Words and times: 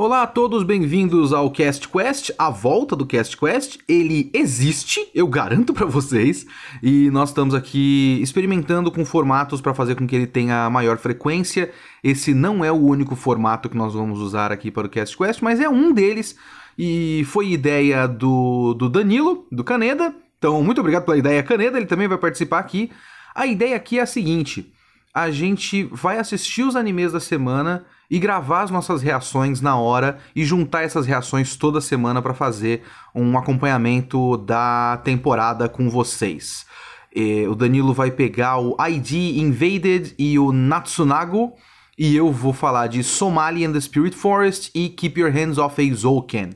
Olá 0.00 0.22
a 0.22 0.26
todos, 0.28 0.62
bem-vindos 0.62 1.32
ao 1.32 1.50
Cast 1.50 1.88
Quest, 1.88 2.30
a 2.38 2.50
volta 2.50 2.94
do 2.94 3.04
Cast 3.04 3.36
Quest. 3.36 3.78
Ele 3.88 4.30
existe, 4.32 5.10
eu 5.12 5.26
garanto 5.26 5.74
para 5.74 5.86
vocês, 5.86 6.46
e 6.80 7.10
nós 7.10 7.30
estamos 7.30 7.52
aqui 7.52 8.16
experimentando 8.22 8.92
com 8.92 9.04
formatos 9.04 9.60
para 9.60 9.74
fazer 9.74 9.96
com 9.96 10.06
que 10.06 10.14
ele 10.14 10.28
tenha 10.28 10.70
maior 10.70 10.98
frequência. 10.98 11.72
Esse 12.00 12.32
não 12.32 12.64
é 12.64 12.70
o 12.70 12.76
único 12.76 13.16
formato 13.16 13.68
que 13.68 13.76
nós 13.76 13.92
vamos 13.92 14.20
usar 14.20 14.52
aqui 14.52 14.70
para 14.70 14.86
o 14.86 14.88
Cast 14.88 15.18
Quest, 15.18 15.42
mas 15.42 15.58
é 15.58 15.68
um 15.68 15.92
deles 15.92 16.36
e 16.78 17.24
foi 17.26 17.50
ideia 17.50 18.06
do, 18.06 18.74
do 18.74 18.88
Danilo, 18.88 19.48
do 19.50 19.64
Caneda. 19.64 20.14
Então, 20.38 20.62
muito 20.62 20.80
obrigado 20.80 21.06
pela 21.06 21.18
ideia, 21.18 21.42
Caneda, 21.42 21.76
ele 21.76 21.86
também 21.86 22.06
vai 22.06 22.18
participar 22.18 22.60
aqui. 22.60 22.92
A 23.34 23.48
ideia 23.48 23.74
aqui 23.74 23.98
é 23.98 24.02
a 24.02 24.06
seguinte: 24.06 24.72
a 25.12 25.28
gente 25.32 25.82
vai 25.90 26.20
assistir 26.20 26.62
os 26.62 26.76
animes 26.76 27.10
da 27.10 27.18
semana 27.18 27.84
e 28.10 28.18
gravar 28.18 28.62
as 28.62 28.70
nossas 28.70 29.02
reações 29.02 29.60
na 29.60 29.76
hora 29.76 30.18
e 30.34 30.44
juntar 30.44 30.82
essas 30.82 31.06
reações 31.06 31.56
toda 31.56 31.80
semana 31.80 32.22
para 32.22 32.34
fazer 32.34 32.82
um 33.14 33.36
acompanhamento 33.36 34.36
da 34.38 35.00
temporada 35.04 35.68
com 35.68 35.90
vocês. 35.90 36.66
E 37.14 37.46
o 37.46 37.54
Danilo 37.54 37.92
vai 37.92 38.10
pegar 38.10 38.58
o 38.58 38.76
ID 38.86 39.38
Invaded 39.38 40.14
e 40.18 40.38
o 40.38 40.52
Natsunago 40.52 41.54
e 41.98 42.14
eu 42.16 42.30
vou 42.30 42.52
falar 42.52 42.86
de 42.86 43.02
Somali 43.02 43.64
and 43.64 43.72
the 43.72 43.80
Spirit 43.80 44.16
Forest 44.16 44.70
e 44.72 44.88
Keep 44.88 45.20
Your 45.20 45.32
Hands 45.32 45.58
Off 45.58 45.82
Eizouken. 45.82 46.50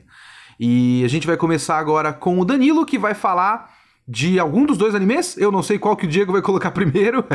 E 0.57 1.03
a 1.03 1.07
gente 1.09 1.27
vai 1.27 1.35
começar 1.35 1.77
agora 1.77 2.13
com 2.13 2.39
o 2.39 2.45
Danilo 2.45 2.85
que 2.85 2.97
vai 2.97 3.13
falar 3.13 3.69
de 4.07 4.39
algum 4.39 4.65
dos 4.65 4.77
dois 4.77 4.95
animes. 4.95 5.37
Eu 5.37 5.51
não 5.51 5.61
sei 5.61 5.77
qual 5.77 5.97
que 5.97 6.05
o 6.05 6.09
Diego 6.09 6.31
vai 6.31 6.41
colocar 6.41 6.71
primeiro. 6.71 7.25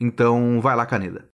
então 0.00 0.60
vai 0.60 0.74
lá, 0.74 0.84
Caneda. 0.84 1.35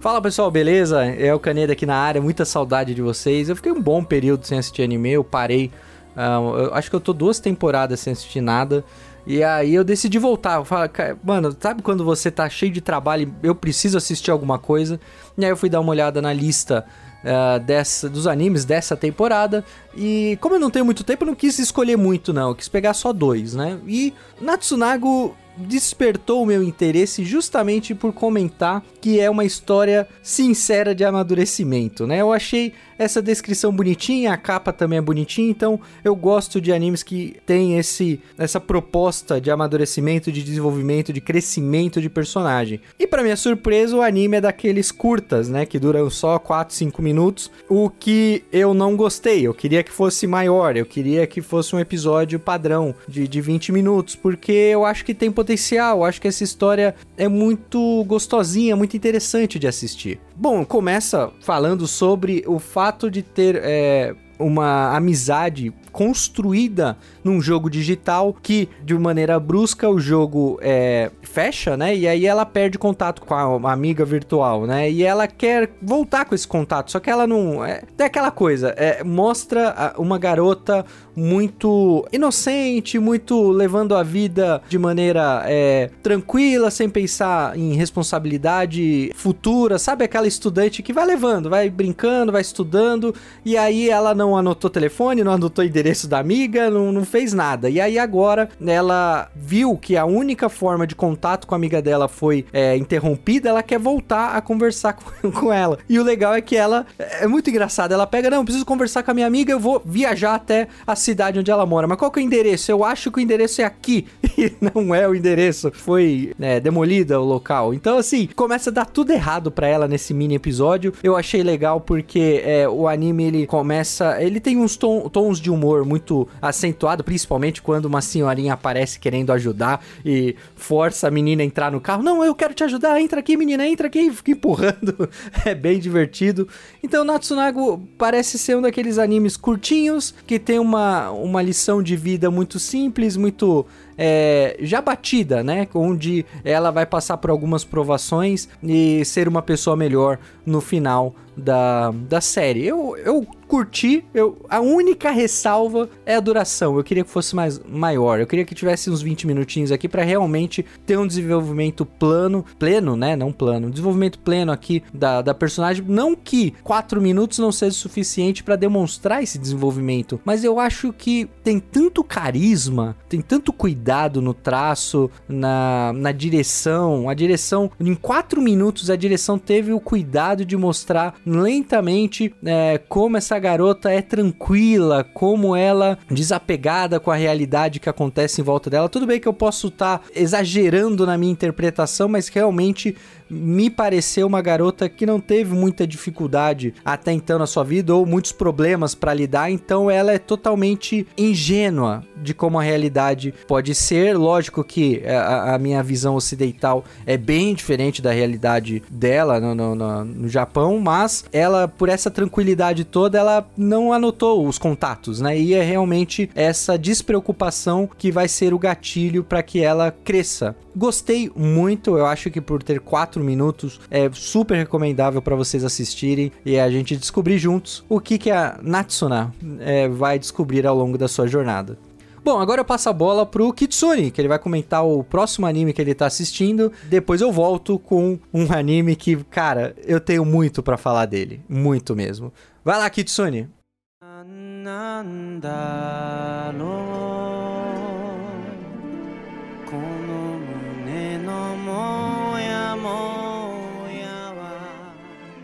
Fala 0.00 0.18
pessoal, 0.18 0.50
beleza? 0.50 1.04
É 1.04 1.34
o 1.34 1.38
Caneda 1.38 1.74
aqui 1.74 1.84
na 1.84 1.94
área, 1.94 2.22
muita 2.22 2.46
saudade 2.46 2.94
de 2.94 3.02
vocês. 3.02 3.50
Eu 3.50 3.56
fiquei 3.56 3.70
um 3.70 3.82
bom 3.82 4.02
período 4.02 4.46
sem 4.46 4.58
assistir 4.58 4.82
anime, 4.82 5.12
eu 5.12 5.22
parei. 5.22 5.70
Uh, 6.16 6.56
eu 6.56 6.74
acho 6.74 6.88
que 6.88 6.96
eu 6.96 7.00
tô 7.00 7.12
duas 7.12 7.38
temporadas 7.38 8.00
sem 8.00 8.14
assistir 8.14 8.40
nada. 8.40 8.82
E 9.26 9.44
aí 9.44 9.74
eu 9.74 9.84
decidi 9.84 10.18
voltar. 10.18 10.56
Eu 10.56 10.64
falei, 10.64 10.88
mano, 11.22 11.54
sabe 11.60 11.82
quando 11.82 12.02
você 12.02 12.30
tá 12.30 12.48
cheio 12.48 12.72
de 12.72 12.80
trabalho 12.80 13.30
e 13.42 13.46
eu 13.46 13.54
preciso 13.54 13.98
assistir 13.98 14.30
alguma 14.30 14.58
coisa? 14.58 14.98
E 15.36 15.44
aí 15.44 15.50
eu 15.50 15.56
fui 15.56 15.68
dar 15.68 15.80
uma 15.80 15.90
olhada 15.90 16.22
na 16.22 16.32
lista 16.32 16.86
uh, 17.22 17.60
dessa, 17.60 18.08
dos 18.08 18.26
animes 18.26 18.64
dessa 18.64 18.96
temporada. 18.96 19.62
E 19.94 20.38
como 20.40 20.54
eu 20.54 20.58
não 20.58 20.70
tenho 20.70 20.86
muito 20.86 21.04
tempo, 21.04 21.24
eu 21.24 21.26
não 21.26 21.34
quis 21.34 21.58
escolher 21.58 21.96
muito, 21.96 22.32
não. 22.32 22.48
Eu 22.48 22.54
quis 22.54 22.68
pegar 22.68 22.94
só 22.94 23.12
dois, 23.12 23.54
né? 23.54 23.78
E 23.86 24.14
Natsunago 24.40 25.36
despertou 25.66 26.42
o 26.42 26.46
meu 26.46 26.62
interesse 26.62 27.24
justamente 27.24 27.94
por 27.94 28.12
comentar 28.12 28.82
que 29.00 29.20
é 29.20 29.28
uma 29.30 29.44
história 29.44 30.08
sincera 30.22 30.94
de 30.94 31.04
amadurecimento, 31.04 32.06
né? 32.06 32.20
Eu 32.20 32.32
achei 32.32 32.72
essa 33.00 33.22
descrição 33.22 33.72
bonitinha, 33.72 34.34
a 34.34 34.36
capa 34.36 34.74
também 34.74 34.98
é 34.98 35.02
bonitinha, 35.02 35.50
então 35.50 35.80
eu 36.04 36.14
gosto 36.14 36.60
de 36.60 36.70
animes 36.70 37.02
que 37.02 37.36
tem 37.46 37.78
esse 37.78 38.20
essa 38.36 38.60
proposta 38.60 39.40
de 39.40 39.50
amadurecimento, 39.50 40.30
de 40.30 40.42
desenvolvimento, 40.42 41.10
de 41.10 41.20
crescimento 41.20 41.98
de 41.98 42.10
personagem. 42.10 42.78
E 42.98 43.06
para 43.06 43.22
minha 43.22 43.36
surpresa, 43.36 43.96
o 43.96 44.02
anime 44.02 44.36
é 44.36 44.40
daqueles 44.42 44.92
curtas, 44.92 45.48
né, 45.48 45.64
que 45.64 45.78
duram 45.78 46.10
só 46.10 46.38
4, 46.38 46.74
5 46.74 47.00
minutos, 47.00 47.50
o 47.70 47.88
que 47.88 48.44
eu 48.52 48.74
não 48.74 48.94
gostei. 48.94 49.46
Eu 49.46 49.54
queria 49.54 49.82
que 49.82 49.90
fosse 49.90 50.26
maior, 50.26 50.76
eu 50.76 50.84
queria 50.84 51.26
que 51.26 51.40
fosse 51.40 51.74
um 51.74 51.80
episódio 51.80 52.38
padrão 52.38 52.94
de, 53.08 53.26
de 53.26 53.40
20 53.40 53.72
minutos, 53.72 54.14
porque 54.14 54.52
eu 54.52 54.84
acho 54.84 55.06
que 55.06 55.14
tem 55.14 55.32
potencial, 55.32 55.98
eu 55.98 56.04
acho 56.04 56.20
que 56.20 56.28
essa 56.28 56.44
história 56.44 56.94
é 57.16 57.28
muito 57.28 58.04
gostosinha, 58.04 58.76
muito 58.76 58.94
interessante 58.94 59.58
de 59.58 59.66
assistir. 59.66 60.20
Bom, 60.40 60.64
começa 60.64 61.30
falando 61.40 61.86
sobre 61.86 62.42
o 62.46 62.58
fato 62.58 63.10
de 63.10 63.22
ter 63.22 63.60
é, 63.62 64.14
uma 64.38 64.96
amizade 64.96 65.70
construída 65.92 66.96
num 67.22 67.40
jogo 67.40 67.68
digital 67.68 68.34
que, 68.42 68.68
de 68.84 68.96
maneira 68.98 69.38
brusca, 69.38 69.88
o 69.88 69.98
jogo 69.98 70.58
é, 70.62 71.10
fecha, 71.22 71.76
né? 71.76 71.94
E 71.94 72.08
aí 72.08 72.26
ela 72.26 72.46
perde 72.46 72.78
contato 72.78 73.22
com 73.22 73.34
a 73.34 73.72
amiga 73.72 74.04
virtual, 74.04 74.66
né? 74.66 74.90
E 74.90 75.02
ela 75.02 75.26
quer 75.26 75.70
voltar 75.82 76.24
com 76.24 76.34
esse 76.34 76.46
contato, 76.46 76.90
só 76.90 77.00
que 77.00 77.10
ela 77.10 77.26
não. 77.26 77.64
É, 77.64 77.82
é 77.98 78.04
aquela 78.04 78.30
coisa, 78.30 78.74
é, 78.76 79.04
mostra 79.04 79.94
uma 79.98 80.18
garota 80.18 80.84
muito 81.14 82.06
inocente, 82.12 82.98
muito 82.98 83.50
levando 83.50 83.94
a 83.94 84.02
vida 84.02 84.62
de 84.68 84.78
maneira 84.78 85.42
é, 85.46 85.90
tranquila, 86.02 86.70
sem 86.70 86.88
pensar 86.88 87.56
em 87.58 87.74
responsabilidade 87.74 89.12
futura, 89.14 89.78
sabe? 89.78 90.04
Aquela 90.04 90.26
estudante 90.26 90.82
que 90.82 90.92
vai 90.92 91.04
levando, 91.04 91.50
vai 91.50 91.68
brincando, 91.68 92.32
vai 92.32 92.40
estudando, 92.40 93.14
e 93.44 93.56
aí 93.56 93.90
ela 93.90 94.14
não 94.14 94.36
anotou 94.36 94.70
telefone, 94.70 95.22
não 95.22 95.32
anotou 95.32 95.64
endereço 95.64 95.79
da 96.08 96.18
amiga, 96.18 96.70
não, 96.70 96.92
não 96.92 97.04
fez 97.04 97.32
nada. 97.32 97.68
E 97.68 97.80
aí 97.80 97.98
agora 97.98 98.48
ela 98.64 99.30
viu 99.34 99.76
que 99.76 99.96
a 99.96 100.04
única 100.04 100.48
forma 100.48 100.86
de 100.86 100.94
contato 100.94 101.46
com 101.46 101.54
a 101.54 101.58
amiga 101.58 101.80
dela 101.82 102.08
foi 102.08 102.44
é, 102.52 102.76
interrompida, 102.76 103.48
ela 103.48 103.62
quer 103.62 103.78
voltar 103.78 104.36
a 104.36 104.40
conversar 104.40 104.94
com, 105.22 105.30
com 105.30 105.52
ela. 105.52 105.78
E 105.88 105.98
o 105.98 106.02
legal 106.02 106.34
é 106.34 106.40
que 106.40 106.56
ela 106.56 106.86
é 106.98 107.26
muito 107.26 107.50
engraçada. 107.50 107.94
Ela 107.94 108.06
pega, 108.06 108.30
não, 108.30 108.44
preciso 108.44 108.64
conversar 108.64 109.02
com 109.02 109.10
a 109.10 109.14
minha 109.14 109.26
amiga, 109.26 109.52
eu 109.52 109.60
vou 109.60 109.82
viajar 109.84 110.34
até 110.34 110.68
a 110.86 110.96
cidade 110.96 111.38
onde 111.38 111.50
ela 111.50 111.66
mora. 111.66 111.86
Mas 111.86 111.98
qual 111.98 112.10
que 112.10 112.20
é 112.20 112.22
o 112.22 112.26
endereço? 112.26 112.70
Eu 112.70 112.84
acho 112.84 113.10
que 113.10 113.18
o 113.18 113.20
endereço 113.20 113.60
é 113.60 113.64
aqui. 113.64 114.06
E 114.40 114.54
não 114.58 114.94
é 114.94 115.06
o 115.06 115.14
endereço. 115.14 115.70
Foi 115.74 116.32
é, 116.40 116.58
demolida 116.58 117.20
o 117.20 117.24
local. 117.24 117.74
Então, 117.74 117.98
assim, 117.98 118.26
começa 118.34 118.70
a 118.70 118.72
dar 118.72 118.86
tudo 118.86 119.12
errado 119.12 119.50
para 119.50 119.66
ela 119.66 119.86
nesse 119.86 120.14
mini 120.14 120.36
episódio. 120.36 120.94
Eu 121.02 121.14
achei 121.14 121.42
legal 121.42 121.78
porque 121.78 122.42
é, 122.42 122.66
o 122.66 122.88
anime 122.88 123.24
ele 123.24 123.46
começa. 123.46 124.16
Ele 124.22 124.40
tem 124.40 124.56
uns 124.56 124.78
tom, 124.78 125.10
tons 125.10 125.38
de 125.38 125.50
humor 125.50 125.69
muito 125.84 126.28
acentuado, 126.40 127.04
principalmente 127.04 127.62
quando 127.62 127.86
uma 127.86 128.00
senhorinha 128.00 128.54
aparece 128.54 128.98
querendo 128.98 129.32
ajudar 129.32 129.84
e 130.04 130.34
força 130.54 131.08
a 131.08 131.10
menina 131.10 131.42
a 131.42 131.44
entrar 131.44 131.70
no 131.70 131.80
carro. 131.80 132.02
Não, 132.02 132.24
eu 132.24 132.34
quero 132.34 132.54
te 132.54 132.64
ajudar, 132.64 133.00
entra 133.00 133.20
aqui, 133.20 133.36
menina, 133.36 133.66
entra 133.66 133.86
aqui, 133.86 134.00
e 134.00 134.12
fica 134.12 134.32
empurrando. 134.32 135.08
é 135.44 135.54
bem 135.54 135.78
divertido. 135.78 136.48
Então, 136.82 137.04
Natsunago 137.04 137.86
parece 137.96 138.38
ser 138.38 138.56
um 138.56 138.62
daqueles 138.62 138.98
animes 138.98 139.36
curtinhos 139.36 140.14
que 140.26 140.38
tem 140.38 140.58
uma 140.58 141.10
uma, 141.10 141.42
lição 141.42 141.82
de 141.82 141.96
vida 141.96 142.30
muito 142.30 142.58
simples, 142.58 143.16
muito 143.16 143.66
é, 144.02 144.56
já 144.60 144.80
batida, 144.80 145.44
né? 145.44 145.68
Onde 145.74 146.24
ela 146.42 146.70
vai 146.70 146.86
passar 146.86 147.18
por 147.18 147.28
algumas 147.28 147.64
provações 147.64 148.48
e 148.62 149.04
ser 149.04 149.28
uma 149.28 149.42
pessoa 149.42 149.76
melhor 149.76 150.18
no 150.46 150.62
final 150.62 151.14
da, 151.36 151.90
da 151.90 152.20
série. 152.20 152.66
Eu, 152.66 152.96
eu 152.96 153.26
curti, 153.46 154.04
eu, 154.14 154.38
a 154.48 154.60
única 154.60 155.10
ressalva 155.10 155.88
é 156.06 156.14
a 156.14 156.20
duração. 156.20 156.76
Eu 156.76 156.84
queria 156.84 157.04
que 157.04 157.10
fosse 157.10 157.34
mais 157.34 157.58
maior. 157.58 158.20
Eu 158.20 158.26
queria 158.26 158.44
que 158.44 158.54
tivesse 158.54 158.88
uns 158.90 159.02
20 159.02 159.26
minutinhos 159.26 159.72
aqui 159.72 159.88
para 159.88 160.02
realmente 160.02 160.64
ter 160.86 160.98
um 160.98 161.06
desenvolvimento 161.06 161.84
plano, 161.84 162.44
pleno, 162.58 162.96
né? 162.96 163.16
Não 163.16 163.32
plano, 163.32 163.66
um 163.66 163.70
desenvolvimento 163.70 164.18
pleno 164.20 164.50
aqui 164.50 164.82
da, 164.94 165.20
da 165.20 165.34
personagem. 165.34 165.84
Não 165.86 166.16
que 166.16 166.52
4 166.62 167.00
minutos 167.00 167.38
não 167.38 167.52
seja 167.52 167.76
suficiente 167.76 168.42
para 168.42 168.56
demonstrar 168.56 169.22
esse 169.22 169.38
desenvolvimento, 169.38 170.20
mas 170.24 170.42
eu 170.42 170.58
acho 170.58 170.92
que 170.92 171.28
tem 171.42 171.58
tanto 171.58 172.02
carisma, 172.02 172.96
tem 173.08 173.20
tanto 173.20 173.52
cuidado 173.52 173.89
no 174.20 174.32
traço, 174.32 175.10
na, 175.28 175.92
na 175.94 176.12
direção. 176.12 177.08
A 177.08 177.14
direção, 177.14 177.70
em 177.80 177.94
4 177.94 178.40
minutos, 178.40 178.90
a 178.90 178.96
direção 178.96 179.38
teve 179.38 179.72
o 179.72 179.80
cuidado 179.80 180.44
de 180.44 180.56
mostrar 180.56 181.14
lentamente 181.26 182.34
é, 182.44 182.78
como 182.88 183.16
essa 183.16 183.38
garota 183.38 183.90
é 183.90 184.00
tranquila, 184.00 185.02
como 185.02 185.56
ela 185.56 185.98
desapegada 186.10 187.00
com 187.00 187.10
a 187.10 187.16
realidade 187.16 187.80
que 187.80 187.88
acontece 187.88 188.40
em 188.40 188.44
volta 188.44 188.70
dela. 188.70 188.88
Tudo 188.88 189.06
bem 189.06 189.18
que 189.18 189.28
eu 189.28 189.34
posso 189.34 189.68
estar 189.68 189.98
tá 189.98 190.04
exagerando 190.14 191.06
na 191.06 191.18
minha 191.18 191.32
interpretação, 191.32 192.08
mas 192.08 192.28
realmente 192.28 192.96
me 193.30 193.70
pareceu 193.70 194.26
uma 194.26 194.42
garota 194.42 194.88
que 194.88 195.06
não 195.06 195.20
teve 195.20 195.54
muita 195.54 195.86
dificuldade 195.86 196.74
até 196.84 197.12
então 197.12 197.38
na 197.38 197.46
sua 197.46 197.64
vida 197.64 197.94
ou 197.94 198.04
muitos 198.04 198.32
problemas 198.32 198.94
para 198.94 199.14
lidar, 199.14 199.50
então 199.50 199.90
ela 199.90 200.12
é 200.12 200.18
totalmente 200.18 201.06
ingênua 201.16 202.02
de 202.22 202.34
como 202.34 202.58
a 202.58 202.62
realidade 202.62 203.32
pode 203.46 203.74
ser. 203.74 204.16
Lógico 204.16 204.62
que 204.62 205.02
a, 205.06 205.54
a 205.54 205.58
minha 205.58 205.82
visão 205.82 206.14
ocidental 206.14 206.84
é 207.06 207.16
bem 207.16 207.54
diferente 207.54 208.02
da 208.02 208.12
realidade 208.12 208.82
dela 208.90 209.40
no, 209.40 209.54
no, 209.54 209.74
no, 209.74 210.04
no 210.04 210.28
Japão, 210.28 210.78
mas 210.78 211.24
ela, 211.32 211.66
por 211.66 211.88
essa 211.88 212.10
tranquilidade 212.10 212.84
toda, 212.84 213.18
ela 213.18 213.48
não 213.56 213.92
anotou 213.92 214.46
os 214.46 214.58
contatos, 214.58 215.20
né? 215.20 215.38
E 215.38 215.54
é 215.54 215.62
realmente 215.62 216.30
essa 216.34 216.78
despreocupação 216.78 217.88
que 217.98 218.10
vai 218.10 218.28
ser 218.28 218.52
o 218.52 218.58
gatilho 218.58 219.24
para 219.24 219.42
que 219.42 219.62
ela 219.62 219.90
cresça. 220.04 220.54
Gostei 220.76 221.30
muito, 221.34 221.96
eu 221.96 222.06
acho 222.06 222.30
que 222.30 222.40
por 222.40 222.62
ter 222.62 222.80
quatro 222.80 223.19
4 223.20 223.24
minutos. 223.24 223.80
É 223.90 224.10
super 224.12 224.56
recomendável 224.56 225.20
para 225.22 225.36
vocês 225.36 225.64
assistirem 225.64 226.32
e 226.44 226.58
a 226.58 226.70
gente 226.70 226.96
descobrir 226.96 227.38
juntos 227.38 227.84
o 227.88 228.00
que, 228.00 228.18
que 228.18 228.30
a 228.30 228.58
Natsuna 228.62 229.32
é, 229.60 229.88
vai 229.88 230.18
descobrir 230.18 230.66
ao 230.66 230.76
longo 230.76 230.96
da 230.98 231.06
sua 231.06 231.26
jornada. 231.28 231.78
Bom, 232.22 232.38
agora 232.38 232.60
eu 232.60 232.64
passo 232.64 232.88
a 232.90 232.92
bola 232.92 233.24
pro 233.24 233.52
Kitsune, 233.52 234.10
que 234.10 234.20
ele 234.20 234.28
vai 234.28 234.38
comentar 234.38 234.84
o 234.84 235.02
próximo 235.02 235.46
anime 235.46 235.72
que 235.72 235.80
ele 235.80 235.94
tá 235.94 236.04
assistindo. 236.06 236.70
Depois 236.84 237.22
eu 237.22 237.32
volto 237.32 237.78
com 237.78 238.18
um 238.32 238.52
anime 238.52 238.94
que, 238.94 239.16
cara, 239.24 239.74
eu 239.86 239.98
tenho 239.98 240.24
muito 240.24 240.62
para 240.62 240.76
falar 240.76 241.06
dele. 241.06 241.40
Muito 241.48 241.96
mesmo. 241.96 242.30
Vai 242.62 242.78
lá, 242.78 242.90
Kitsune. 242.90 243.48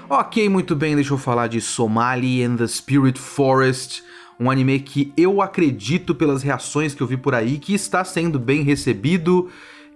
Ok, 0.08 0.48
muito 0.48 0.76
bem, 0.76 0.94
deixa 0.94 1.12
eu 1.14 1.18
falar 1.18 1.48
de 1.48 1.60
Somali 1.60 2.40
and 2.40 2.54
the 2.54 2.66
Spirit 2.68 3.18
Forest, 3.18 4.04
um 4.38 4.48
anime 4.48 4.78
que 4.78 5.12
eu 5.16 5.42
acredito 5.42 6.14
pelas 6.14 6.44
reações 6.44 6.94
que 6.94 7.02
eu 7.02 7.08
vi 7.08 7.16
por 7.16 7.34
aí 7.34 7.58
que 7.58 7.74
está 7.74 8.04
sendo 8.04 8.38
bem 8.38 8.62
recebido 8.62 9.48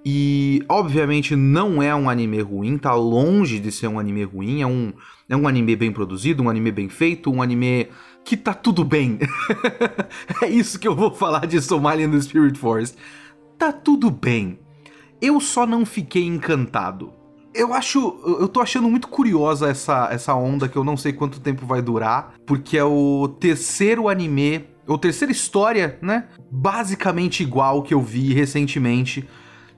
e 0.04 0.64
obviamente 0.68 1.36
não 1.36 1.80
é 1.80 1.94
um 1.94 2.10
anime 2.10 2.40
ruim, 2.40 2.76
tá 2.76 2.92
longe 2.92 3.60
de 3.60 3.70
ser 3.70 3.86
um 3.86 4.00
anime 4.00 4.24
ruim, 4.24 4.60
é 4.60 4.66
um, 4.66 4.92
é 5.28 5.36
um 5.36 5.46
anime 5.46 5.76
bem 5.76 5.92
produzido, 5.92 6.42
um 6.42 6.50
anime 6.50 6.72
bem 6.72 6.88
feito, 6.88 7.30
um 7.30 7.40
anime 7.40 7.86
que 8.24 8.36
tá 8.36 8.52
tudo 8.52 8.82
bem. 8.82 9.16
é 10.42 10.48
isso 10.48 10.80
que 10.80 10.88
eu 10.88 10.96
vou 10.96 11.14
falar 11.14 11.46
de 11.46 11.62
Somali 11.62 12.02
and 12.02 12.10
the 12.10 12.20
Spirit 12.20 12.58
Forest. 12.58 12.96
Tá 13.56 13.72
tudo 13.72 14.10
bem. 14.10 14.58
Eu 15.22 15.38
só 15.38 15.64
não 15.64 15.86
fiquei 15.86 16.24
encantado. 16.24 17.19
Eu 17.55 17.75
acho. 17.75 18.20
Eu 18.25 18.49
tô 18.49 18.61
achando 18.61 18.88
muito 18.88 19.08
curiosa 19.08 19.69
essa, 19.69 20.08
essa 20.11 20.35
onda 20.35 20.69
que 20.69 20.76
eu 20.76 20.85
não 20.85 20.97
sei 20.97 21.12
quanto 21.12 21.41
tempo 21.41 21.67
vai 21.67 21.82
durar, 21.82 22.35
porque 22.47 22.79
é 22.79 22.85
o 22.85 23.29
terceiro 23.41 24.08
anime, 24.08 24.67
ou 24.87 24.99
terceira 24.99 25.32
história, 25.32 25.99
né? 26.00 26.29
Basicamente 26.50 27.43
igual 27.43 27.82
que 27.82 27.94
eu 27.94 28.00
vi 28.00 28.32
recentemente 28.32 29.29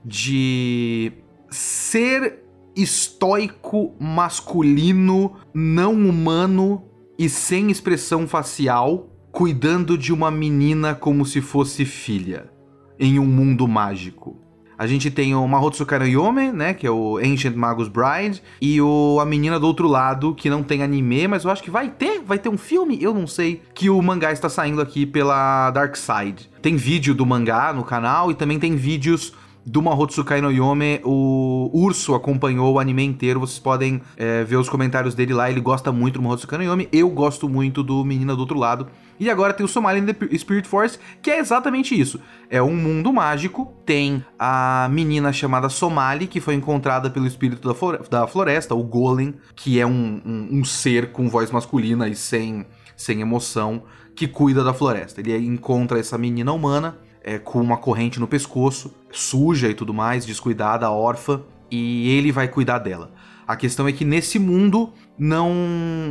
de 0.05 1.11
ser 1.49 2.43
estoico 2.75 3.93
masculino, 3.99 5.35
não 5.53 5.93
humano 5.93 6.83
e 7.17 7.29
sem 7.29 7.69
expressão 7.69 8.27
facial, 8.27 9.09
cuidando 9.31 9.97
de 9.97 10.11
uma 10.11 10.31
menina 10.31 10.95
como 10.95 11.25
se 11.25 11.41
fosse 11.41 11.85
filha, 11.85 12.51
em 12.99 13.19
um 13.19 13.25
mundo 13.25 13.67
mágico. 13.67 14.37
A 14.77 14.87
gente 14.87 15.11
tem 15.11 15.35
o 15.35 15.47
Mahotsuka 15.47 15.99
no 15.99 16.07
Yome, 16.07 16.51
né, 16.51 16.73
que 16.73 16.87
é 16.87 16.91
o 16.91 17.17
Ancient 17.17 17.55
Magus 17.55 17.87
Bride, 17.87 18.41
e 18.61 18.81
o 18.81 19.19
A 19.21 19.25
Menina 19.25 19.59
do 19.59 19.67
Outro 19.67 19.87
Lado, 19.87 20.33
que 20.33 20.49
não 20.49 20.63
tem 20.63 20.81
anime, 20.81 21.27
mas 21.27 21.43
eu 21.43 21.51
acho 21.51 21.63
que 21.63 21.71
vai 21.71 21.89
ter, 21.89 22.21
vai 22.21 22.39
ter 22.39 22.49
um 22.49 22.57
filme, 22.57 23.01
eu 23.01 23.13
não 23.13 23.27
sei, 23.27 23.61
que 23.73 23.89
o 23.89 24.01
mangá 24.01 24.31
está 24.31 24.49
saindo 24.49 24.81
aqui 24.81 25.05
pela 25.05 25.69
Dark 25.71 25.95
Side. 25.95 26.49
Tem 26.61 26.75
vídeo 26.75 27.13
do 27.13 27.25
mangá 27.25 27.71
no 27.73 27.83
canal 27.83 28.31
e 28.31 28.35
também 28.35 28.59
tem 28.59 28.75
vídeos 28.75 29.33
do 29.65 29.81
Mahotsukai 29.81 30.41
no 30.41 30.51
Yome, 30.51 30.99
o 31.03 31.69
Urso 31.73 32.13
acompanhou 32.13 32.73
o 32.73 32.79
anime 32.79 33.03
inteiro, 33.03 33.39
vocês 33.39 33.59
podem 33.59 34.01
é, 34.17 34.43
ver 34.43 34.57
os 34.57 34.67
comentários 34.67 35.15
dele 35.15 35.33
lá, 35.33 35.49
ele 35.49 35.61
gosta 35.61 35.91
muito 35.91 36.15
do 36.15 36.21
Mahotsukai 36.21 36.59
no 36.59 36.65
Yome, 36.65 36.89
eu 36.91 37.09
gosto 37.09 37.47
muito 37.47 37.81
do 37.81 38.03
Menina 38.03 38.35
do 38.35 38.41
Outro 38.41 38.57
Lado. 38.57 38.87
E 39.19 39.29
agora 39.29 39.53
tem 39.53 39.65
o 39.65 39.69
Somali 39.69 40.01
the 40.01 40.37
Spirit 40.37 40.67
Force, 40.67 40.99
que 41.21 41.31
é 41.31 41.39
exatamente 41.39 41.99
isso. 41.99 42.19
É 42.49 42.61
um 42.61 42.75
mundo 42.75 43.13
mágico, 43.13 43.73
tem 43.85 44.23
a 44.37 44.87
menina 44.91 45.31
chamada 45.31 45.69
Somali, 45.69 46.27
que 46.27 46.41
foi 46.41 46.55
encontrada 46.55 47.09
pelo 47.09 47.27
espírito 47.27 47.73
da 48.09 48.27
floresta, 48.27 48.75
o 48.75 48.83
Golem, 48.83 49.35
que 49.55 49.79
é 49.79 49.85
um, 49.85 50.21
um, 50.25 50.59
um 50.59 50.65
ser 50.65 51.11
com 51.11 51.29
voz 51.29 51.51
masculina 51.51 52.07
e 52.07 52.15
sem, 52.15 52.65
sem 52.95 53.21
emoção, 53.21 53.83
que 54.15 54.27
cuida 54.27 54.63
da 54.63 54.73
floresta. 54.73 55.21
Ele 55.21 55.35
encontra 55.37 55.99
essa 55.99 56.17
menina 56.17 56.51
humana, 56.51 56.97
é, 57.23 57.39
com 57.39 57.61
uma 57.61 57.77
corrente 57.77 58.19
no 58.19 58.27
pescoço, 58.27 58.93
suja 59.11 59.69
e 59.69 59.73
tudo 59.73 59.93
mais, 59.93 60.25
descuidada, 60.25 60.91
órfã, 60.91 61.41
e 61.71 62.09
ele 62.09 62.31
vai 62.31 62.47
cuidar 62.47 62.79
dela. 62.79 63.11
A 63.47 63.55
questão 63.55 63.87
é 63.87 63.91
que 63.91 64.05
nesse 64.05 64.39
mundo 64.39 64.93
não, 65.17 65.53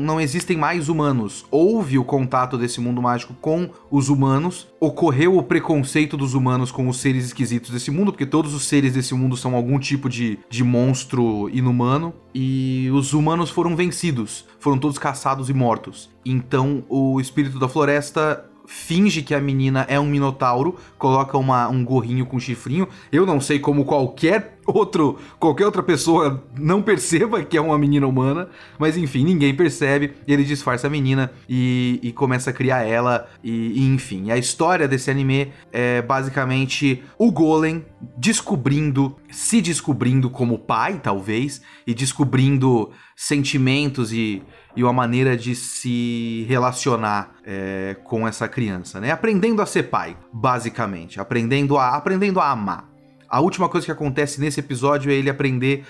não 0.01 0.21
existem 0.21 0.57
mais 0.57 0.89
humanos. 0.89 1.45
Houve 1.51 1.99
o 1.99 2.05
contato 2.05 2.57
desse 2.57 2.81
mundo 2.81 3.03
mágico 3.03 3.35
com 3.35 3.71
os 3.91 4.09
humanos, 4.09 4.69
ocorreu 4.81 5.37
o 5.37 5.43
preconceito 5.43 6.17
dos 6.17 6.35
humanos 6.35 6.71
com 6.71 6.89
os 6.89 6.99
seres 6.99 7.27
esquisitos 7.27 7.71
desse 7.71 7.91
mundo, 7.91 8.13
porque 8.13 8.27
todos 8.27 8.55
os 8.55 8.65
seres 8.65 8.95
desse 8.95 9.15
mundo 9.15 9.37
são 9.37 9.55
algum 9.55 9.79
tipo 9.79 10.09
de, 10.09 10.39
de 10.49 10.65
monstro 10.65 11.49
inumano, 11.53 12.15
e 12.35 12.89
os 12.93 13.13
humanos 13.13 13.51
foram 13.51 13.77
vencidos, 13.77 14.47
foram 14.59 14.79
todos 14.79 14.99
caçados 14.99 15.51
e 15.51 15.55
mortos. 15.55 16.11
Então 16.25 16.85
o 16.89 17.21
espírito 17.21 17.59
da 17.59 17.69
floresta 17.69 18.49
finge 18.67 19.23
que 19.23 19.35
a 19.35 19.41
menina 19.41 19.85
é 19.89 19.99
um 19.99 20.07
minotauro, 20.07 20.77
coloca 20.99 21.37
uma, 21.37 21.69
um 21.69 21.85
gorrinho 21.85 22.27
com 22.27 22.39
chifrinho. 22.39 22.89
Eu 23.11 23.27
não 23.27 23.41
sei 23.41 23.59
como 23.59 23.85
qualquer 23.85 24.59
outro, 24.67 25.19
qualquer 25.39 25.67
outra 25.67 25.83
pessoa 25.83 26.43
não 26.59 26.83
perceba 26.83 27.43
que 27.43 27.57
é 27.57 27.61
uma 27.61 27.79
menina 27.79 28.07
humana, 28.07 28.49
mas 28.79 28.97
enfim, 28.97 29.25
ninguém 29.25 29.55
percebe. 29.55 30.15
Ele 30.27 30.45
disfarça 30.45 30.87
a 30.87 30.91
menina 30.91 31.33
e, 31.49 31.99
e 32.03 32.13
começa 32.13 32.51
a 32.51 32.53
criar 32.53 32.83
ela 32.83 33.29
e, 33.43 33.81
e 33.81 33.87
enfim. 33.87 34.31
A 34.31 34.37
história 34.37 34.87
desse 34.87 35.11
anime 35.11 35.53
é 35.73 36.03
basicamente 36.03 37.03
o 37.19 37.31
Golem 37.31 37.85
descobrindo, 38.17 39.17
se 39.31 39.61
descobrindo 39.61 40.31
como 40.31 40.59
pai, 40.59 41.01
talvez, 41.03 41.63
e 41.87 41.95
descobrindo 41.95 42.91
sentimentos 43.17 44.13
e 44.13 44.43
e 44.75 44.83
uma 44.83 44.93
maneira 44.93 45.37
de 45.37 45.55
se 45.55 46.47
relacionar 46.49 47.35
é, 47.45 47.97
com 48.05 48.27
essa 48.27 48.49
criança, 48.49 49.01
né? 49.01 49.11
Aprendendo 49.11 49.61
a 49.61 49.67
ser 49.67 49.85
pai, 49.85 50.17
basicamente, 50.33 51.21
aprendendo 51.21 51.77
a 51.77 51.95
aprendendo 51.97 52.41
a 52.41 52.51
amar. 52.51 52.92
A 53.33 53.41
última 53.41 53.67
coisa 53.67 53.87
que 53.87 53.91
acontece 53.91 54.39
nesse 54.39 54.61
episódio 54.61 55.11
é 55.11 55.15
ele 55.15 55.31
aprender 55.31 55.87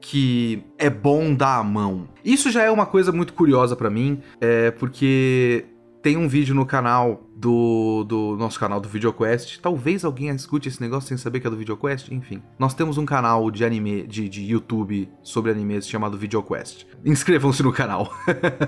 que 0.00 0.64
é 0.78 0.88
bom 0.88 1.34
dar 1.34 1.58
a 1.58 1.62
mão. 1.62 2.08
Isso 2.24 2.50
já 2.50 2.62
é 2.62 2.70
uma 2.70 2.86
coisa 2.86 3.12
muito 3.12 3.34
curiosa 3.34 3.76
para 3.76 3.90
mim, 3.90 4.22
é 4.40 4.70
porque 4.70 5.66
tem 6.06 6.16
um 6.16 6.28
vídeo 6.28 6.54
no 6.54 6.64
canal 6.64 7.28
do, 7.34 8.04
do 8.04 8.36
nosso 8.36 8.60
canal 8.60 8.78
do 8.78 8.88
VideoQuest. 8.88 9.58
Talvez 9.60 10.04
alguém 10.04 10.28
escute 10.28 10.68
esse 10.68 10.80
negócio 10.80 11.08
sem 11.08 11.16
saber 11.16 11.40
que 11.40 11.48
é 11.48 11.50
do 11.50 11.56
VideoQuest, 11.56 12.12
enfim. 12.12 12.40
Nós 12.60 12.74
temos 12.74 12.96
um 12.96 13.04
canal 13.04 13.50
de 13.50 13.64
anime, 13.64 14.06
de, 14.06 14.28
de 14.28 14.44
YouTube 14.44 15.08
sobre 15.20 15.50
animes 15.50 15.88
chamado 15.88 16.16
VideoQuest. 16.16 16.86
Inscrevam-se 17.04 17.60
no 17.60 17.72
canal. 17.72 18.14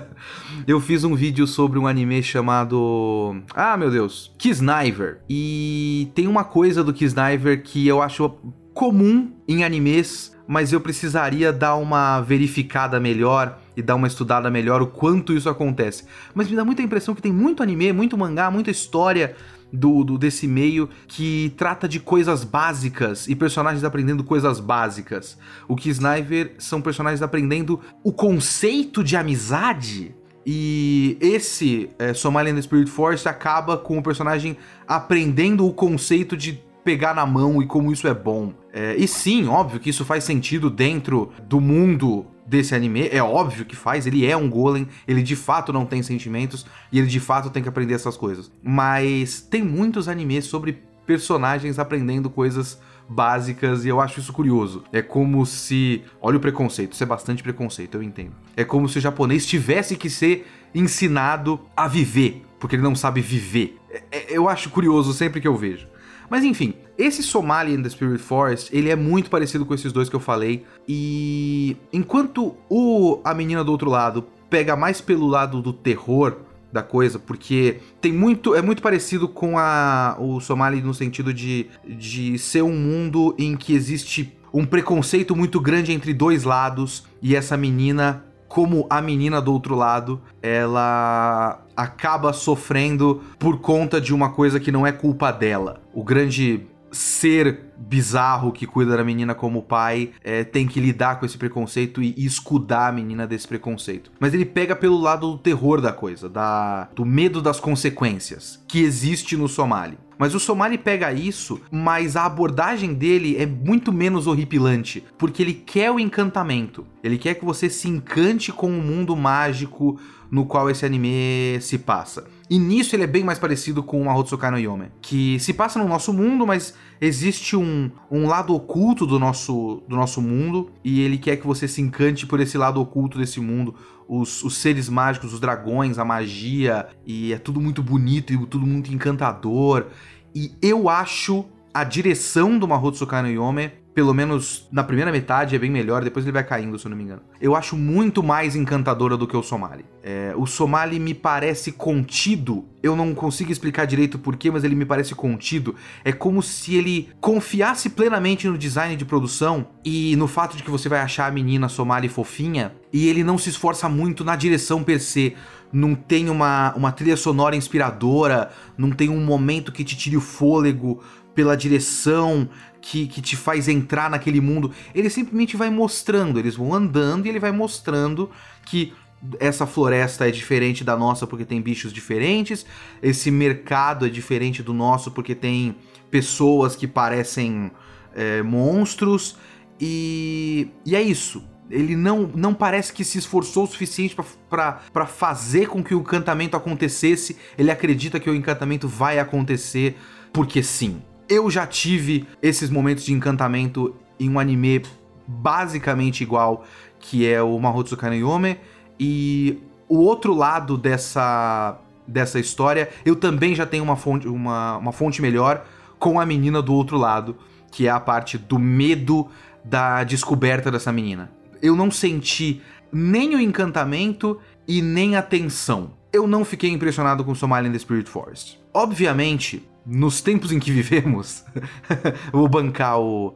Eu 0.67 0.81
fiz 0.81 1.05
um 1.05 1.15
vídeo 1.15 1.47
sobre 1.47 1.79
um 1.79 1.87
anime 1.87 2.21
chamado. 2.21 3.41
Ah, 3.55 3.77
meu 3.77 3.89
Deus! 3.89 4.35
Kisniver. 4.37 5.21
E 5.29 6.11
tem 6.13 6.27
uma 6.27 6.43
coisa 6.43 6.83
do 6.83 6.91
Kisniver 6.91 7.63
que 7.63 7.87
eu 7.87 8.01
acho 8.01 8.37
comum 8.73 9.31
em 9.47 9.63
animes, 9.63 10.35
mas 10.45 10.73
eu 10.73 10.81
precisaria 10.81 11.53
dar 11.53 11.75
uma 11.75 12.19
verificada 12.21 12.99
melhor 12.99 13.57
e 13.79 13.81
dar 13.81 13.95
uma 13.95 14.07
estudada 14.07 14.51
melhor 14.51 14.81
o 14.81 14.87
quanto 14.87 15.33
isso 15.33 15.49
acontece. 15.49 16.03
Mas 16.33 16.49
me 16.49 16.55
dá 16.55 16.65
muita 16.65 16.81
impressão 16.81 17.15
que 17.15 17.21
tem 17.21 17.31
muito 17.31 17.63
anime, 17.63 17.93
muito 17.93 18.17
mangá, 18.17 18.51
muita 18.51 18.69
história 18.69 19.35
do, 19.71 20.03
do, 20.03 20.17
desse 20.17 20.47
meio 20.47 20.89
que 21.07 21.53
trata 21.55 21.87
de 21.87 21.99
coisas 21.99 22.43
básicas 22.43 23.27
e 23.27 23.35
personagens 23.35 23.83
aprendendo 23.83 24.23
coisas 24.23 24.59
básicas. 24.59 25.37
O 25.67 25.75
que 25.75 25.89
Sniper 25.89 26.55
são 26.59 26.81
personagens 26.81 27.21
aprendendo 27.21 27.79
o 28.03 28.11
conceito 28.11 29.01
de 29.01 29.15
amizade. 29.15 30.13
E 30.45 31.17
esse 31.21 31.89
é, 31.97 32.13
Somalian 32.13 32.61
Spirit 32.61 32.91
Force 32.91 33.27
acaba 33.29 33.77
com 33.77 33.97
o 33.97 34.03
personagem 34.03 34.57
aprendendo 34.87 35.65
o 35.65 35.73
conceito 35.73 36.35
de 36.35 36.61
pegar 36.83 37.13
na 37.13 37.25
mão 37.25 37.61
e 37.61 37.65
como 37.65 37.93
isso 37.93 38.07
é 38.07 38.13
bom. 38.13 38.51
É, 38.73 38.95
e 38.97 39.07
sim, 39.07 39.47
óbvio 39.47 39.79
que 39.79 39.89
isso 39.89 40.03
faz 40.03 40.23
sentido 40.23 40.69
dentro 40.69 41.31
do 41.47 41.61
mundo 41.61 42.25
desse 42.49 42.73
anime, 42.73 43.07
é 43.11 43.21
óbvio 43.21 43.63
que 43.63 43.75
faz, 43.75 44.07
ele 44.07 44.25
é 44.25 44.35
um 44.35 44.49
golem, 44.49 44.87
ele 45.07 45.21
de 45.21 45.35
fato 45.35 45.71
não 45.71 45.85
tem 45.85 46.01
sentimentos 46.01 46.65
e 46.91 46.97
ele 46.97 47.07
de 47.07 47.19
fato 47.19 47.51
tem 47.51 47.61
que 47.61 47.69
aprender 47.69 47.93
essas 47.93 48.17
coisas. 48.17 48.51
Mas 48.63 49.39
tem 49.39 49.63
muitos 49.63 50.07
animes 50.07 50.45
sobre 50.45 50.81
personagens 51.05 51.77
aprendendo 51.77 52.29
coisas 52.29 52.79
básicas 53.07 53.85
e 53.85 53.89
eu 53.89 54.01
acho 54.01 54.19
isso 54.19 54.33
curioso. 54.33 54.83
É 54.91 55.01
como 55.01 55.45
se. 55.45 56.03
Olha 56.19 56.37
o 56.37 56.39
preconceito, 56.39 56.93
isso 56.93 57.03
é 57.03 57.05
bastante 57.05 57.43
preconceito, 57.43 57.95
eu 57.95 58.03
entendo. 58.03 58.33
É 58.57 58.63
como 58.63 58.89
se 58.89 58.97
o 58.97 59.01
japonês 59.01 59.45
tivesse 59.45 59.95
que 59.95 60.09
ser 60.09 60.47
ensinado 60.73 61.59
a 61.77 61.87
viver, 61.87 62.43
porque 62.59 62.75
ele 62.75 62.83
não 62.83 62.95
sabe 62.95 63.21
viver. 63.21 63.77
É, 63.89 64.03
é, 64.11 64.25
eu 64.29 64.49
acho 64.49 64.69
curioso 64.71 65.13
sempre 65.13 65.39
que 65.39 65.47
eu 65.47 65.55
vejo. 65.55 65.87
Mas 66.29 66.43
enfim, 66.43 66.73
esse 66.97 67.23
Somali 67.23 67.73
in 67.73 67.81
the 67.81 67.89
Spirit 67.89 68.21
Forest, 68.21 68.75
ele 68.75 68.89
é 68.89 68.95
muito 68.95 69.29
parecido 69.29 69.65
com 69.65 69.73
esses 69.73 69.91
dois 69.91 70.09
que 70.09 70.15
eu 70.15 70.19
falei. 70.19 70.65
E 70.87 71.77
enquanto 71.91 72.55
o 72.69 73.19
A 73.23 73.33
Menina 73.33 73.63
do 73.63 73.71
Outro 73.71 73.89
Lado 73.89 74.25
pega 74.49 74.75
mais 74.75 74.99
pelo 74.99 75.27
lado 75.27 75.61
do 75.61 75.71
terror 75.71 76.37
da 76.71 76.83
coisa, 76.83 77.17
porque 77.17 77.79
tem 77.99 78.13
muito 78.13 78.53
é 78.53 78.61
muito 78.61 78.81
parecido 78.81 79.27
com 79.27 79.57
a 79.57 80.15
o 80.19 80.39
Somali 80.39 80.81
no 80.81 80.93
sentido 80.93 81.33
de, 81.33 81.67
de 81.87 82.37
ser 82.37 82.61
um 82.61 82.75
mundo 82.75 83.35
em 83.39 83.55
que 83.55 83.73
existe 83.73 84.37
um 84.53 84.65
preconceito 84.65 85.35
muito 85.35 85.59
grande 85.59 85.91
entre 85.91 86.13
dois 86.13 86.43
lados 86.43 87.05
e 87.21 87.35
essa 87.35 87.57
menina 87.57 88.25
como 88.49 88.87
a 88.89 88.99
menina 89.01 89.39
do 89.39 89.53
outro 89.53 89.75
lado, 89.75 90.19
ela 90.41 91.63
acaba 91.77 92.33
sofrendo 92.33 93.21
por 93.37 93.59
conta 93.61 94.01
de 94.01 94.13
uma 94.13 94.31
coisa 94.31 94.59
que 94.59 94.71
não 94.71 94.85
é 94.85 94.91
culpa 94.91 95.31
dela. 95.31 95.81
O 95.93 96.03
grande 96.03 96.67
ser 96.91 97.65
bizarro 97.77 98.51
que 98.51 98.65
cuida 98.65 98.97
da 98.97 99.03
menina 99.03 99.35
como 99.35 99.61
pai 99.61 100.11
é, 100.23 100.43
tem 100.43 100.67
que 100.67 100.79
lidar 100.79 101.19
com 101.19 101.25
esse 101.25 101.37
preconceito 101.37 102.01
e, 102.01 102.13
escudar 102.17 102.87
a 102.87 102.91
menina 102.91 103.27
desse 103.27 103.47
preconceito. 103.47 104.11
Mas 104.19 104.33
ele 104.33 104.45
pega 104.45 104.75
pelo 104.75 104.99
lado 104.99 105.31
do 105.31 105.37
terror 105.37 105.79
da 105.79 105.93
coisa, 105.93 106.27
da, 106.27 106.89
do 106.95 107.05
medo 107.05 107.41
das 107.41 107.59
consequências 107.59 108.63
que 108.67 108.81
existe 108.81 109.37
no 109.37 109.47
Somali. 109.47 109.97
Mas 110.19 110.35
o 110.35 110.39
Somali 110.39 110.77
pega 110.77 111.13
isso, 111.13 111.61
mas 111.71 112.17
a 112.17 112.25
abordagem 112.25 112.93
dele 112.93 113.37
é 113.37 113.45
muito 113.45 113.93
menos 113.93 114.27
horripilante, 114.27 115.01
porque 115.17 115.41
ele 115.41 115.53
quer 115.53 115.89
o 115.89 115.97
encantamento. 115.97 116.85
Ele 117.01 117.17
quer 117.17 117.35
que 117.35 117.45
você 117.45 117.69
se 117.69 117.87
encante 117.87 118.51
com 118.51 118.67
o 118.67 118.81
mundo 118.81 119.15
mágico 119.15 119.97
no 120.29 120.45
qual 120.45 120.69
esse 120.69 120.85
anime 120.85 121.57
se 121.61 121.77
passa. 121.77 122.27
E 122.49 122.59
nisso 122.59 122.95
ele 122.95 123.03
é 123.03 123.07
bem 123.07 123.23
mais 123.23 123.39
parecido 123.39 123.81
com 123.81 124.01
o 124.01 124.05
Mahotsukai 124.05 124.51
no 124.51 124.59
Yome, 124.59 124.87
que 125.01 125.39
se 125.39 125.53
passa 125.53 125.79
no 125.79 125.87
nosso 125.87 126.11
mundo, 126.11 126.45
mas 126.45 126.73
existe 126.99 127.55
um, 127.55 127.89
um 128.11 128.27
lado 128.27 128.53
oculto 128.53 129.05
do 129.05 129.17
nosso, 129.17 129.81
do 129.87 129.95
nosso 129.95 130.21
mundo, 130.21 130.71
e 130.83 131.01
ele 131.01 131.17
quer 131.17 131.37
que 131.37 131.47
você 131.47 131.67
se 131.67 131.81
encante 131.81 132.25
por 132.25 132.39
esse 132.39 132.57
lado 132.57 132.81
oculto 132.81 133.17
desse 133.17 133.39
mundo, 133.39 133.75
os, 134.09 134.43
os 134.43 134.57
seres 134.57 134.89
mágicos, 134.89 135.33
os 135.33 135.39
dragões, 135.39 135.99
a 135.99 136.03
magia, 136.03 136.87
e 137.05 137.31
é 137.31 137.37
tudo 137.37 137.61
muito 137.61 137.83
bonito 137.83 138.33
e 138.33 138.45
tudo 138.47 138.65
muito 138.65 138.91
encantador. 138.91 139.85
E 140.33 140.51
eu 140.59 140.89
acho 140.89 141.45
a 141.71 141.83
direção 141.83 142.57
do 142.57 142.67
Mahotsukai 142.67 143.21
no 143.21 143.29
Yome 143.29 143.71
pelo 143.99 144.13
menos 144.13 144.65
na 144.71 144.81
primeira 144.81 145.11
metade, 145.11 145.57
é 145.57 145.59
bem 145.59 145.69
melhor, 145.69 146.01
depois 146.01 146.23
ele 146.23 146.31
vai 146.31 146.41
caindo, 146.41 146.79
se 146.79 146.85
eu 146.85 146.89
não 146.89 146.95
me 146.95 147.03
engano. 147.03 147.21
Eu 147.41 147.53
acho 147.53 147.75
muito 147.75 148.23
mais 148.23 148.55
encantadora 148.55 149.17
do 149.17 149.27
que 149.27 149.35
o 149.35 149.43
Somali. 149.43 149.83
É, 150.01 150.31
o 150.37 150.45
Somali 150.45 150.97
me 151.01 151.13
parece 151.13 151.73
contido, 151.73 152.63
eu 152.81 152.95
não 152.95 153.13
consigo 153.13 153.51
explicar 153.51 153.83
direito 153.83 154.17
porquê, 154.17 154.49
mas 154.49 154.63
ele 154.63 154.73
me 154.73 154.85
parece 154.85 155.13
contido. 155.13 155.75
É 156.01 156.13
como 156.13 156.41
se 156.41 156.75
ele 156.75 157.09
confiasse 157.19 157.89
plenamente 157.89 158.47
no 158.47 158.57
design 158.57 158.95
de 158.95 159.03
produção 159.03 159.67
e 159.83 160.15
no 160.15 160.29
fato 160.29 160.55
de 160.55 160.63
que 160.63 160.71
você 160.71 160.87
vai 160.87 161.01
achar 161.01 161.27
a 161.27 161.31
menina 161.31 161.67
Somali 161.67 162.07
fofinha, 162.07 162.71
e 162.93 163.09
ele 163.09 163.21
não 163.21 163.37
se 163.37 163.49
esforça 163.49 163.89
muito 163.89 164.23
na 164.23 164.37
direção 164.37 164.81
per 164.81 165.01
se 165.01 165.35
não 165.71 165.93
tem 165.93 166.29
uma, 166.29 166.73
uma 166.75 166.91
trilha 166.91 167.15
sonora 167.15 167.55
inspiradora, 167.55 168.49
não 168.77 168.91
tem 168.91 169.09
um 169.09 169.23
momento 169.23 169.71
que 169.71 169.83
te 169.83 169.95
tire 169.95 170.17
o 170.17 170.21
fôlego 170.21 171.01
pela 171.33 171.55
direção, 171.55 172.49
que, 172.81 173.07
que 173.07 173.21
te 173.21 173.35
faz 173.35 173.67
entrar 173.67 174.09
naquele 174.09 174.41
mundo. 174.41 174.71
Ele 174.93 175.09
simplesmente 175.09 175.55
vai 175.55 175.69
mostrando, 175.69 176.39
eles 176.39 176.55
vão 176.55 176.73
andando 176.73 177.25
e 177.25 177.29
ele 177.29 177.39
vai 177.39 177.51
mostrando 177.51 178.29
que 178.65 178.93
essa 179.39 179.65
floresta 179.65 180.27
é 180.27 180.31
diferente 180.31 180.83
da 180.83 180.95
nossa 180.95 181.27
porque 181.27 181.43
tem 181.43 181.61
bichos 181.61 181.91
diferentes, 181.91 182.65
esse 183.01 183.29
mercado 183.29 184.05
é 184.05 184.09
diferente 184.09 184.63
do 184.63 184.73
nosso 184.73 185.11
porque 185.11 185.35
tem 185.35 185.75
pessoas 186.09 186.75
que 186.75 186.87
parecem 186.87 187.69
é, 188.15 188.41
monstros, 188.41 189.35
e, 189.79 190.69
e 190.85 190.95
é 190.95 191.01
isso. 191.01 191.43
Ele 191.69 191.95
não, 191.95 192.29
não 192.33 192.53
parece 192.53 192.91
que 192.91 193.03
se 193.03 193.19
esforçou 193.19 193.63
o 193.63 193.67
suficiente 193.67 194.15
para 194.49 195.05
fazer 195.05 195.67
com 195.67 195.83
que 195.83 195.93
o 195.93 195.99
encantamento 195.99 196.57
acontecesse. 196.57 197.37
Ele 197.57 197.69
acredita 197.69 198.19
que 198.19 198.29
o 198.29 198.33
encantamento 198.33 198.87
vai 198.87 199.19
acontecer 199.19 199.95
porque 200.33 200.63
sim. 200.63 201.01
Eu 201.29 201.49
já 201.51 201.67
tive 201.67 202.27
esses 202.41 202.71
momentos 202.71 203.05
de 203.05 203.13
encantamento 203.13 203.95
em 204.19 204.29
um 204.29 204.39
anime 204.39 204.81
basicamente 205.27 206.21
igual, 206.23 206.65
que 206.99 207.27
é 207.27 207.41
o 207.41 207.57
Mahotsukai 207.59 208.09
no 208.09 208.15
Yome, 208.15 208.57
e 208.99 209.61
o 209.87 209.99
outro 209.99 210.33
lado 210.33 210.75
dessa 210.75 211.79
dessa 212.09 212.39
história, 212.39 212.89
eu 213.05 213.15
também 213.15 213.53
já 213.53 213.67
tenho 213.67 213.83
uma 213.83 213.95
fonte, 213.95 214.27
uma, 214.27 214.77
uma 214.77 214.91
fonte 214.91 215.21
melhor 215.21 215.63
com 215.99 216.19
a 216.19 216.25
menina 216.25 216.59
do 216.59 216.73
outro 216.73 216.97
lado, 216.97 217.37
que 217.71 217.85
é 217.85 217.91
a 217.91 217.99
parte 217.99 218.35
do 218.35 218.57
medo 218.57 219.27
da 219.63 220.03
descoberta 220.03 220.71
dessa 220.71 220.91
menina. 220.91 221.31
Eu 221.61 221.75
não 221.75 221.91
senti 221.91 222.63
nem 222.91 223.35
o 223.35 223.39
encantamento 223.39 224.39
e 224.67 224.81
nem 224.81 225.15
a 225.15 225.21
tensão. 225.21 225.91
Eu 226.11 226.25
não 226.25 226.43
fiquei 226.43 226.71
impressionado 226.71 227.23
com 227.23 227.35
Somali 227.35 227.67
in 227.67 227.71
the 227.71 227.77
Spirit 227.77 228.09
Forest. 228.09 228.59
Obviamente, 228.73 229.68
nos 229.85 230.21
tempos 230.21 230.51
em 230.51 230.59
que 230.59 230.71
vivemos, 230.71 231.43
o. 232.33 233.33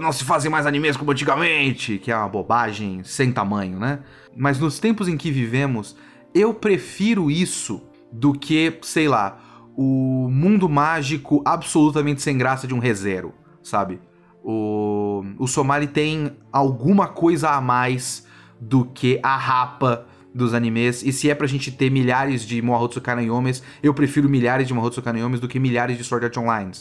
Não 0.00 0.12
se 0.12 0.24
fazem 0.24 0.48
mais 0.48 0.64
animes 0.64 0.96
como 0.96 1.10
antigamente, 1.10 1.98
que 1.98 2.12
é 2.12 2.16
uma 2.16 2.28
bobagem 2.28 3.02
sem 3.02 3.32
tamanho, 3.32 3.80
né? 3.80 3.98
Mas 4.36 4.58
nos 4.58 4.78
tempos 4.78 5.08
em 5.08 5.16
que 5.16 5.30
vivemos, 5.30 5.96
eu 6.32 6.54
prefiro 6.54 7.28
isso 7.28 7.82
do 8.12 8.32
que, 8.32 8.78
sei 8.82 9.08
lá, 9.08 9.40
o 9.76 10.28
mundo 10.30 10.68
mágico 10.68 11.42
absolutamente 11.44 12.22
sem 12.22 12.38
graça 12.38 12.66
de 12.66 12.74
um 12.74 12.78
ReZero, 12.78 13.34
sabe? 13.62 14.00
O, 14.44 15.24
o 15.38 15.48
Somali 15.48 15.86
tem 15.86 16.36
alguma 16.52 17.08
coisa 17.08 17.50
a 17.50 17.60
mais 17.60 18.26
do 18.60 18.84
que 18.84 19.18
a 19.22 19.36
rapa 19.36 20.06
dos 20.34 20.54
animes. 20.54 21.02
E 21.02 21.12
se 21.12 21.30
é 21.30 21.34
pra 21.34 21.46
gente 21.46 21.70
ter 21.70 21.90
milhares 21.90 22.46
de 22.46 22.60
Mohotsukai 22.62 23.14
no 23.16 23.22
Yomes, 23.22 23.62
eu 23.82 23.92
prefiro 23.92 24.28
milhares 24.28 24.66
de 24.66 24.74
Mohotsukai 24.74 25.12
no 25.12 25.18
Yomes 25.18 25.40
do 25.40 25.48
que 25.48 25.58
milhares 25.58 25.96
de 25.96 26.04
Sword 26.04 26.26
Art 26.26 26.36
Online. 26.36 26.72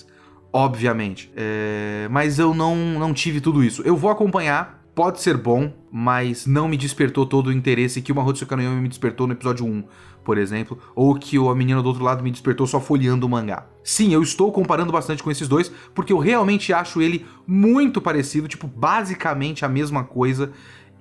Obviamente. 0.53 1.31
É... 1.35 2.07
Mas 2.11 2.39
eu 2.39 2.53
não, 2.53 2.75
não 2.75 3.13
tive 3.13 3.39
tudo 3.41 3.63
isso. 3.63 3.81
Eu 3.83 3.95
vou 3.95 4.09
acompanhar, 4.09 4.83
pode 4.93 5.21
ser 5.21 5.37
bom, 5.37 5.73
mas 5.91 6.45
não 6.45 6.67
me 6.67 6.77
despertou 6.77 7.25
todo 7.25 7.47
o 7.47 7.51
interesse 7.51 8.01
que 8.01 8.11
o 8.11 8.15
Mahotsukai 8.15 8.57
no 8.57 8.63
Yome 8.63 8.81
me 8.81 8.89
despertou 8.89 9.27
no 9.27 9.33
episódio 9.33 9.65
1, 9.65 9.83
por 10.23 10.37
exemplo, 10.37 10.77
ou 10.95 11.15
que 11.15 11.37
a 11.37 11.55
menina 11.55 11.81
do 11.81 11.87
outro 11.87 12.03
lado 12.03 12.23
me 12.23 12.31
despertou 12.31 12.67
só 12.67 12.79
folheando 12.79 13.25
o 13.25 13.29
mangá. 13.29 13.65
Sim, 13.83 14.13
eu 14.13 14.21
estou 14.21 14.51
comparando 14.51 14.91
bastante 14.91 15.23
com 15.23 15.31
esses 15.31 15.47
dois, 15.47 15.71
porque 15.95 16.13
eu 16.13 16.17
realmente 16.17 16.71
acho 16.71 17.01
ele 17.01 17.25
muito 17.47 17.99
parecido, 17.99 18.47
tipo, 18.47 18.67
basicamente 18.67 19.65
a 19.65 19.69
mesma 19.69 20.03
coisa. 20.03 20.51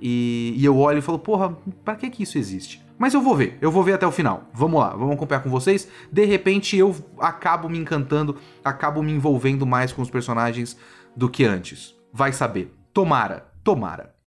E, 0.00 0.54
e 0.56 0.64
eu 0.64 0.78
olho 0.78 0.98
e 0.98 1.02
falo, 1.02 1.18
porra, 1.18 1.56
pra 1.84 1.96
que 1.96 2.10
que 2.10 2.22
isso 2.22 2.38
existe? 2.38 2.82
Mas 2.98 3.14
eu 3.14 3.22
vou 3.22 3.34
ver, 3.34 3.56
eu 3.60 3.70
vou 3.70 3.82
ver 3.82 3.94
até 3.94 4.06
o 4.06 4.12
final. 4.12 4.44
Vamos 4.52 4.78
lá, 4.78 4.90
vamos 4.90 5.14
acompanhar 5.14 5.40
com 5.40 5.48
vocês. 5.48 5.88
De 6.12 6.24
repente 6.24 6.76
eu 6.76 6.94
acabo 7.18 7.68
me 7.68 7.78
encantando, 7.78 8.36
acabo 8.64 9.02
me 9.02 9.12
envolvendo 9.12 9.66
mais 9.66 9.92
com 9.92 10.02
os 10.02 10.10
personagens 10.10 10.76
do 11.16 11.28
que 11.28 11.44
antes. 11.44 11.94
Vai 12.12 12.32
saber. 12.32 12.74
Tomara, 12.92 13.46
tomara. 13.64 14.19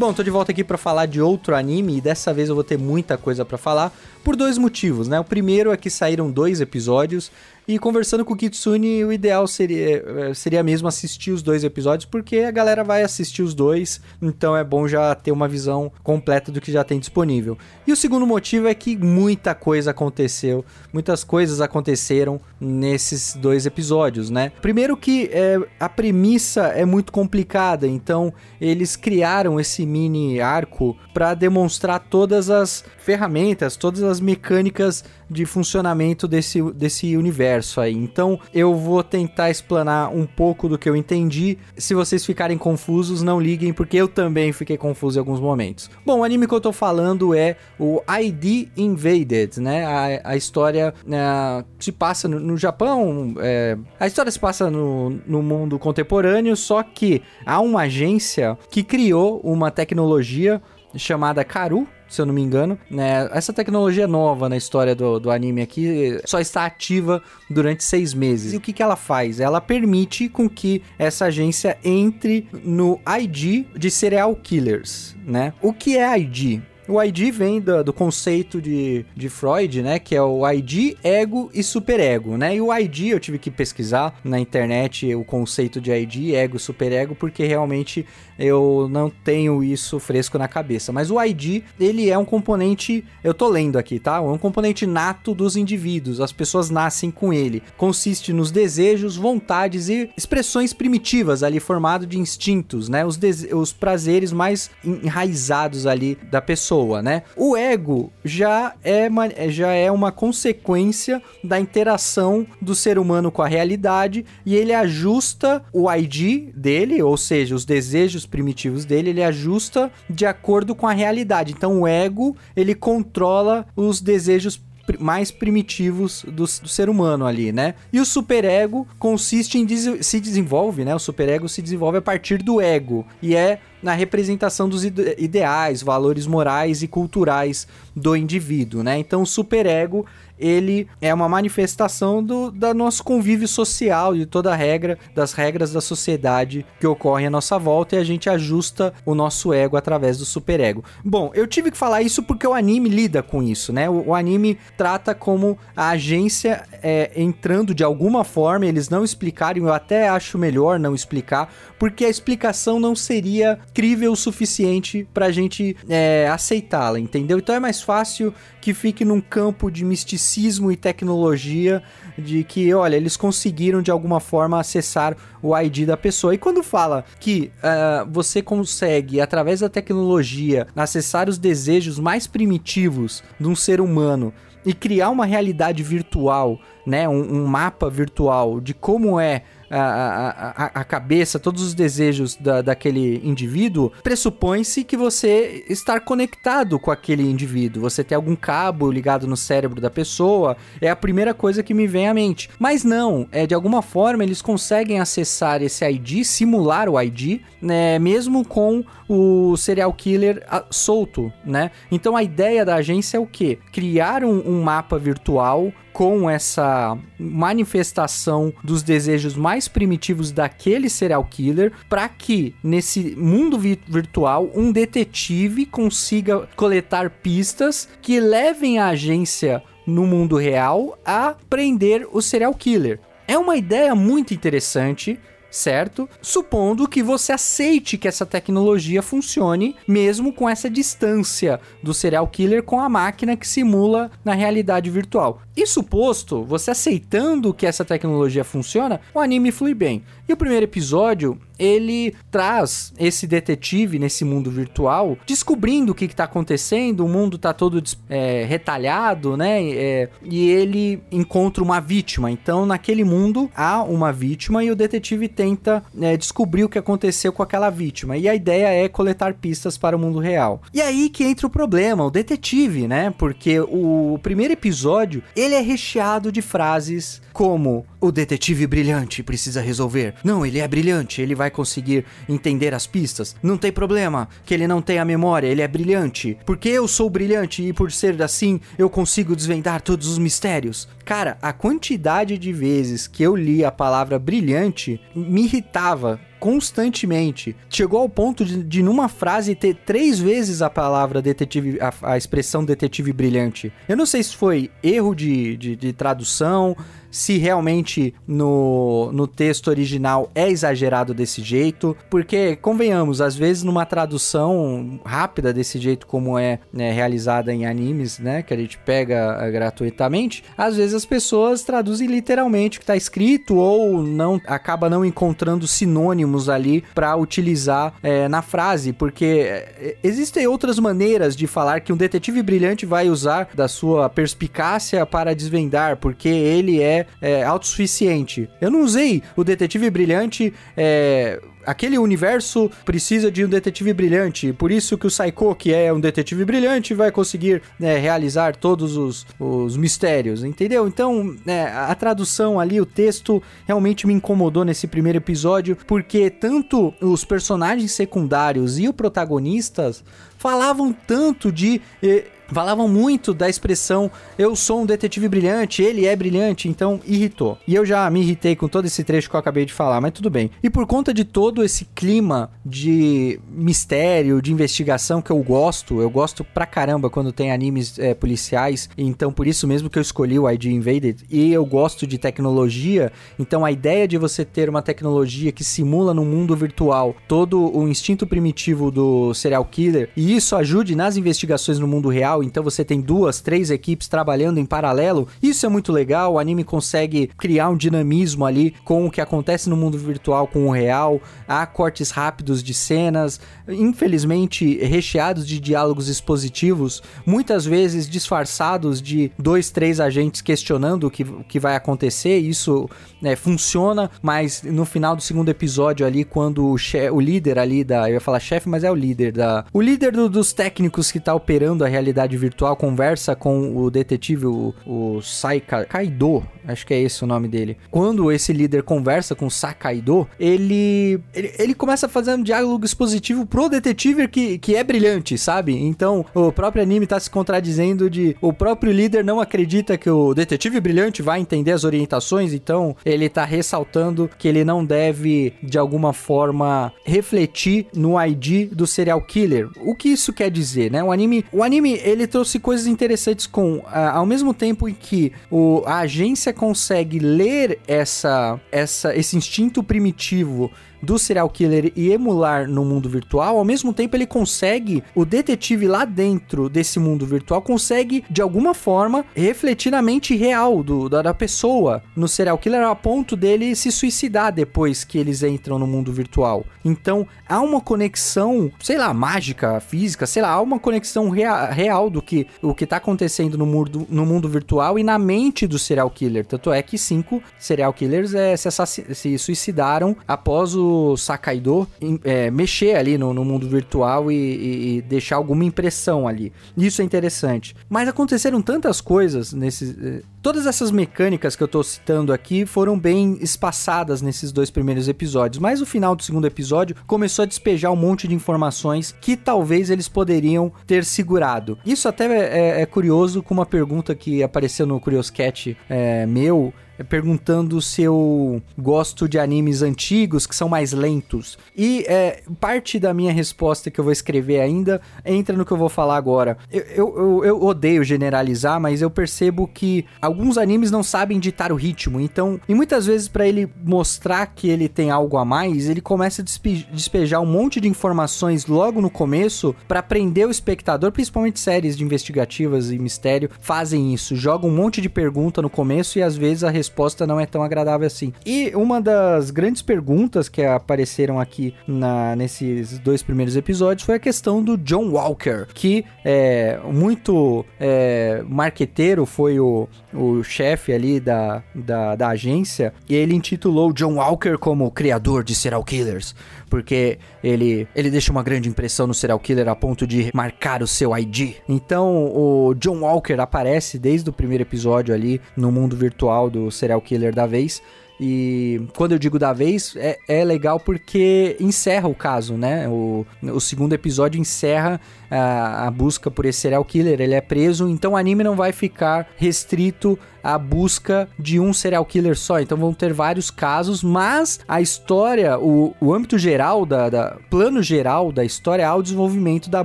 Bom, 0.00 0.14
tô 0.14 0.22
de 0.22 0.30
volta 0.30 0.50
aqui 0.50 0.64
para 0.64 0.78
falar 0.78 1.04
de 1.04 1.20
outro 1.20 1.54
anime 1.54 1.98
e 1.98 2.00
dessa 2.00 2.32
vez 2.32 2.48
eu 2.48 2.54
vou 2.54 2.64
ter 2.64 2.78
muita 2.78 3.18
coisa 3.18 3.44
para 3.44 3.58
falar 3.58 3.92
por 4.22 4.36
dois 4.36 4.58
motivos, 4.58 5.08
né? 5.08 5.18
O 5.18 5.24
primeiro 5.24 5.72
é 5.72 5.76
que 5.76 5.90
saíram 5.90 6.30
dois 6.30 6.60
episódios 6.60 7.30
e 7.70 7.78
conversando 7.78 8.24
com 8.24 8.34
o 8.34 8.36
Kitsune, 8.36 9.04
o 9.04 9.12
ideal 9.12 9.46
seria, 9.46 10.02
eh, 10.04 10.34
seria 10.34 10.60
mesmo 10.60 10.88
assistir 10.88 11.30
os 11.30 11.40
dois 11.40 11.62
episódios, 11.62 12.04
porque 12.04 12.38
a 12.38 12.50
galera 12.50 12.82
vai 12.82 13.04
assistir 13.04 13.42
os 13.42 13.54
dois, 13.54 14.00
então 14.20 14.56
é 14.56 14.64
bom 14.64 14.88
já 14.88 15.14
ter 15.14 15.30
uma 15.30 15.46
visão 15.46 15.92
completa 16.02 16.50
do 16.50 16.60
que 16.60 16.72
já 16.72 16.82
tem 16.82 16.98
disponível. 16.98 17.56
E 17.86 17.92
o 17.92 17.96
segundo 17.96 18.26
motivo 18.26 18.66
é 18.66 18.74
que 18.74 18.96
muita 18.96 19.54
coisa 19.54 19.92
aconteceu, 19.92 20.64
muitas 20.92 21.22
coisas 21.22 21.60
aconteceram 21.60 22.40
nesses 22.60 23.36
dois 23.36 23.66
episódios, 23.66 24.30
né? 24.30 24.50
Primeiro 24.60 24.96
que 24.96 25.30
é, 25.32 25.56
a 25.78 25.88
premissa 25.88 26.62
é 26.74 26.84
muito 26.84 27.12
complicada, 27.12 27.86
então 27.86 28.34
eles 28.60 28.96
criaram 28.96 29.60
esse 29.60 29.86
mini 29.86 30.40
arco 30.40 30.96
para 31.14 31.34
demonstrar 31.34 32.00
todas 32.00 32.50
as 32.50 32.84
ferramentas, 32.98 33.76
todas 33.76 34.02
as 34.02 34.09
mecânicas 34.18 35.04
de 35.30 35.46
funcionamento 35.46 36.26
desse, 36.26 36.60
desse 36.72 37.16
universo 37.16 37.80
aí. 37.80 37.94
Então 37.94 38.40
eu 38.52 38.74
vou 38.74 39.04
tentar 39.04 39.50
explanar 39.50 40.12
um 40.12 40.26
pouco 40.26 40.68
do 40.68 40.76
que 40.76 40.88
eu 40.88 40.96
entendi. 40.96 41.58
Se 41.76 41.94
vocês 41.94 42.24
ficarem 42.24 42.58
confusos, 42.58 43.22
não 43.22 43.40
liguem, 43.40 43.72
porque 43.72 43.96
eu 43.96 44.08
também 44.08 44.52
fiquei 44.52 44.76
confuso 44.76 45.18
em 45.18 45.20
alguns 45.20 45.38
momentos. 45.38 45.88
Bom, 46.04 46.20
o 46.20 46.24
anime 46.24 46.48
que 46.48 46.54
eu 46.54 46.60
tô 46.60 46.72
falando 46.72 47.34
é 47.34 47.56
o 47.78 48.02
ID 48.20 48.68
Invaded, 48.76 49.60
né? 49.60 49.84
A, 49.84 50.30
a 50.32 50.36
história 50.36 50.92
é, 51.08 51.64
se 51.78 51.92
passa 51.92 52.26
no, 52.26 52.40
no 52.40 52.56
Japão, 52.56 53.34
é, 53.38 53.76
a 53.98 54.06
história 54.06 54.32
se 54.32 54.40
passa 54.40 54.70
no, 54.70 55.10
no 55.26 55.42
mundo 55.42 55.78
contemporâneo, 55.78 56.56
só 56.56 56.82
que 56.82 57.22
há 57.44 57.60
uma 57.60 57.82
agência 57.82 58.58
que 58.70 58.82
criou 58.82 59.40
uma 59.44 59.70
tecnologia 59.70 60.60
chamada 60.96 61.44
Karu, 61.44 61.86
se 62.10 62.20
eu 62.20 62.26
não 62.26 62.34
me 62.34 62.42
engano. 62.42 62.78
Né? 62.90 63.28
Essa 63.32 63.52
tecnologia 63.52 64.06
nova 64.06 64.48
na 64.48 64.56
história 64.56 64.94
do, 64.94 65.18
do 65.18 65.30
anime 65.30 65.62
aqui 65.62 66.20
só 66.26 66.40
está 66.40 66.66
ativa 66.66 67.22
durante 67.48 67.84
seis 67.84 68.12
meses. 68.12 68.52
E 68.52 68.56
o 68.56 68.60
que, 68.60 68.72
que 68.72 68.82
ela 68.82 68.96
faz? 68.96 69.40
Ela 69.40 69.60
permite 69.60 70.28
com 70.28 70.48
que 70.48 70.82
essa 70.98 71.26
agência 71.26 71.78
entre 71.84 72.48
no 72.64 73.00
ID 73.20 73.66
de 73.76 73.90
serial 73.90 74.34
killers, 74.34 75.14
né? 75.24 75.54
O 75.62 75.72
que 75.72 75.96
é 75.96 76.18
ID? 76.18 76.60
O 76.88 77.00
ID 77.00 77.30
vem 77.30 77.60
do, 77.60 77.84
do, 77.84 77.92
conceito 77.92 78.60
de, 78.60 79.04
de 79.14 79.28
Freud, 79.28 79.82
né? 79.82 79.98
Que 79.98 80.16
é 80.16 80.22
o 80.22 80.48
ID, 80.48 80.96
ego 81.04 81.50
e 81.54 81.62
superego, 81.62 82.36
né? 82.36 82.56
E 82.56 82.60
o 82.60 82.74
ID 82.76 83.10
eu 83.10 83.20
tive 83.20 83.38
que 83.38 83.50
pesquisar 83.50 84.18
na 84.24 84.40
internet 84.40 85.14
o 85.14 85.22
conceito 85.22 85.80
de 85.80 85.92
ID, 85.92 86.34
ego 86.34 86.56
e 86.56 86.60
superego, 86.60 87.14
porque 87.14 87.44
realmente 87.44 88.04
eu 88.38 88.88
não 88.90 89.10
tenho 89.10 89.62
isso 89.62 90.00
fresco 90.00 90.38
na 90.38 90.48
cabeça. 90.48 90.92
Mas 90.92 91.10
o 91.10 91.22
ID, 91.22 91.62
ele 91.78 92.10
é 92.10 92.18
um 92.18 92.24
componente, 92.24 93.04
eu 93.22 93.34
tô 93.34 93.48
lendo 93.48 93.78
aqui, 93.78 93.98
tá? 93.98 94.16
É 94.16 94.20
um 94.20 94.38
componente 94.38 94.86
nato 94.86 95.34
dos 95.34 95.56
indivíduos. 95.56 96.20
As 96.20 96.32
pessoas 96.32 96.70
nascem 96.70 97.10
com 97.10 97.32
ele. 97.32 97.62
Consiste 97.76 98.32
nos 98.32 98.50
desejos, 98.50 99.16
vontades 99.16 99.88
e 99.88 100.10
expressões 100.16 100.72
primitivas 100.72 101.42
ali 101.42 101.60
formado 101.60 102.06
de 102.06 102.18
instintos, 102.18 102.88
né? 102.88 103.04
Os, 103.04 103.18
os 103.52 103.72
prazeres 103.72 104.32
mais 104.32 104.70
enraizados 104.84 105.86
ali 105.86 106.16
da 106.30 106.40
pessoa 106.40 106.79
pessoa, 106.80 107.02
né? 107.02 107.22
O 107.36 107.56
ego 107.56 108.10
já 108.24 108.74
é, 108.82 109.08
já 109.50 109.72
é 109.72 109.90
uma 109.90 110.10
consequência 110.10 111.22
da 111.44 111.60
interação 111.60 112.46
do 112.60 112.74
ser 112.74 112.98
humano 112.98 113.30
com 113.30 113.42
a 113.42 113.46
realidade 113.46 114.24
e 114.44 114.56
ele 114.56 114.72
ajusta 114.72 115.62
o 115.72 115.90
ID 115.92 116.52
dele, 116.54 117.02
ou 117.02 117.16
seja, 117.16 117.54
os 117.54 117.64
desejos 117.64 118.26
primitivos 118.26 118.84
dele, 118.84 119.10
ele 119.10 119.22
ajusta 119.22 119.90
de 120.08 120.24
acordo 120.24 120.74
com 120.74 120.86
a 120.86 120.92
realidade. 120.92 121.52
Então 121.52 121.80
o 121.80 121.86
ego, 121.86 122.36
ele 122.56 122.74
controla 122.74 123.66
os 123.76 124.00
desejos 124.00 124.60
mais 124.98 125.30
primitivos 125.30 126.24
do, 126.26 126.44
do, 126.44 126.68
ser 126.68 126.88
humano 126.88 127.26
ali, 127.26 127.52
né? 127.52 127.74
E 127.92 128.00
o 128.00 128.04
superego 128.04 128.88
consiste 128.98 129.58
em 129.58 129.66
se 130.02 130.20
desenvolve, 130.20 130.84
né? 130.84 130.94
O 130.94 130.98
superego 130.98 131.48
se 131.48 131.62
desenvolve 131.62 131.98
a 131.98 132.02
partir 132.02 132.42
do 132.42 132.60
ego 132.60 133.06
e 133.22 133.36
é 133.36 133.60
na 133.82 133.92
representação 133.92 134.68
dos 134.68 134.84
ideais, 134.84 135.82
valores 135.82 136.26
morais 136.26 136.82
e 136.82 136.88
culturais 136.88 137.66
do 137.94 138.14
indivíduo, 138.14 138.82
né? 138.82 138.98
Então 138.98 139.22
o 139.22 139.26
superego 139.26 140.06
ele 140.40 140.88
é 141.00 141.12
uma 141.12 141.28
manifestação 141.28 142.22
do 142.22 142.50
da 142.50 142.72
nosso 142.72 143.04
convívio 143.04 143.46
social, 143.46 144.14
de 144.14 144.24
toda 144.24 144.52
a 144.52 144.56
regra, 144.56 144.98
das 145.14 145.32
regras 145.32 145.72
da 145.72 145.80
sociedade 145.80 146.64
que 146.80 146.86
ocorrem 146.86 147.26
à 147.26 147.30
nossa 147.30 147.58
volta 147.58 147.94
e 147.94 147.98
a 147.98 148.04
gente 148.04 148.30
ajusta 148.30 148.92
o 149.04 149.14
nosso 149.14 149.52
ego 149.52 149.76
através 149.76 150.18
do 150.18 150.24
superego. 150.24 150.82
Bom, 151.04 151.30
eu 151.34 151.46
tive 151.46 151.70
que 151.70 151.76
falar 151.76 152.02
isso 152.02 152.22
porque 152.22 152.46
o 152.46 152.54
anime 152.54 152.88
lida 152.88 153.22
com 153.22 153.42
isso, 153.42 153.72
né? 153.72 153.88
O, 153.88 154.08
o 154.08 154.14
anime 154.14 154.58
trata 154.76 155.14
como 155.14 155.58
a 155.76 155.90
agência 155.90 156.64
é, 156.82 157.12
entrando 157.14 157.74
de 157.74 157.84
alguma 157.84 158.24
forma, 158.24 158.66
eles 158.66 158.88
não 158.88 159.04
explicarem, 159.04 159.62
eu 159.62 159.72
até 159.72 160.08
acho 160.08 160.38
melhor 160.38 160.78
não 160.78 160.94
explicar, 160.94 161.52
porque 161.78 162.04
a 162.04 162.08
explicação 162.08 162.80
não 162.80 162.96
seria 162.96 163.58
crível 163.74 164.12
o 164.12 164.16
suficiente 164.16 165.06
pra 165.12 165.30
gente 165.30 165.76
é, 165.88 166.28
aceitá-la, 166.32 166.98
entendeu? 166.98 167.38
Então 167.38 167.54
é 167.54 167.60
mais 167.60 167.82
fácil 167.82 168.32
que 168.60 168.72
fique 168.72 169.04
num 169.04 169.20
campo 169.20 169.70
de 169.70 169.84
misticismo 169.84 170.29
e 170.36 170.76
tecnologia 170.76 171.82
de 172.16 172.44
que, 172.44 172.72
olha, 172.74 172.96
eles 172.96 173.16
conseguiram 173.16 173.82
de 173.82 173.90
alguma 173.90 174.20
forma 174.20 174.60
acessar 174.60 175.16
o 175.42 175.56
ID 175.56 175.86
da 175.86 175.96
pessoa. 175.96 176.34
E 176.34 176.38
quando 176.38 176.62
fala 176.62 177.04
que 177.18 177.50
uh, 177.58 178.08
você 178.10 178.42
consegue, 178.42 179.20
através 179.20 179.60
da 179.60 179.68
tecnologia, 179.68 180.66
acessar 180.76 181.28
os 181.28 181.38
desejos 181.38 181.98
mais 181.98 182.26
primitivos 182.26 183.22
de 183.38 183.46
um 183.46 183.56
ser 183.56 183.80
humano 183.80 184.32
e 184.64 184.74
criar 184.74 185.10
uma 185.10 185.24
realidade 185.24 185.82
virtual, 185.82 186.60
né, 186.86 187.08
um, 187.08 187.42
um 187.42 187.46
mapa 187.46 187.88
virtual 187.88 188.60
de 188.60 188.74
como 188.74 189.18
é 189.18 189.42
a, 189.70 190.54
a, 190.56 190.80
a 190.80 190.84
cabeça, 190.84 191.38
todos 191.38 191.62
os 191.62 191.74
desejos 191.74 192.36
da, 192.36 192.60
daquele 192.60 193.20
indivíduo, 193.24 193.92
pressupõe-se 194.02 194.84
que 194.84 194.96
você 194.96 195.64
estar 195.68 196.00
conectado 196.00 196.78
com 196.78 196.90
aquele 196.90 197.22
indivíduo. 197.22 197.82
Você 197.82 198.02
tem 198.02 198.16
algum 198.16 198.34
cabo 198.34 198.90
ligado 198.90 199.26
no 199.26 199.36
cérebro 199.36 199.80
da 199.80 199.90
pessoa, 199.90 200.56
é 200.80 200.90
a 200.90 200.96
primeira 200.96 201.32
coisa 201.32 201.62
que 201.62 201.72
me 201.72 201.86
vem 201.86 202.08
à 202.08 202.14
mente. 202.14 202.50
Mas 202.58 202.82
não, 202.82 203.28
é 203.30 203.46
de 203.46 203.54
alguma 203.54 203.82
forma 203.82 204.24
eles 204.24 204.42
conseguem 204.42 205.00
acessar 205.00 205.62
esse 205.62 205.88
ID, 205.88 206.24
simular 206.24 206.88
o 206.88 207.00
ID, 207.00 207.40
né, 207.62 207.98
mesmo 207.98 208.44
com 208.44 208.84
o 209.08 209.56
serial 209.56 209.92
killer 209.92 210.44
solto, 210.70 211.32
né? 211.44 211.70
Então 211.90 212.16
a 212.16 212.22
ideia 212.22 212.64
da 212.64 212.76
agência 212.76 213.16
é 213.16 213.20
o 213.20 213.26
quê? 213.26 213.58
Criar 213.72 214.24
um, 214.24 214.40
um 214.48 214.62
mapa 214.62 214.98
virtual 214.98 215.72
com 216.00 216.30
essa 216.30 216.96
manifestação 217.18 218.54
dos 218.64 218.82
desejos 218.82 219.36
mais 219.36 219.68
primitivos 219.68 220.32
daquele 220.32 220.88
serial 220.88 221.22
killer, 221.22 221.74
para 221.90 222.08
que 222.08 222.54
nesse 222.64 223.14
mundo 223.16 223.58
vi 223.58 223.78
virtual 223.86 224.50
um 224.54 224.72
detetive 224.72 225.66
consiga 225.66 226.48
coletar 226.56 227.10
pistas 227.10 227.86
que 228.00 228.18
levem 228.18 228.78
a 228.78 228.86
agência 228.86 229.62
no 229.86 230.06
mundo 230.06 230.38
real 230.38 230.98
a 231.04 231.34
prender 231.50 232.08
o 232.10 232.22
serial 232.22 232.54
killer. 232.54 232.98
É 233.28 233.36
uma 233.36 233.58
ideia 233.58 233.94
muito 233.94 234.32
interessante 234.32 235.20
certo? 235.50 236.08
Supondo 236.22 236.88
que 236.88 237.02
você 237.02 237.32
aceite 237.32 237.98
que 237.98 238.06
essa 238.06 238.24
tecnologia 238.24 239.02
funcione, 239.02 239.76
mesmo 239.86 240.32
com 240.32 240.48
essa 240.48 240.70
distância 240.70 241.60
do 241.82 241.92
serial 241.92 242.26
killer 242.28 242.62
com 242.62 242.80
a 242.80 242.88
máquina 242.88 243.36
que 243.36 243.46
simula 243.46 244.10
na 244.24 244.34
realidade 244.34 244.88
virtual. 244.88 245.42
Isso 245.60 245.82
posto, 245.82 246.42
você 246.42 246.70
aceitando 246.70 247.52
que 247.52 247.66
essa 247.66 247.84
tecnologia 247.84 248.42
funciona, 248.42 248.98
o 249.12 249.20
anime 249.20 249.52
flui 249.52 249.74
bem. 249.74 250.02
E 250.26 250.32
o 250.32 250.36
primeiro 250.36 250.64
episódio, 250.64 251.38
ele 251.58 252.14
traz 252.30 252.94
esse 252.98 253.26
detetive 253.26 253.98
nesse 253.98 254.24
mundo 254.24 254.50
virtual, 254.50 255.18
descobrindo 255.26 255.92
o 255.92 255.94
que 255.94 256.06
está 256.06 256.24
acontecendo, 256.24 257.04
o 257.04 257.08
mundo 257.08 257.36
está 257.36 257.52
todo 257.52 257.82
é, 258.08 258.46
retalhado, 258.48 259.36
né? 259.36 259.62
É, 259.72 260.08
e 260.22 260.48
ele 260.48 261.02
encontra 261.12 261.62
uma 261.62 261.78
vítima. 261.78 262.30
Então, 262.30 262.64
naquele 262.64 263.04
mundo, 263.04 263.50
há 263.54 263.82
uma 263.82 264.10
vítima 264.10 264.64
e 264.64 264.70
o 264.70 264.76
detetive 264.76 265.28
tenta 265.28 265.82
é, 266.00 266.16
descobrir 266.16 266.64
o 266.64 266.68
que 266.68 266.78
aconteceu 266.78 267.32
com 267.32 267.42
aquela 267.42 267.68
vítima. 267.68 268.16
E 268.16 268.26
a 268.28 268.34
ideia 268.34 268.68
é 268.68 268.88
coletar 268.88 269.34
pistas 269.34 269.76
para 269.76 269.94
o 269.94 269.98
mundo 269.98 270.20
real. 270.20 270.62
E 270.72 270.80
aí 270.80 271.10
que 271.10 271.24
entra 271.24 271.46
o 271.46 271.50
problema, 271.50 272.06
o 272.06 272.10
detetive, 272.10 272.88
né? 272.88 273.12
Porque 273.18 273.60
o 273.60 274.18
primeiro 274.22 274.54
episódio, 274.54 275.22
ele 275.36 275.49
é 275.54 275.60
recheado 275.60 276.30
de 276.30 276.42
frases 276.42 277.20
como 277.32 277.86
o 278.00 278.10
detetive 278.10 278.66
brilhante 278.66 279.22
precisa 279.22 279.60
resolver. 279.60 280.14
Não, 280.24 280.44
ele 280.44 280.58
é 280.58 280.66
brilhante, 280.66 281.20
ele 281.20 281.34
vai 281.34 281.50
conseguir 281.50 282.04
entender 282.28 282.74
as 282.74 282.86
pistas. 282.86 283.36
Não 283.42 283.56
tem 283.56 283.70
problema 283.72 284.28
que 284.44 284.54
ele 284.54 284.66
não 284.66 284.82
tenha 284.82 285.04
memória, 285.04 285.46
ele 285.46 285.62
é 285.62 285.68
brilhante. 285.68 286.36
Porque 286.44 286.68
eu 286.68 286.88
sou 286.88 287.10
brilhante 287.10 287.62
e 287.62 287.72
por 287.72 287.92
ser 287.92 288.20
assim, 288.22 288.60
eu 288.78 288.88
consigo 288.88 289.36
desvendar 289.36 289.82
todos 289.82 290.08
os 290.08 290.18
mistérios. 290.18 290.88
Cara, 291.04 291.38
a 291.42 291.52
quantidade 291.52 292.38
de 292.38 292.52
vezes 292.52 293.06
que 293.06 293.22
eu 293.22 293.34
li 293.36 293.64
a 293.64 293.70
palavra 293.70 294.18
brilhante 294.18 295.00
me 295.14 295.44
irritava 295.44 296.20
constantemente. 296.40 297.54
Chegou 297.68 298.00
ao 298.00 298.08
ponto 298.08 298.44
de, 298.44 298.64
de, 298.64 298.82
numa 298.82 299.08
frase, 299.08 299.54
ter 299.54 299.74
três 299.74 300.18
vezes 300.18 300.62
a 300.62 300.70
palavra 300.70 301.20
detetive, 301.20 301.78
a, 301.80 301.92
a 302.14 302.16
expressão 302.16 302.64
detetive 302.64 303.12
brilhante. 303.12 303.70
Eu 303.86 303.96
não 303.96 304.06
sei 304.06 304.22
se 304.22 304.34
foi 304.34 304.70
erro 304.82 305.14
de, 305.14 305.56
de, 305.56 305.76
de 305.76 305.92
tradução, 305.92 306.74
se 307.10 307.38
realmente 307.38 308.14
no, 308.26 309.10
no 309.12 309.26
texto 309.26 309.68
original 309.68 310.30
é 310.34 310.48
exagerado 310.48 311.12
desse 311.12 311.42
jeito, 311.42 311.96
porque, 312.08 312.56
convenhamos, 312.56 313.20
às 313.20 313.36
vezes 313.36 313.62
numa 313.62 313.84
tradução 313.84 315.00
rápida 315.04 315.52
desse 315.52 315.78
jeito 315.78 316.06
como 316.06 316.38
é 316.38 316.58
né, 316.72 316.92
realizada 316.92 317.52
em 317.52 317.66
animes, 317.66 318.18
né, 318.18 318.42
que 318.42 318.54
a 318.54 318.56
gente 318.56 318.78
pega 318.78 319.38
uh, 319.38 319.52
gratuitamente, 319.52 320.44
às 320.56 320.76
vezes 320.76 320.94
as 320.94 321.04
pessoas 321.04 321.62
traduzem 321.62 322.08
literalmente 322.08 322.78
o 322.78 322.80
que 322.80 322.84
está 322.84 322.96
escrito 322.96 323.56
ou 323.56 324.02
não 324.02 324.40
acaba 324.46 324.88
não 324.88 325.04
encontrando 325.04 325.66
sinônimos 325.66 326.48
ali 326.48 326.84
para 326.94 327.16
utilizar 327.16 327.94
é, 328.02 328.28
na 328.28 328.42
frase, 328.42 328.92
porque 328.92 329.24
é, 329.24 329.96
existem 330.02 330.46
outras 330.46 330.78
maneiras 330.78 331.36
de 331.36 331.46
falar 331.46 331.80
que 331.80 331.92
um 331.92 331.96
detetive 331.96 332.42
brilhante 332.42 332.86
vai 332.86 333.08
usar 333.08 333.48
da 333.54 333.68
sua 333.68 334.08
perspicácia 334.08 335.04
para 335.06 335.34
desvendar, 335.34 335.96
porque 335.96 336.28
ele 336.28 336.82
é 336.82 336.99
é, 337.20 337.42
autossuficiente. 337.44 338.48
Eu 338.60 338.70
não 338.70 338.82
usei 338.82 339.22
o 339.36 339.44
detetive 339.44 339.90
brilhante 339.90 340.52
é, 340.76 341.40
aquele 341.64 341.98
universo 341.98 342.70
precisa 342.84 343.30
de 343.30 343.44
um 343.44 343.48
detetive 343.48 343.92
brilhante, 343.92 344.52
por 344.52 344.70
isso 344.70 344.96
que 344.96 345.06
o 345.06 345.10
Saiko, 345.10 345.54
que 345.54 345.72
é 345.72 345.92
um 345.92 346.00
detetive 346.00 346.44
brilhante, 346.44 346.94
vai 346.94 347.10
conseguir 347.10 347.62
né, 347.78 347.96
realizar 347.98 348.56
todos 348.56 348.96
os, 348.96 349.26
os 349.38 349.76
mistérios, 349.76 350.44
entendeu? 350.44 350.86
Então, 350.86 351.36
é, 351.46 351.64
a 351.64 351.94
tradução 351.94 352.58
ali, 352.58 352.80
o 352.80 352.86
texto, 352.86 353.42
realmente 353.66 354.06
me 354.06 354.14
incomodou 354.14 354.64
nesse 354.64 354.86
primeiro 354.86 355.18
episódio, 355.18 355.76
porque 355.86 356.30
tanto 356.30 356.94
os 357.00 357.24
personagens 357.24 357.92
secundários 357.92 358.78
e 358.78 358.88
o 358.88 358.92
protagonistas 358.92 360.04
falavam 360.38 360.92
tanto 360.92 361.52
de. 361.52 361.80
Eh, 362.02 362.24
falavam 362.52 362.88
muito 362.88 363.32
da 363.32 363.48
expressão 363.48 364.10
eu 364.38 364.54
sou 364.56 364.82
um 364.82 364.86
detetive 364.86 365.28
brilhante, 365.28 365.82
ele 365.82 366.06
é 366.06 366.14
brilhante, 366.14 366.68
então 366.68 367.00
irritou. 367.06 367.58
E 367.66 367.74
eu 367.74 367.84
já 367.84 368.08
me 368.10 368.20
irritei 368.20 368.56
com 368.56 368.68
todo 368.68 368.86
esse 368.86 369.04
trecho 369.04 369.28
que 369.28 369.36
eu 369.36 369.40
acabei 369.40 369.64
de 369.64 369.72
falar, 369.72 370.00
mas 370.00 370.12
tudo 370.12 370.30
bem. 370.30 370.50
E 370.62 370.70
por 370.70 370.86
conta 370.86 371.12
de 371.12 371.24
todo 371.24 371.64
esse 371.64 371.84
clima 371.94 372.50
de 372.64 373.40
mistério, 373.50 374.40
de 374.40 374.52
investigação 374.52 375.20
que 375.20 375.30
eu 375.30 375.42
gosto, 375.42 376.00
eu 376.00 376.10
gosto 376.10 376.44
pra 376.44 376.66
caramba 376.66 377.10
quando 377.10 377.32
tem 377.32 377.52
animes 377.52 377.98
é, 377.98 378.14
policiais, 378.14 378.88
então 378.96 379.32
por 379.32 379.46
isso 379.46 379.66
mesmo 379.66 379.90
que 379.90 379.98
eu 379.98 380.02
escolhi 380.02 380.38
o 380.38 380.50
ID 380.50 380.66
Invaded, 380.66 381.24
e 381.30 381.52
eu 381.52 381.64
gosto 381.64 382.06
de 382.06 382.18
tecnologia, 382.18 383.12
então 383.38 383.64
a 383.64 383.72
ideia 383.72 384.06
de 384.06 384.18
você 384.18 384.44
ter 384.44 384.68
uma 384.68 384.82
tecnologia 384.82 385.52
que 385.52 385.64
simula 385.64 386.14
no 386.14 386.24
mundo 386.24 386.56
virtual 386.56 387.14
todo 387.28 387.76
o 387.76 387.88
instinto 387.88 388.26
primitivo 388.26 388.90
do 388.90 389.34
serial 389.34 389.64
killer, 389.64 390.10
e 390.16 390.34
isso 390.34 390.56
ajude 390.56 390.94
nas 390.94 391.16
investigações 391.16 391.78
no 391.78 391.86
mundo 391.86 392.08
real, 392.08 392.39
então 392.42 392.62
você 392.62 392.84
tem 392.84 393.00
duas, 393.00 393.40
três 393.40 393.70
equipes 393.70 394.08
trabalhando 394.08 394.58
em 394.58 394.66
paralelo, 394.66 395.28
isso 395.42 395.66
é 395.66 395.68
muito 395.68 395.92
legal, 395.92 396.34
o 396.34 396.38
anime 396.38 396.64
consegue 396.64 397.28
criar 397.38 397.68
um 397.68 397.76
dinamismo 397.76 398.44
ali 398.44 398.74
com 398.84 399.06
o 399.06 399.10
que 399.10 399.20
acontece 399.20 399.68
no 399.68 399.76
mundo 399.76 399.98
virtual 399.98 400.46
com 400.46 400.66
o 400.66 400.70
real, 400.70 401.20
há 401.46 401.66
cortes 401.66 402.10
rápidos 402.10 402.62
de 402.62 402.74
cenas, 402.74 403.40
infelizmente 403.68 404.78
recheados 404.84 405.46
de 405.46 405.58
diálogos 405.58 406.08
expositivos, 406.08 407.02
muitas 407.24 407.64
vezes 407.64 408.08
disfarçados 408.08 409.00
de 409.00 409.30
dois, 409.38 409.70
três 409.70 410.00
agentes 410.00 410.40
questionando 410.40 411.06
o 411.06 411.10
que, 411.10 411.22
o 411.22 411.44
que 411.44 411.60
vai 411.60 411.76
acontecer, 411.76 412.38
isso 412.38 412.88
né, 413.20 413.36
funciona, 413.36 414.10
mas 414.22 414.62
no 414.62 414.84
final 414.84 415.14
do 415.14 415.22
segundo 415.22 415.48
episódio 415.48 416.06
ali, 416.06 416.24
quando 416.24 416.64
o, 416.64 416.76
o 417.12 417.20
líder 417.20 417.58
ali 417.58 417.84
da, 417.84 418.08
eu 418.08 418.14
ia 418.14 418.20
falar 418.20 418.40
chefe, 418.40 418.68
mas 418.68 418.84
é 418.84 418.90
o 418.90 418.94
líder 418.94 419.32
da, 419.32 419.64
o 419.72 419.80
líder 419.80 420.12
do, 420.12 420.28
dos 420.28 420.52
técnicos 420.52 421.10
que 421.10 421.20
tá 421.20 421.34
operando 421.34 421.84
a 421.84 421.88
realidade 422.30 422.36
virtual 422.36 422.76
conversa 422.76 423.34
com 423.34 423.76
o 423.76 423.90
detetive, 423.90 424.46
o, 424.46 424.74
o 424.86 425.20
Saika, 425.20 425.84
Kaido, 425.84 426.42
acho 426.66 426.86
que 426.86 426.94
é 426.94 427.00
esse 427.00 427.22
o 427.24 427.26
nome 427.26 427.48
dele. 427.48 427.76
Quando 427.90 428.30
esse 428.30 428.52
líder 428.52 428.82
conversa 428.82 429.34
com 429.34 429.46
o 429.46 429.50
Sakaido, 429.50 430.26
ele, 430.38 431.20
ele, 431.34 431.52
ele 431.58 431.74
começa 431.74 432.06
a 432.06 432.08
fazer 432.08 432.34
um 432.34 432.42
diálogo 432.42 432.84
expositivo 432.84 433.46
pro 433.46 433.68
detetive 433.68 434.28
que, 434.28 434.58
que 434.58 434.76
é 434.76 434.84
brilhante, 434.84 435.36
sabe? 435.36 435.76
Então, 435.76 436.24
o 436.34 436.52
próprio 436.52 436.82
anime 436.82 437.06
tá 437.06 437.18
se 437.18 437.30
contradizendo 437.30 438.08
de 438.08 438.36
o 438.40 438.52
próprio 438.52 438.92
líder 438.92 439.24
não 439.24 439.40
acredita 439.40 439.98
que 439.98 440.10
o 440.10 440.34
detetive 440.34 440.80
brilhante 440.80 441.22
vai 441.22 441.40
entender 441.40 441.72
as 441.72 441.84
orientações, 441.84 442.52
então 442.52 442.96
ele 443.04 443.28
tá 443.28 443.44
ressaltando 443.44 444.30
que 444.38 444.48
ele 444.48 444.64
não 444.64 444.84
deve 444.84 445.52
de 445.62 445.78
alguma 445.78 446.12
forma 446.12 446.92
refletir 447.04 447.86
no 447.94 448.20
ID 448.20 448.70
do 448.72 448.86
serial 448.86 449.20
killer. 449.22 449.68
O 449.80 449.94
que 449.94 450.08
isso 450.08 450.32
quer 450.32 450.50
dizer, 450.50 450.90
né? 450.90 451.02
O 451.02 451.12
anime, 451.12 451.44
o 451.52 451.62
anime 451.62 452.00
ele 452.02 452.19
trouxe 452.26 452.58
coisas 452.58 452.86
interessantes 452.86 453.46
com 453.46 453.78
uh, 453.78 453.84
ao 454.12 454.26
mesmo 454.26 454.52
tempo 454.54 454.88
em 454.88 454.94
que 454.94 455.32
o, 455.50 455.82
a 455.86 455.98
agência 455.98 456.52
consegue 456.52 457.18
ler 457.18 457.78
essa, 457.86 458.60
essa 458.70 459.14
esse 459.16 459.36
instinto 459.36 459.82
primitivo 459.82 460.70
do 461.02 461.18
serial 461.18 461.48
killer 461.48 461.92
e 461.96 462.10
emular 462.10 462.68
no 462.68 462.84
mundo 462.84 463.08
virtual, 463.08 463.58
ao 463.58 463.64
mesmo 463.64 463.92
tempo 463.92 464.16
ele 464.16 464.26
consegue, 464.26 465.02
o 465.14 465.24
detetive 465.24 465.86
lá 465.86 466.04
dentro 466.04 466.68
desse 466.68 466.98
mundo 466.98 467.26
virtual 467.26 467.62
consegue, 467.62 468.24
de 468.30 468.42
alguma 468.42 468.74
forma, 468.74 469.24
refletir 469.34 469.90
na 469.90 470.02
mente 470.02 470.36
real 470.36 470.82
do, 470.82 471.08
da, 471.08 471.22
da 471.22 471.34
pessoa 471.34 472.02
no 472.14 472.28
serial 472.28 472.58
killer 472.58 472.86
a 472.86 472.94
ponto 472.94 473.36
dele 473.36 473.74
se 473.74 473.90
suicidar 473.90 474.52
depois 474.52 475.04
que 475.04 475.18
eles 475.18 475.42
entram 475.42 475.78
no 475.78 475.86
mundo 475.86 476.12
virtual. 476.12 476.64
Então, 476.84 477.26
há 477.48 477.60
uma 477.60 477.80
conexão, 477.80 478.70
sei 478.80 478.98
lá, 478.98 479.12
mágica, 479.12 479.80
física, 479.80 480.26
sei 480.26 480.42
lá, 480.42 480.50
há 480.50 480.60
uma 480.60 480.78
conexão 480.78 481.28
rea, 481.30 481.66
real 481.66 482.10
do 482.10 482.22
que 482.22 482.46
o 482.62 482.74
que 482.74 482.86
tá 482.86 482.96
acontecendo 482.96 483.56
no 483.58 483.66
mundo, 483.66 484.06
no 484.08 484.24
mundo 484.24 484.48
virtual 484.48 484.98
e 484.98 485.02
na 485.02 485.18
mente 485.18 485.66
do 485.66 485.78
serial 485.78 486.10
killer. 486.10 486.46
Tanto 486.46 486.72
é 486.72 486.82
que 486.82 486.96
cinco 486.98 487.42
serial 487.58 487.92
killers 487.92 488.34
é, 488.34 488.56
se, 488.56 488.70
se 489.14 489.38
suicidaram 489.38 490.16
após 490.26 490.74
o 490.74 490.89
Sakaido 491.16 491.86
é, 492.24 492.50
mexer 492.50 492.96
ali 492.96 493.16
no, 493.16 493.32
no 493.32 493.44
mundo 493.44 493.68
virtual 493.68 494.30
e, 494.30 494.34
e, 494.34 494.96
e, 494.96 495.02
deixar 495.02 495.36
alguma 495.36 495.64
impressão 495.64 496.26
ali. 496.26 496.52
Isso 496.76 497.02
é 497.02 497.04
interessante. 497.04 497.74
Mas 497.88 498.08
aconteceram 498.08 498.60
tantas 498.62 499.00
coisas 499.00 499.52
nesses. 499.52 499.96
Eh, 499.98 500.22
todas 500.42 500.66
essas 500.66 500.90
mecânicas 500.90 501.54
que 501.54 501.62
eu 501.62 501.68
tô 501.68 501.82
citando 501.82 502.32
aqui 502.32 502.64
foram 502.64 502.98
bem 502.98 503.38
espaçadas 503.40 504.22
nesses 504.22 504.52
dois 504.52 504.70
primeiros 504.70 505.08
episódios. 505.08 505.60
Mas 505.60 505.80
o 505.80 505.86
final 505.86 506.14
do 506.14 506.22
segundo 506.22 506.46
episódio 506.46 506.96
começou 507.06 507.42
a 507.42 507.46
despejar 507.46 507.92
um 507.92 507.96
monte 507.96 508.26
de 508.26 508.34
informações 508.34 509.14
que 509.20 509.36
talvez 509.36 509.90
eles 509.90 510.08
poderiam 510.08 510.72
ter 510.86 511.04
segurado. 511.04 511.78
Isso 511.84 512.08
até 512.08 512.26
é, 512.26 512.78
é, 512.78 512.82
é 512.82 512.86
curioso 512.86 513.42
com 513.42 513.54
uma 513.54 513.66
pergunta 513.66 514.14
que 514.14 514.42
apareceu 514.42 514.86
no 514.86 515.00
Curious 515.00 515.30
Cat 515.30 515.76
é, 515.88 516.26
meu 516.26 516.72
perguntando 517.08 517.80
se 517.80 518.02
eu 518.02 518.62
gosto 518.78 519.28
de 519.28 519.38
animes 519.38 519.82
antigos 519.82 520.46
que 520.46 520.54
são 520.54 520.68
mais 520.68 520.92
lentos. 520.92 521.58
E 521.76 522.04
é, 522.06 522.42
parte 522.60 522.98
da 522.98 523.12
minha 523.12 523.32
resposta 523.32 523.90
que 523.90 523.98
eu 523.98 524.04
vou 524.04 524.12
escrever 524.12 524.60
ainda 524.60 525.00
entra 525.24 525.56
no 525.56 525.64
que 525.64 525.72
eu 525.72 525.76
vou 525.76 525.88
falar 525.88 526.16
agora. 526.16 526.56
Eu, 526.70 526.84
eu, 526.94 527.44
eu, 527.44 527.62
odeio 527.62 528.04
generalizar, 528.04 528.80
mas 528.80 529.02
eu 529.02 529.10
percebo 529.10 529.66
que 529.66 530.04
alguns 530.20 530.58
animes 530.58 530.90
não 530.90 531.02
sabem 531.02 531.38
ditar 531.38 531.72
o 531.72 531.76
ritmo. 531.76 532.20
Então, 532.20 532.60
e 532.68 532.74
muitas 532.74 533.06
vezes 533.06 533.28
para 533.28 533.46
ele 533.46 533.68
mostrar 533.84 534.46
que 534.46 534.68
ele 534.68 534.88
tem 534.88 535.10
algo 535.10 535.36
a 535.36 535.44
mais, 535.44 535.88
ele 535.88 536.00
começa 536.00 536.42
a 536.42 536.44
despe 536.44 536.86
despejar 536.92 537.40
um 537.40 537.46
monte 537.46 537.80
de 537.80 537.88
informações 537.88 538.66
logo 538.66 539.00
no 539.00 539.10
começo 539.10 539.74
para 539.88 540.02
prender 540.02 540.46
o 540.46 540.50
espectador, 540.50 541.12
principalmente 541.12 541.60
séries 541.60 541.96
de 541.96 542.04
investigativas 542.04 542.90
e 542.90 542.98
mistério 542.98 543.50
fazem 543.60 544.12
isso, 544.14 544.36
jogam 544.36 544.70
um 544.70 544.74
monte 544.74 545.00
de 545.00 545.08
pergunta 545.08 545.60
no 545.62 545.70
começo 545.70 546.18
e 546.18 546.22
às 546.22 546.36
vezes 546.36 546.64
a 546.64 546.70
resposta 546.70 546.89
resposta 546.90 547.26
não 547.26 547.38
é 547.38 547.46
tão 547.46 547.62
agradável 547.62 548.06
assim. 548.06 548.32
E 548.44 548.72
uma 548.74 549.00
das 549.00 549.50
grandes 549.50 549.80
perguntas 549.80 550.48
que 550.48 550.62
apareceram 550.62 551.38
aqui 551.38 551.72
na, 551.86 552.34
nesses 552.34 552.98
dois 552.98 553.22
primeiros 553.22 553.56
episódios 553.56 554.04
foi 554.04 554.16
a 554.16 554.18
questão 554.18 554.62
do 554.62 554.76
John 554.76 555.10
Walker, 555.10 555.66
que 555.72 556.04
é 556.24 556.78
muito 556.92 557.64
é, 557.78 558.42
marqueteiro, 558.46 559.24
foi 559.24 559.60
o, 559.60 559.88
o 560.12 560.42
chefe 560.42 560.92
ali 560.92 561.20
da, 561.20 561.62
da, 561.74 562.16
da 562.16 562.28
agência, 562.28 562.92
e 563.08 563.14
ele 563.14 563.34
intitulou 563.34 563.92
John 563.92 564.16
Walker 564.16 564.56
como 564.58 564.90
criador 564.90 565.44
de 565.44 565.54
serial 565.54 565.84
killers 565.84 566.34
porque 566.70 567.18
ele, 567.42 567.86
ele 567.94 568.10
deixa 568.10 568.30
uma 568.30 568.42
grande 568.42 568.68
impressão 568.68 569.06
no 569.06 569.12
serial 569.12 569.38
killer 569.38 569.68
a 569.68 569.74
ponto 569.74 570.06
de 570.06 570.30
marcar 570.32 570.82
o 570.82 570.86
seu 570.86 571.14
ID. 571.18 571.56
Então, 571.68 572.32
o 572.34 572.74
John 572.74 573.00
Walker 573.00 573.38
aparece 573.40 573.98
desde 573.98 574.30
o 574.30 574.32
primeiro 574.32 574.62
episódio 574.62 575.12
ali 575.12 575.40
no 575.56 575.70
mundo 575.72 575.96
virtual 575.96 576.48
do 576.48 576.70
serial 576.70 577.00
killer 577.00 577.34
da 577.34 577.46
vez. 577.46 577.82
E 578.22 578.82
quando 578.94 579.12
eu 579.12 579.18
digo 579.18 579.38
da 579.38 579.50
vez, 579.52 579.96
é, 579.96 580.18
é 580.28 580.44
legal 580.44 580.78
porque 580.78 581.56
encerra 581.58 582.06
o 582.06 582.14
caso, 582.14 582.54
né? 582.54 582.86
O, 582.86 583.26
o 583.42 583.60
segundo 583.60 583.94
episódio 583.94 584.38
encerra 584.38 585.00
a, 585.30 585.86
a 585.86 585.90
busca 585.90 586.30
por 586.30 586.44
esse 586.44 586.60
serial 586.60 586.84
killer. 586.84 587.20
Ele 587.20 587.34
é 587.34 587.40
preso, 587.40 587.88
então 587.88 588.12
o 588.12 588.16
anime 588.16 588.42
não 588.42 588.56
vai 588.56 588.72
ficar 588.72 589.28
restrito 589.36 590.18
à 590.42 590.58
busca 590.58 591.28
de 591.38 591.60
um 591.60 591.72
serial 591.72 592.04
killer 592.04 592.36
só. 592.36 592.60
Então 592.60 592.76
vão 592.76 592.92
ter 592.92 593.12
vários 593.12 593.50
casos, 593.50 594.02
mas 594.02 594.60
a 594.66 594.80
história, 594.80 595.58
o, 595.58 595.94
o 596.00 596.12
âmbito 596.12 596.38
geral, 596.38 596.84
da, 596.84 597.08
da 597.08 597.36
plano 597.48 597.82
geral 597.82 598.32
da 598.32 598.44
história 598.44 598.82
é 598.82 598.92
o 598.92 599.02
desenvolvimento 599.02 599.70
da 599.70 599.84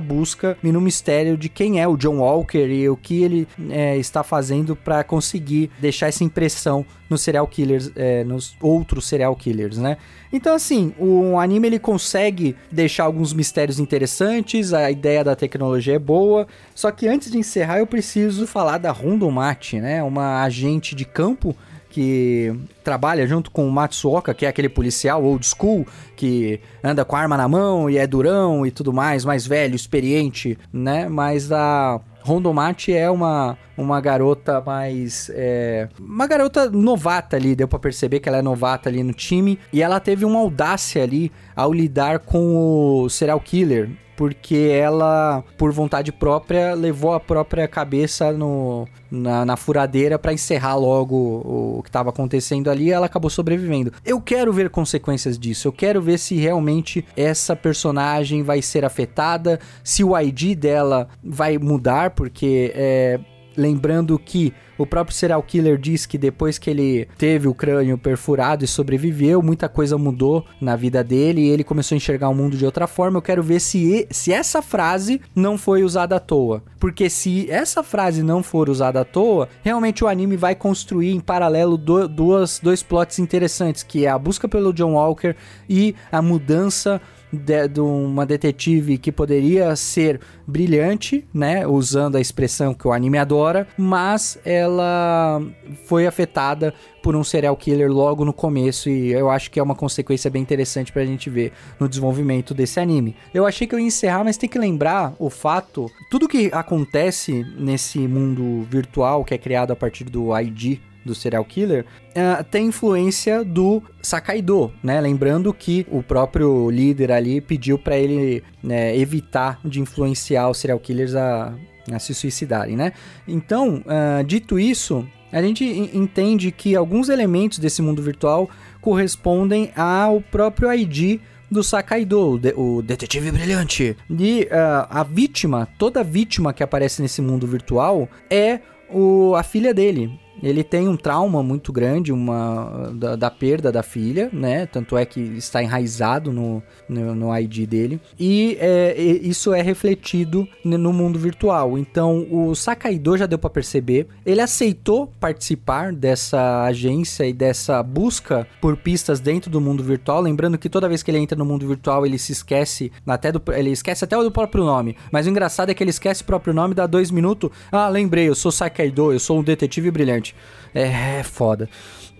busca 0.00 0.56
e 0.62 0.72
no 0.72 0.80
mistério 0.80 1.36
de 1.36 1.48
quem 1.48 1.80
é 1.80 1.86
o 1.86 1.96
John 1.96 2.18
Walker 2.18 2.66
e 2.66 2.88
o 2.88 2.96
que 2.96 3.22
ele 3.22 3.48
é, 3.70 3.96
está 3.96 4.22
fazendo 4.22 4.74
para 4.74 5.04
conseguir 5.04 5.70
deixar 5.78 6.08
essa 6.08 6.24
impressão 6.24 6.84
nos 7.08 7.20
serial 7.20 7.46
killers, 7.46 7.90
é, 7.94 8.24
nos 8.24 8.56
outros 8.60 9.06
serial 9.06 9.36
killers, 9.36 9.78
né? 9.78 9.96
Então, 10.32 10.54
assim, 10.54 10.92
o 10.98 11.38
anime 11.38 11.68
ele 11.68 11.78
consegue 11.78 12.56
deixar 12.70 13.04
alguns 13.04 13.32
mistérios 13.32 13.78
interessantes, 13.78 14.72
a 14.72 14.90
ideia 14.90 15.22
da 15.22 15.35
tecnologia 15.36 15.94
é 15.94 15.98
boa, 15.98 16.46
só 16.74 16.90
que 16.90 17.06
antes 17.06 17.30
de 17.30 17.38
encerrar 17.38 17.78
eu 17.78 17.86
preciso 17.86 18.46
falar 18.46 18.78
da 18.78 18.90
Rondomate, 18.90 19.80
né? 19.80 20.02
Uma 20.02 20.42
agente 20.42 20.94
de 20.94 21.04
campo 21.04 21.54
que 21.96 22.52
trabalha 22.84 23.26
junto 23.26 23.50
com 23.50 23.66
o 23.66 23.72
Matsuoka, 23.72 24.34
que 24.34 24.44
é 24.44 24.48
aquele 24.50 24.68
policial 24.68 25.24
old 25.24 25.46
school, 25.46 25.86
que 26.14 26.60
anda 26.84 27.06
com 27.06 27.16
a 27.16 27.20
arma 27.20 27.38
na 27.38 27.48
mão 27.48 27.88
e 27.88 27.96
é 27.96 28.06
durão 28.06 28.66
e 28.66 28.70
tudo 28.70 28.92
mais, 28.92 29.24
mais 29.24 29.46
velho, 29.46 29.74
experiente, 29.74 30.58
né? 30.70 31.08
Mas 31.08 31.50
a 31.50 31.98
Rondomate 32.20 32.92
é 32.92 33.10
uma, 33.10 33.56
uma 33.78 33.98
garota 33.98 34.60
mais. 34.60 35.30
É, 35.32 35.88
uma 35.98 36.26
garota 36.26 36.68
novata 36.68 37.36
ali, 37.36 37.56
deu 37.56 37.66
pra 37.66 37.78
perceber 37.78 38.20
que 38.20 38.28
ela 38.28 38.38
é 38.38 38.42
novata 38.42 38.90
ali 38.90 39.02
no 39.02 39.14
time. 39.14 39.58
E 39.72 39.80
ela 39.80 39.98
teve 39.98 40.24
uma 40.24 40.40
audácia 40.40 41.02
ali 41.02 41.32
ao 41.54 41.72
lidar 41.72 42.18
com 42.18 43.04
o 43.04 43.08
serial 43.08 43.40
killer 43.40 43.88
porque 44.16 44.70
ela, 44.72 45.44
por 45.58 45.70
vontade 45.72 46.10
própria, 46.10 46.74
levou 46.74 47.12
a 47.12 47.20
própria 47.20 47.68
cabeça 47.68 48.32
no, 48.32 48.88
na, 49.10 49.44
na 49.44 49.56
furadeira 49.56 50.18
para 50.18 50.32
encerrar 50.32 50.76
logo 50.76 51.14
o, 51.14 51.78
o 51.78 51.82
que 51.82 51.88
estava 51.88 52.10
acontecendo 52.10 52.70
ali. 52.70 52.90
ela 52.90 53.06
acabou 53.06 53.30
sobrevivendo. 53.30 53.92
Eu 54.04 54.20
quero 54.20 54.52
ver 54.52 54.70
consequências 54.70 55.38
disso. 55.38 55.68
Eu 55.68 55.72
quero 55.72 56.00
ver 56.00 56.18
se 56.18 56.34
realmente 56.36 57.04
essa 57.16 57.54
personagem 57.54 58.42
vai 58.42 58.62
ser 58.62 58.84
afetada, 58.84 59.60
se 59.84 60.02
o 60.02 60.18
ID 60.18 60.56
dela 60.56 61.08
vai 61.22 61.58
mudar, 61.58 62.10
porque 62.10 62.72
é, 62.74 63.20
lembrando 63.56 64.18
que 64.18 64.52
o 64.78 64.86
próprio 64.86 65.16
serial 65.16 65.42
killer 65.42 65.78
diz 65.78 66.04
que 66.04 66.18
depois 66.18 66.58
que 66.58 66.68
ele 66.68 67.08
teve 67.16 67.48
o 67.48 67.54
crânio 67.54 67.96
perfurado 67.96 68.64
e 68.64 68.68
sobreviveu, 68.68 69.42
muita 69.42 69.68
coisa 69.68 69.96
mudou 69.96 70.44
na 70.60 70.76
vida 70.76 71.02
dele 71.02 71.40
e 71.40 71.48
ele 71.48 71.64
começou 71.64 71.94
a 71.94 71.96
enxergar 71.96 72.28
o 72.28 72.34
mundo 72.34 72.56
de 72.56 72.66
outra 72.66 72.86
forma. 72.86 73.16
Eu 73.16 73.22
quero 73.22 73.42
ver 73.42 73.60
se, 73.60 74.06
se 74.10 74.32
essa 74.32 74.60
frase 74.60 75.20
não 75.34 75.56
foi 75.56 75.82
usada 75.82 76.16
à 76.16 76.20
toa. 76.20 76.62
Porque 76.78 77.08
se 77.08 77.50
essa 77.50 77.82
frase 77.82 78.22
não 78.22 78.42
for 78.42 78.68
usada 78.68 79.00
à 79.00 79.04
toa, 79.04 79.48
realmente 79.62 80.04
o 80.04 80.08
anime 80.08 80.36
vai 80.36 80.54
construir 80.54 81.12
em 81.12 81.20
paralelo 81.20 81.78
do, 81.78 82.06
duas, 82.06 82.60
dois 82.62 82.82
plots 82.82 83.18
interessantes, 83.18 83.82
que 83.82 84.04
é 84.04 84.10
a 84.10 84.18
busca 84.18 84.46
pelo 84.46 84.72
John 84.72 84.92
Walker 84.92 85.34
e 85.68 85.94
a 86.12 86.20
mudança 86.20 87.00
de, 87.36 87.68
de, 87.68 87.80
uma 87.80 88.26
detetive 88.26 88.98
que 88.98 89.12
poderia 89.12 89.74
ser 89.76 90.20
brilhante, 90.46 91.26
né? 91.32 91.66
Usando 91.66 92.16
a 92.16 92.20
expressão 92.20 92.74
que 92.74 92.86
o 92.86 92.92
anime 92.92 93.18
adora, 93.18 93.66
mas 93.76 94.38
ela 94.44 95.42
foi 95.84 96.06
afetada 96.06 96.74
por 97.02 97.14
um 97.14 97.22
serial 97.22 97.56
killer 97.56 97.90
logo 97.90 98.24
no 98.24 98.32
começo 98.32 98.90
e 98.90 99.12
eu 99.12 99.30
acho 99.30 99.50
que 99.50 99.60
é 99.60 99.62
uma 99.62 99.76
consequência 99.76 100.28
bem 100.28 100.42
interessante 100.42 100.90
pra 100.90 101.04
gente 101.04 101.30
ver 101.30 101.52
no 101.78 101.88
desenvolvimento 101.88 102.52
desse 102.52 102.80
anime. 102.80 103.14
Eu 103.32 103.46
achei 103.46 103.66
que 103.66 103.74
eu 103.74 103.78
ia 103.78 103.86
encerrar, 103.86 104.24
mas 104.24 104.36
tem 104.36 104.48
que 104.48 104.58
lembrar 104.58 105.14
o 105.18 105.30
fato, 105.30 105.90
tudo 106.10 106.26
que 106.26 106.50
acontece 106.52 107.44
nesse 107.56 107.98
mundo 108.00 108.66
virtual 108.68 109.24
que 109.24 109.34
é 109.34 109.38
criado 109.38 109.72
a 109.72 109.76
partir 109.76 110.04
do 110.04 110.36
ID 110.36 110.80
do 111.06 111.14
serial 111.14 111.44
killer, 111.44 111.84
uh, 112.10 112.44
tem 112.44 112.66
influência 112.66 113.44
do 113.44 113.82
Sakaido, 114.02 114.72
né? 114.82 115.00
Lembrando 115.00 115.52
que 115.54 115.86
o 115.90 116.02
próprio 116.02 116.68
líder 116.70 117.12
ali 117.12 117.40
pediu 117.40 117.78
para 117.78 117.96
ele 117.96 118.42
né, 118.62 118.96
evitar 118.96 119.58
de 119.64 119.80
influenciar 119.80 120.50
os 120.50 120.58
serial 120.58 120.78
killers 120.78 121.14
a, 121.14 121.54
a 121.92 121.98
se 121.98 122.14
suicidarem, 122.14 122.76
né? 122.76 122.92
Então, 123.26 123.82
uh, 123.86 124.24
dito 124.24 124.58
isso, 124.58 125.06
a 125.32 125.40
gente 125.40 125.64
entende 125.64 126.50
que 126.50 126.76
alguns 126.76 127.08
elementos 127.08 127.58
desse 127.58 127.82
mundo 127.82 128.02
virtual 128.02 128.48
correspondem 128.80 129.70
ao 129.76 130.20
próprio 130.20 130.72
ID 130.72 131.20
do 131.50 131.62
Sakaido, 131.62 132.32
o, 132.32 132.38
de, 132.38 132.52
o 132.56 132.82
detetive 132.82 133.30
brilhante. 133.30 133.96
E 134.10 134.42
uh, 134.44 134.86
a 134.90 135.02
vítima, 135.02 135.68
toda 135.78 136.02
vítima 136.02 136.52
que 136.52 136.62
aparece 136.62 137.02
nesse 137.02 137.22
mundo 137.22 137.46
virtual 137.46 138.08
é 138.30 138.60
o, 138.90 139.34
a 139.34 139.42
filha 139.42 139.72
dele, 139.72 140.10
ele 140.42 140.62
tem 140.62 140.88
um 140.88 140.96
trauma 140.96 141.42
muito 141.42 141.72
grande 141.72 142.12
uma 142.12 142.92
da, 142.94 143.16
da, 143.16 143.30
perda 143.30 143.72
da 143.72 143.82
filha, 143.82 144.30
né? 144.32 144.66
Tanto 144.66 144.96
é 144.96 145.04
que 145.04 145.20
está 145.20 145.62
enraizado 145.62 146.32
no, 146.32 146.62
no, 146.88 147.14
no 147.14 147.38
ID 147.38 147.66
dele. 147.68 148.00
E 148.18 148.56
é, 148.60 148.94
isso 148.98 149.52
é 149.52 149.62
refletido 149.62 150.46
no 150.64 150.92
mundo 150.92 151.18
virtual. 151.18 151.78
Então, 151.78 152.26
o 152.30 152.54
Sakaido 152.54 153.16
já 153.16 153.26
deu 153.26 153.38
para 153.38 153.50
perceber. 153.50 154.06
Ele 154.24 154.40
aceitou 154.40 155.06
participar 155.20 155.92
dessa 155.92 156.64
agência 156.64 157.26
e 157.26 157.32
dessa 157.32 157.82
busca 157.82 158.46
por 158.60 158.76
pistas 158.76 159.20
dentro 159.20 159.50
do 159.50 159.60
mundo 159.60 159.82
virtual. 159.82 160.20
Lembrando 160.20 160.58
que 160.58 160.68
toda 160.68 160.88
vez 160.88 161.02
que 161.02 161.10
ele 161.10 161.18
entra 161.18 161.36
no 161.36 161.44
mundo 161.44 161.66
virtual, 161.66 162.04
ele 162.04 162.18
se 162.18 162.32
esquece 162.32 162.92
até 163.06 163.32
do, 163.32 163.42
ele 163.52 163.70
esquece 163.70 164.04
até 164.04 164.16
o 164.16 164.30
próprio 164.30 164.64
nome. 164.64 164.96
Mas 165.10 165.26
o 165.26 165.30
engraçado 165.30 165.70
é 165.70 165.74
que 165.74 165.82
ele 165.82 165.90
esquece 165.90 166.22
o 166.22 166.26
próprio 166.26 166.54
nome, 166.54 166.74
dá 166.74 166.86
dois 166.86 167.10
minutos. 167.10 167.50
Ah, 167.70 167.88
lembrei, 167.88 168.28
eu 168.28 168.34
sou 168.34 168.50
Sakaido, 168.50 169.12
eu 169.12 169.20
sou 169.20 169.38
um 169.38 169.42
detetive 169.42 169.90
brilhante. 169.90 170.25
É, 170.74 171.18
é 171.18 171.22
foda. 171.22 171.68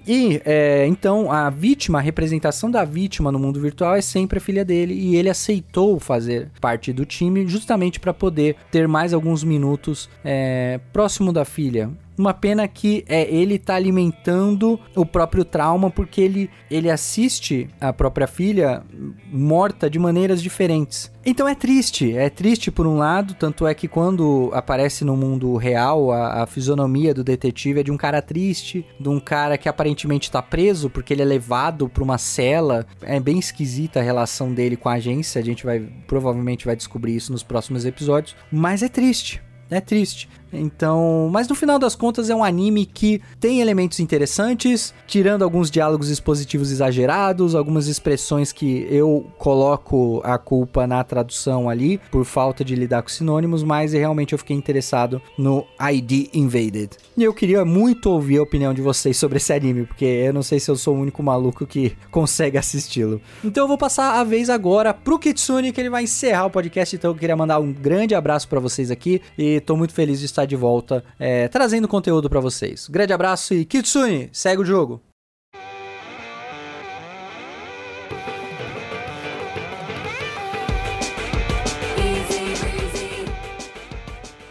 E 0.07 0.41
é, 0.45 0.87
então 0.87 1.33
a 1.33 1.51
vítima, 1.51 1.99
a 1.99 2.01
representação 2.01 2.71
da 2.71 2.85
vítima 2.85 3.33
no 3.33 3.41
mundo 3.41 3.61
virtual 3.61 3.97
é 3.97 4.01
sempre 4.01 4.39
a 4.39 4.41
filha 4.41 4.65
dele 4.65 4.95
e 4.95 5.17
ele 5.17 5.29
aceitou 5.29 5.99
fazer 5.99 6.49
parte 6.61 6.93
do 6.93 7.05
time 7.05 7.47
justamente 7.47 7.99
para 7.99 8.15
poder 8.15 8.55
ter 8.71 8.87
mais 8.87 9.13
alguns 9.13 9.43
minutos 9.43 10.09
é, 10.25 10.79
próximo 10.93 11.33
da 11.33 11.45
filha. 11.45 11.91
Uma 12.19 12.33
pena 12.33 12.67
que 12.67 13.05
é 13.09 13.23
ele 13.31 13.59
tá 13.59 13.75
alimentando 13.75 14.81
o 14.95 15.05
próprio 15.05 15.45
trauma 15.45 15.91
porque 15.91 16.21
ele, 16.21 16.51
ele 16.71 16.91
assiste 16.91 17.69
a 17.81 17.93
própria 17.93 18.27
filha 18.27 18.83
morta 19.31 19.91
de 19.91 19.99
maneiras 19.99 20.43
diferentes. 20.43 21.11
Então 21.29 21.49
é 21.49 21.57
triste, 21.57 22.17
é 22.17 22.31
triste 22.31 22.71
por 22.71 22.87
um 22.87 22.99
lado, 22.99 23.35
tanto 23.35 23.67
é 23.67 23.75
que 23.75 23.89
quando 23.89 24.49
aparece 24.55 25.05
no 25.05 25.17
mundo 25.17 25.57
real 25.57 26.13
a, 26.13 26.45
a 26.45 26.47
fisionomia 26.47 27.13
do 27.13 27.25
detetive 27.25 27.81
é 27.81 27.83
de 27.83 27.91
um 27.91 27.97
cara 27.97 28.23
triste, 28.23 28.87
de 28.99 29.09
um 29.09 29.19
cara 29.19 29.59
que 29.59 29.69
aparentemente 29.69 30.31
tá 30.31 30.41
preso 30.41 30.89
porque 30.89 31.13
ele 31.13 31.23
é 31.23 31.25
levado 31.25 31.89
para 31.89 32.05
uma 32.05 32.17
cela. 32.17 32.87
É 33.03 33.19
bem 33.19 33.41
esquisita 33.41 33.99
a 33.99 34.03
relação 34.05 34.55
dele 34.55 34.77
com 34.77 34.89
a 34.89 34.95
agência, 34.95 35.41
a 35.41 35.45
gente 35.45 35.65
vai 35.65 35.81
provavelmente 36.07 36.65
vai 36.65 36.77
descobrir 36.77 37.17
isso 37.17 37.33
nos 37.33 37.43
próximos 37.43 37.85
episódios, 37.85 38.37
mas 38.53 38.83
é 38.83 38.89
triste. 38.89 39.43
É 39.69 39.81
triste. 39.81 40.29
Então, 40.53 41.29
mas 41.33 41.49
no 41.49 41.55
final 41.55 41.79
das 41.79 41.95
contas 41.95 42.31
é 42.31 42.35
um 42.35 42.45
anime 42.45 42.87
que 42.87 43.21
tem 43.41 43.61
elementos 43.61 44.01
interessantes, 44.01 44.95
tirando 45.07 45.43
alguns 45.43 45.71
diálogos 45.71 46.09
expositivos 46.09 46.71
exagerados, 46.71 47.55
algumas 47.55 47.87
expressões 47.87 48.53
que 48.53 48.87
eu 48.91 49.27
coloco 49.39 50.21
a 50.25 50.39
culpa 50.39 50.87
na 50.87 51.03
tradução 51.03 51.69
ali 51.69 51.99
por 52.11 52.25
falta 52.25 52.65
de 52.65 52.75
lidar 52.75 53.03
com 53.03 53.09
sinônimos, 53.09 53.63
mas 53.63 53.93
realmente 53.93 54.33
eu 54.33 54.39
fiquei 54.39 54.57
interessado 54.57 55.21
no 55.39 55.67
ID 55.81 56.29
Invaded. 56.35 56.91
E 57.17 57.25
eu 57.25 57.35
queria 57.35 57.65
muito 57.65 58.11
ouvir 58.11 58.39
a 58.39 58.43
opinião 58.43 58.73
de 58.73 58.83
vocês 58.83 59.17
sobre 59.17 59.39
esse 59.39 59.53
anime, 59.53 59.85
porque 59.85 60.05
eu 60.05 60.33
não 60.33 60.43
sei 60.43 60.61
se 60.61 60.71
eu 60.71 60.77
sou 60.77 60.95
o 60.97 61.01
único 61.01 61.23
maluco 61.23 61.67
que 61.67 61.97
consegue 62.11 62.59
assisti-lo. 62.59 63.21
Então 63.45 63.65
eu 63.65 63.69
vou 63.69 63.79
passar 63.79 64.21
a 64.21 64.25
vez 64.25 64.49
agora 64.49 64.95
pro 64.95 65.19
Kitsune, 65.19 65.73
que 65.73 65.81
ele 65.81 65.91
vai 65.91 66.05
encerrar 66.05 66.47
o 66.47 66.51
podcast, 66.51 66.95
então 66.95 67.11
eu 67.11 67.15
queria 67.15 67.37
mandar 67.37 67.59
um 67.59 67.73
grande 67.73 68.15
abraço 68.15 68.49
para 68.49 68.61
vocês 68.61 68.91
aqui 68.91 69.21
e 69.37 69.61
tô 69.61 69.77
muito 69.77 69.93
feliz 69.93 70.21
de 70.21 70.27
estar 70.37 70.47
de 70.47 70.57
volta 70.57 71.03
é, 71.19 71.49
trazendo 71.49 71.89
conteúdo 71.89 72.29
para 72.29 72.41
vocês. 72.41 72.89
Grande 72.89 73.13
abraço 73.13 73.55
e 73.55 73.65
Kitsune, 73.65 74.29
segue 74.33 74.63
o 74.63 74.65
jogo. 74.65 75.01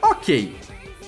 Ok. 0.01 0.55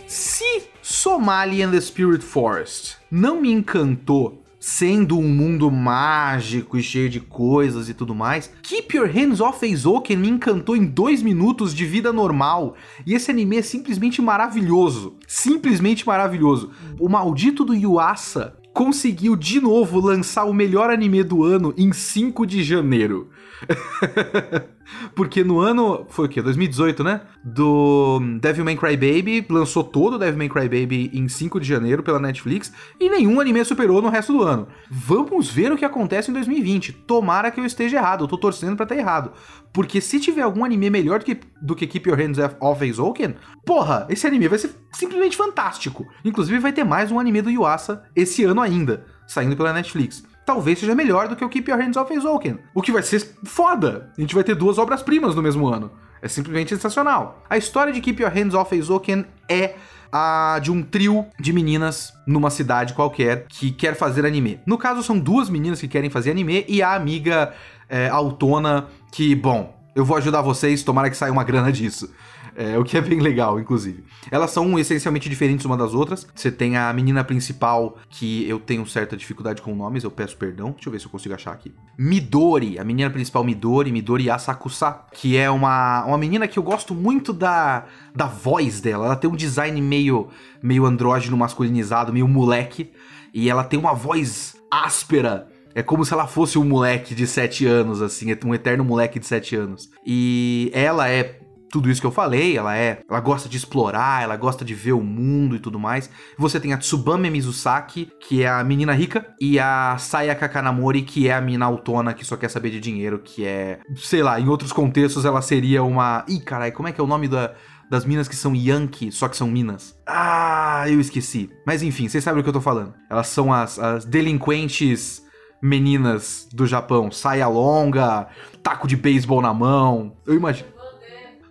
Se 0.08 0.70
Somali 0.82 1.64
and 1.64 1.72
the 1.72 1.82
Spirit 1.82 2.24
Forest 2.24 2.98
não 3.10 3.42
me 3.42 3.52
encantou 3.52 4.44
sendo 4.68 5.18
um 5.18 5.30
mundo 5.30 5.72
mágico 5.72 6.78
e 6.78 6.84
cheio 6.84 7.10
de 7.10 7.22
coisas 7.22 7.88
e 7.88 7.94
tudo 7.94 8.14
mais. 8.14 8.52
Keep 8.62 8.98
Your 8.98 9.10
Hands 9.10 9.40
Off 9.40 9.66
Eizouken 9.66 10.18
me 10.18 10.28
encantou 10.28 10.76
em 10.76 10.86
dois 10.86 11.24
minutos 11.24 11.74
de 11.74 11.86
vida 11.86 12.12
normal. 12.12 12.76
E 13.06 13.14
esse 13.14 13.32
anime 13.32 13.56
é 13.56 13.62
simplesmente 13.62 14.22
maravilhoso. 14.22 15.16
Simplesmente 15.26 16.06
maravilhoso. 16.06 16.72
O 17.00 17.08
maldito 17.08 17.64
do 17.64 17.74
Yuasa 17.74 18.58
conseguiu 18.78 19.36
de 19.36 19.60
novo 19.60 20.00
lançar 20.00 20.44
o 20.46 20.54
melhor 20.54 20.92
anime 20.92 21.24
do 21.24 21.44
ano 21.44 21.74
em 21.76 21.92
5 21.92 22.46
de 22.46 22.64
janeiro. 22.64 23.32
Porque 25.16 25.44
no 25.44 25.60
ano, 25.60 26.06
foi 26.10 26.26
o 26.26 26.30
quê? 26.30 26.42
2018, 26.42 27.04
né? 27.04 27.22
Do 27.44 28.20
Devilman 28.40 28.78
Crybaby, 28.78 29.46
lançou 29.50 29.84
todo 29.84 30.14
o 30.14 30.20
Devilman 30.20 30.50
Crybaby 30.50 31.12
em 31.14 31.28
5 31.28 31.60
de 31.60 31.68
janeiro 31.68 32.04
pela 32.04 32.20
Netflix 32.20 32.72
e 33.00 33.10
nenhum 33.10 33.40
anime 33.40 33.64
superou 33.66 34.02
no 34.02 34.10
resto 34.10 34.34
do 34.34 34.44
ano. 34.44 34.68
Vamos 34.90 35.50
ver 35.50 35.72
o 35.72 35.78
que 35.78 35.86
acontece 35.86 36.32
em 36.32 36.34
2020. 36.34 36.94
Tomara 36.94 37.52
que 37.52 37.60
eu 37.60 37.66
esteja 37.66 37.98
errado, 37.98 38.24
eu 38.24 38.28
tô 38.28 38.38
torcendo 38.38 38.76
para 38.76 38.84
estar 38.84 38.96
errado. 38.96 39.32
Porque 39.74 40.00
se 40.00 40.20
tiver 40.20 40.42
algum 40.42 40.64
anime 40.64 40.90
melhor 40.90 41.20
do 41.20 41.26
que, 41.26 41.40
do 41.62 41.76
que 41.76 41.88
Keep 41.88 42.10
Your 42.10 42.18
Hands 42.18 42.38
Off 42.60 42.84
Eizouken, 42.84 43.36
porra, 43.66 44.08
esse 44.10 44.26
anime 44.26 44.48
vai 44.48 44.58
ser 44.58 44.72
simplesmente 44.92 45.36
fantástico. 45.36 46.06
Inclusive 46.24 46.60
vai 46.60 46.72
ter 46.72 46.84
mais 46.84 47.12
um 47.12 47.20
anime 47.20 47.42
do 47.42 47.50
Yuasa 47.50 48.04
esse 48.16 48.44
ano 48.44 48.62
ainda, 48.68 49.06
saindo 49.26 49.56
pela 49.58 49.74
Netflix 49.74 50.24
talvez 50.48 50.80
seja 50.80 50.96
melhor 50.96 51.28
do 51.28 51.36
que 51.36 51.44
o 51.44 51.50
Keep 51.50 51.70
Your 51.70 51.78
Hands 51.78 51.98
Off 51.98 52.12
Eizouken. 52.12 52.58
O 52.74 52.82
que 52.82 52.90
vai 52.90 53.04
ser 53.04 53.20
foda. 53.44 54.10
A 54.18 54.22
gente 54.22 54.34
vai 54.34 54.46
ter 54.46 54.56
duas 54.56 54.78
obras-primas 54.78 55.36
no 55.36 55.44
mesmo 55.44 55.68
ano. 55.68 55.92
É 56.22 56.30
simplesmente 56.30 56.70
sensacional. 56.70 57.44
A 57.50 57.58
história 57.58 57.92
de 57.92 58.00
Keep 58.00 58.24
Your 58.24 58.32
Hands 58.32 58.54
Off 58.56 58.74
Eizouken 58.74 59.26
é 59.50 59.76
a 60.10 60.58
de 60.64 60.72
um 60.72 60.82
trio 60.82 61.26
de 61.38 61.52
meninas 61.52 62.14
numa 62.26 62.50
cidade 62.50 62.94
qualquer 62.94 63.46
que 63.50 63.72
quer 63.72 63.94
fazer 63.94 64.26
anime. 64.26 64.62
No 64.66 64.78
caso, 64.78 65.04
são 65.04 65.20
duas 65.20 65.50
meninas 65.50 65.82
que 65.82 65.88
querem 65.88 66.10
fazer 66.10 66.32
anime 66.32 66.64
e 66.66 66.82
a 66.82 66.94
amiga 66.94 67.54
é, 67.90 68.08
autona 68.08 68.88
que, 69.12 69.36
bom, 69.36 69.78
eu 69.94 70.06
vou 70.06 70.16
ajudar 70.16 70.42
vocês, 70.42 70.82
tomara 70.82 71.10
que 71.10 71.18
saia 71.18 71.32
uma 71.32 71.44
grana 71.44 71.74
disso. 71.74 72.10
É, 72.60 72.76
o 72.76 72.84
que 72.84 72.98
é 72.98 73.02
bem 73.02 73.20
legal, 73.20 73.60
inclusive. 73.60 74.04
Elas 74.32 74.50
são 74.50 74.80
essencialmente 74.80 75.30
diferentes 75.30 75.64
uma 75.64 75.78
das 75.78 75.94
outras. 75.94 76.26
Você 76.34 76.52
tem 76.52 76.76
a 76.76 76.92
menina 76.92 77.24
principal, 77.24 78.00
que 78.10 78.50
eu 78.50 78.60
tenho 78.60 78.84
certa 78.88 79.16
dificuldade 79.16 79.62
com 79.62 79.76
nomes, 79.76 80.04
eu 80.04 80.10
peço 80.10 80.36
perdão. 80.36 80.72
Deixa 80.72 80.90
eu 80.90 80.92
ver 80.92 81.00
se 81.00 81.06
eu 81.06 81.12
consigo 81.12 81.36
achar 81.36 81.52
aqui. 81.52 81.72
Midori, 81.96 82.80
a 82.80 82.84
menina 82.84 83.12
principal 83.12 83.44
Midori, 83.44 83.92
Midori 83.92 84.28
Asakusa, 84.32 85.02
que 85.14 85.38
é 85.38 85.52
uma, 85.52 86.04
uma 86.06 86.18
menina 86.18 86.48
que 86.48 86.58
eu 86.58 86.64
gosto 86.64 86.96
muito 86.96 87.32
da, 87.32 87.86
da 88.16 88.26
voz 88.26 88.82
dela. 88.82 89.06
Ela 89.06 89.16
tem 89.16 89.30
um 89.30 89.36
design 89.36 89.80
meio, 89.80 90.30
meio 90.60 90.84
andrógeno 90.88 91.38
masculinizado, 91.38 92.12
meio 92.12 92.28
moleque. 92.28 92.92
E 93.32 93.52
ela 93.52 93.64
tem 93.64 93.78
uma 93.78 93.94
voz 93.94 94.58
áspera. 94.72 95.48
É 95.76 95.84
como 95.84 96.04
se 96.04 96.12
ela 96.12 96.26
fosse 96.26 96.58
um 96.58 96.66
moleque 96.66 97.14
de 97.14 97.28
7 97.28 97.68
anos, 97.68 98.02
assim, 98.02 98.36
um 98.44 98.56
eterno 98.56 98.84
moleque 98.84 99.20
de 99.20 99.28
7 99.28 99.56
anos. 99.56 99.92
E 100.04 100.72
ela 100.74 101.08
é 101.08 101.40
tudo 101.70 101.90
isso 101.90 102.02
que 102.02 102.08
eu 102.08 102.12
falei, 102.12 102.58
ela 102.58 102.76
é, 102.78 103.02
ela 103.10 103.20
gosta 103.20 103.50
de 103.50 103.58
explorar, 103.58 104.24
ela 104.24 104.36
gosta 104.36 104.64
de 104.64 104.74
ver 104.74 104.94
o 104.94 105.02
mundo 105.02 105.56
e 105.56 105.60
tudo 105.60 105.80
mais. 105.80 106.10
Você 106.38 106.60
tem 106.60 106.74
a 106.74 106.78
Tsubame 106.78 107.30
Mizusaki, 107.30 108.12
que 108.20 108.44
é 108.44 108.50
a 108.50 108.64
menina 108.64 108.94
rica, 108.94 109.34
e 109.40 109.60
a 109.60 109.98
Sayaka 109.98 110.48
Kanamori, 110.48 111.02
que 111.02 111.28
é 111.28 111.34
a 111.34 111.42
menina 111.42 111.66
autona 111.66 112.14
que 112.14 112.26
só 112.26 112.36
quer 112.36 112.50
saber 112.50 112.70
de 112.70 112.80
dinheiro, 112.80 113.20
que 113.20 113.46
é, 113.46 113.80
sei 113.96 114.24
lá, 114.24 114.40
em 114.40 114.48
outros 114.48 114.72
contextos 114.72 115.26
ela 115.26 115.42
seria 115.42 115.84
uma, 115.84 116.26
ih, 116.28 116.40
carai, 116.40 116.72
como 116.72 116.88
é 116.88 116.92
que 116.92 117.02
é 117.02 117.04
o 117.04 117.08
nome 117.08 117.28
da 117.28 117.54
das 117.90 118.06
minas 118.06 118.28
que 118.28 118.36
são 118.36 118.54
Yankee, 118.54 119.12
só 119.12 119.28
que 119.28 119.38
são 119.38 119.48
minas. 119.48 119.98
Ah, 120.06 120.84
eu 120.88 121.00
esqueci. 121.00 121.50
Mas 121.66 121.82
enfim, 121.82 122.08
vocês 122.08 122.24
sabem 122.24 122.42
o 122.42 122.44
que 122.44 122.50
eu 122.50 122.54
tô 122.54 122.62
falando. 122.62 122.94
Elas 123.10 123.28
são 123.28 123.54
as, 123.54 123.80
as 123.80 124.06
delinquentes 124.06 125.24
meninas 125.62 126.48
do 126.52 126.68
Japão. 126.68 127.12
Saia 127.12 127.48
longa, 127.48 128.28
taco 128.62 128.88
de 128.88 128.96
beisebol 128.96 129.42
na 129.42 129.54
mão. 129.54 130.18
Eu 130.26 130.36
imagino. 130.36 130.77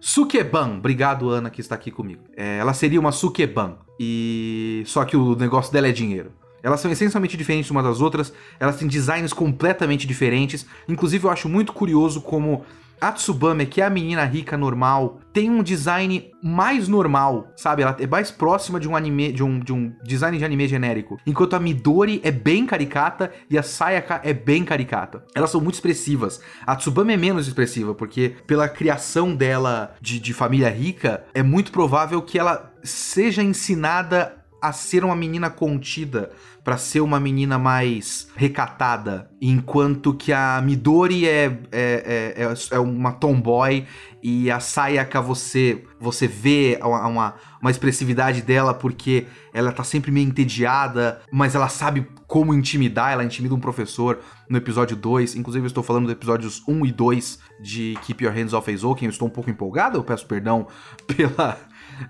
Sukeban, 0.07 0.77
obrigado 0.77 1.31
Ana 1.31 1.51
que 1.51 1.61
está 1.61 1.75
aqui 1.75 1.91
comigo. 1.91 2.23
É, 2.37 2.59
ela 2.59 2.73
seria 2.73 3.01
uma 3.01 3.11
Sukeban 3.11 3.77
e 3.99 4.85
só 4.87 5.05
que 5.05 5.17
o 5.17 5.35
negócio 5.35 5.73
dela 5.73 5.89
é 5.89 5.93
dinheiro. 5.93 6.31
Elas 6.63 6.79
são 6.79 6.93
essencialmente 6.93 7.37
diferentes 7.37 7.73
umas 7.73 7.83
das 7.83 8.01
outras, 8.01 8.33
elas 8.61 8.77
têm 8.77 8.87
designs 8.87 9.33
completamente 9.33 10.07
diferentes. 10.07 10.65
Inclusive 10.89 11.25
eu 11.25 11.31
acho 11.31 11.49
muito 11.49 11.73
curioso 11.73 12.21
como 12.21 12.65
a 13.01 13.13
Tsubame, 13.13 13.67
que 13.67 13.81
é 13.81 13.85
a 13.85 13.91
menina 13.91 14.25
rica 14.25 14.57
normal, 14.57 15.21
tem 15.33 15.51
um 15.51 15.63
design 15.63 16.31
mais 16.43 16.89
normal, 16.89 17.49
sabe? 17.57 17.83
Ela 17.83 17.97
é 18.01 18.07
mais 18.07 18.31
próxima 18.31 18.81
de 18.81 18.89
um 18.89 18.97
anime, 18.97 19.33
de 19.33 19.43
um, 19.43 19.59
de 19.59 19.73
um 19.73 19.93
design 20.03 20.39
de 20.39 20.45
anime 20.45 20.67
genérico. 20.67 21.19
Enquanto 21.27 21.55
a 21.55 21.61
Midori 21.61 22.21
é 22.25 22.31
bem 22.31 22.67
caricata 22.67 23.31
e 23.51 23.59
a 23.59 23.63
Sayaka 23.63 24.21
é 24.25 24.33
bem 24.33 24.65
caricata. 24.65 25.25
Elas 25.35 25.51
são 25.51 25.61
muito 25.61 25.75
expressivas. 25.75 26.41
A 26.67 26.75
Tsubame 26.75 27.13
é 27.13 27.17
menos 27.17 27.47
expressiva, 27.47 27.95
porque 27.95 28.35
pela 28.47 28.69
criação 28.69 29.35
dela 29.35 29.95
de, 30.01 30.19
de 30.19 30.33
família 30.33 30.71
rica, 30.71 31.25
é 31.35 31.43
muito 31.43 31.73
provável 31.73 32.23
que 32.23 32.39
ela 32.39 32.73
seja 32.83 33.43
ensinada 33.43 34.37
a 34.61 34.73
ser 34.73 35.05
uma 35.05 35.15
menina 35.15 35.51
contida, 35.51 36.31
para 36.67 36.77
ser 36.77 37.01
uma 37.01 37.21
menina 37.21 37.61
mais 37.61 38.27
recatada, 38.35 39.31
enquanto 39.41 40.13
que 40.13 40.33
a 40.33 40.61
Midori 40.61 41.29
é, 41.29 41.45
é, 41.71 42.35
é, 42.37 42.55
é, 42.73 42.79
uma 42.81 43.13
tomboy 43.13 43.87
e 44.29 44.51
a 44.51 44.59
Sayaka 44.59 45.21
você 45.21 45.85
você 46.01 46.27
vê 46.27 46.77
uma, 46.83 47.07
uma, 47.07 47.35
uma, 47.63 47.71
expressividade 47.71 48.43
dela 48.43 48.75
porque 48.75 49.29
ela 49.55 49.71
tá 49.71 49.85
sempre 49.85 50.11
meio 50.11 50.27
entediada, 50.27 51.23
mas 51.31 51.55
ela 51.55 51.69
sabe 51.69 52.05
como 52.27 52.53
intimidar, 52.53 53.13
ela 53.13 53.23
intimida 53.23 53.55
um 53.55 53.61
professor 53.61 54.19
no 54.51 54.59
episódio 54.59 54.97
2, 54.97 55.37
inclusive 55.37 55.65
eu 55.65 55.69
estou 55.69 55.83
falando 55.85 56.07
dos 56.07 56.13
episódios 56.13 56.61
1 56.67 56.87
e 56.87 56.91
2 56.91 57.39
de 57.63 57.99
Keep 58.03 58.25
Your 58.25 58.35
Hands 58.35 58.53
Off 58.53 58.69
Eizouken, 58.69 59.07
eu 59.07 59.13
estou 59.13 59.29
um 59.29 59.31
pouco 59.31 59.49
empolgado, 59.49 59.97
eu 59.97 60.03
peço 60.03 60.27
perdão 60.27 60.67
pela 61.07 61.57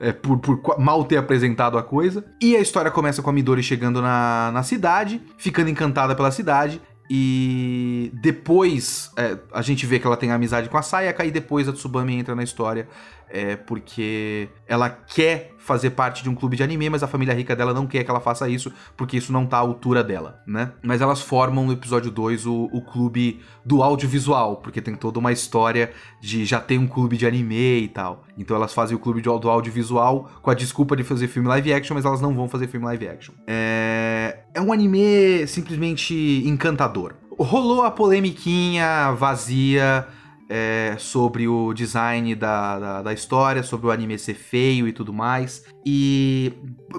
é, 0.00 0.10
por, 0.10 0.38
por 0.38 0.78
mal 0.78 1.04
ter 1.04 1.18
apresentado 1.18 1.76
a 1.76 1.82
coisa. 1.82 2.24
E 2.42 2.56
a 2.56 2.60
história 2.60 2.90
começa 2.90 3.20
com 3.20 3.28
a 3.28 3.32
Midori 3.32 3.62
chegando 3.62 4.00
na, 4.00 4.50
na 4.52 4.62
cidade, 4.62 5.20
ficando 5.36 5.68
encantada 5.68 6.16
pela 6.16 6.30
cidade. 6.30 6.80
E 7.08 8.10
depois 8.14 9.10
é, 9.16 9.38
a 9.52 9.62
gente 9.62 9.86
vê 9.86 9.98
que 9.98 10.06
ela 10.06 10.16
tem 10.16 10.30
amizade 10.30 10.68
com 10.68 10.76
a 10.76 10.82
Sayaka 10.82 11.24
e 11.24 11.30
depois 11.30 11.68
a 11.68 11.72
Tsubame 11.72 12.14
entra 12.14 12.34
na 12.34 12.42
história 12.42 12.88
é 13.28 13.56
porque 13.56 14.48
ela 14.66 14.88
quer 14.88 15.52
fazer 15.58 15.90
parte 15.90 16.22
de 16.22 16.30
um 16.30 16.34
clube 16.34 16.56
de 16.56 16.62
anime, 16.62 16.88
mas 16.88 17.02
a 17.02 17.08
família 17.08 17.34
rica 17.34 17.56
dela 17.56 17.74
não 17.74 17.88
quer 17.88 18.04
que 18.04 18.10
ela 18.10 18.20
faça 18.20 18.48
isso, 18.48 18.72
porque 18.96 19.16
isso 19.16 19.32
não 19.32 19.44
tá 19.44 19.56
à 19.56 19.60
altura 19.60 20.04
dela, 20.04 20.40
né? 20.46 20.72
Mas 20.80 21.00
elas 21.00 21.20
formam 21.20 21.66
no 21.66 21.72
episódio 21.72 22.08
2 22.08 22.46
o, 22.46 22.70
o 22.72 22.80
clube 22.82 23.40
do 23.64 23.82
audiovisual, 23.82 24.58
porque 24.58 24.80
tem 24.80 24.94
toda 24.94 25.18
uma 25.18 25.32
história 25.32 25.92
de 26.20 26.44
já 26.44 26.60
tem 26.60 26.78
um 26.78 26.86
clube 26.86 27.16
de 27.16 27.26
anime 27.26 27.80
e 27.80 27.88
tal. 27.88 28.24
Então 28.38 28.56
elas 28.56 28.72
fazem 28.72 28.96
o 28.96 29.00
clube 29.00 29.20
do 29.20 29.30
audiovisual 29.50 30.30
com 30.40 30.50
a 30.50 30.54
desculpa 30.54 30.94
de 30.96 31.02
fazer 31.02 31.26
filme 31.26 31.48
live 31.48 31.72
action, 31.72 31.94
mas 31.94 32.04
elas 32.04 32.20
não 32.20 32.32
vão 32.32 32.48
fazer 32.48 32.68
filme 32.68 32.86
live 32.86 33.08
action. 33.08 33.34
É, 33.44 34.44
é 34.56 34.60
um 34.60 34.72
anime 34.72 35.46
simplesmente 35.46 36.14
encantador. 36.46 37.14
Rolou 37.38 37.82
a 37.82 37.90
polemiquinha 37.90 39.12
vazia 39.12 40.08
é, 40.48 40.96
sobre 40.98 41.46
o 41.46 41.74
design 41.74 42.34
da, 42.34 42.78
da, 42.78 43.02
da, 43.02 43.12
história, 43.12 43.62
sobre 43.62 43.88
o 43.88 43.90
anime 43.90 44.18
ser 44.18 44.32
feio 44.32 44.88
e 44.88 44.92
tudo 44.92 45.12
mais. 45.12 45.62
E. 45.84 46.54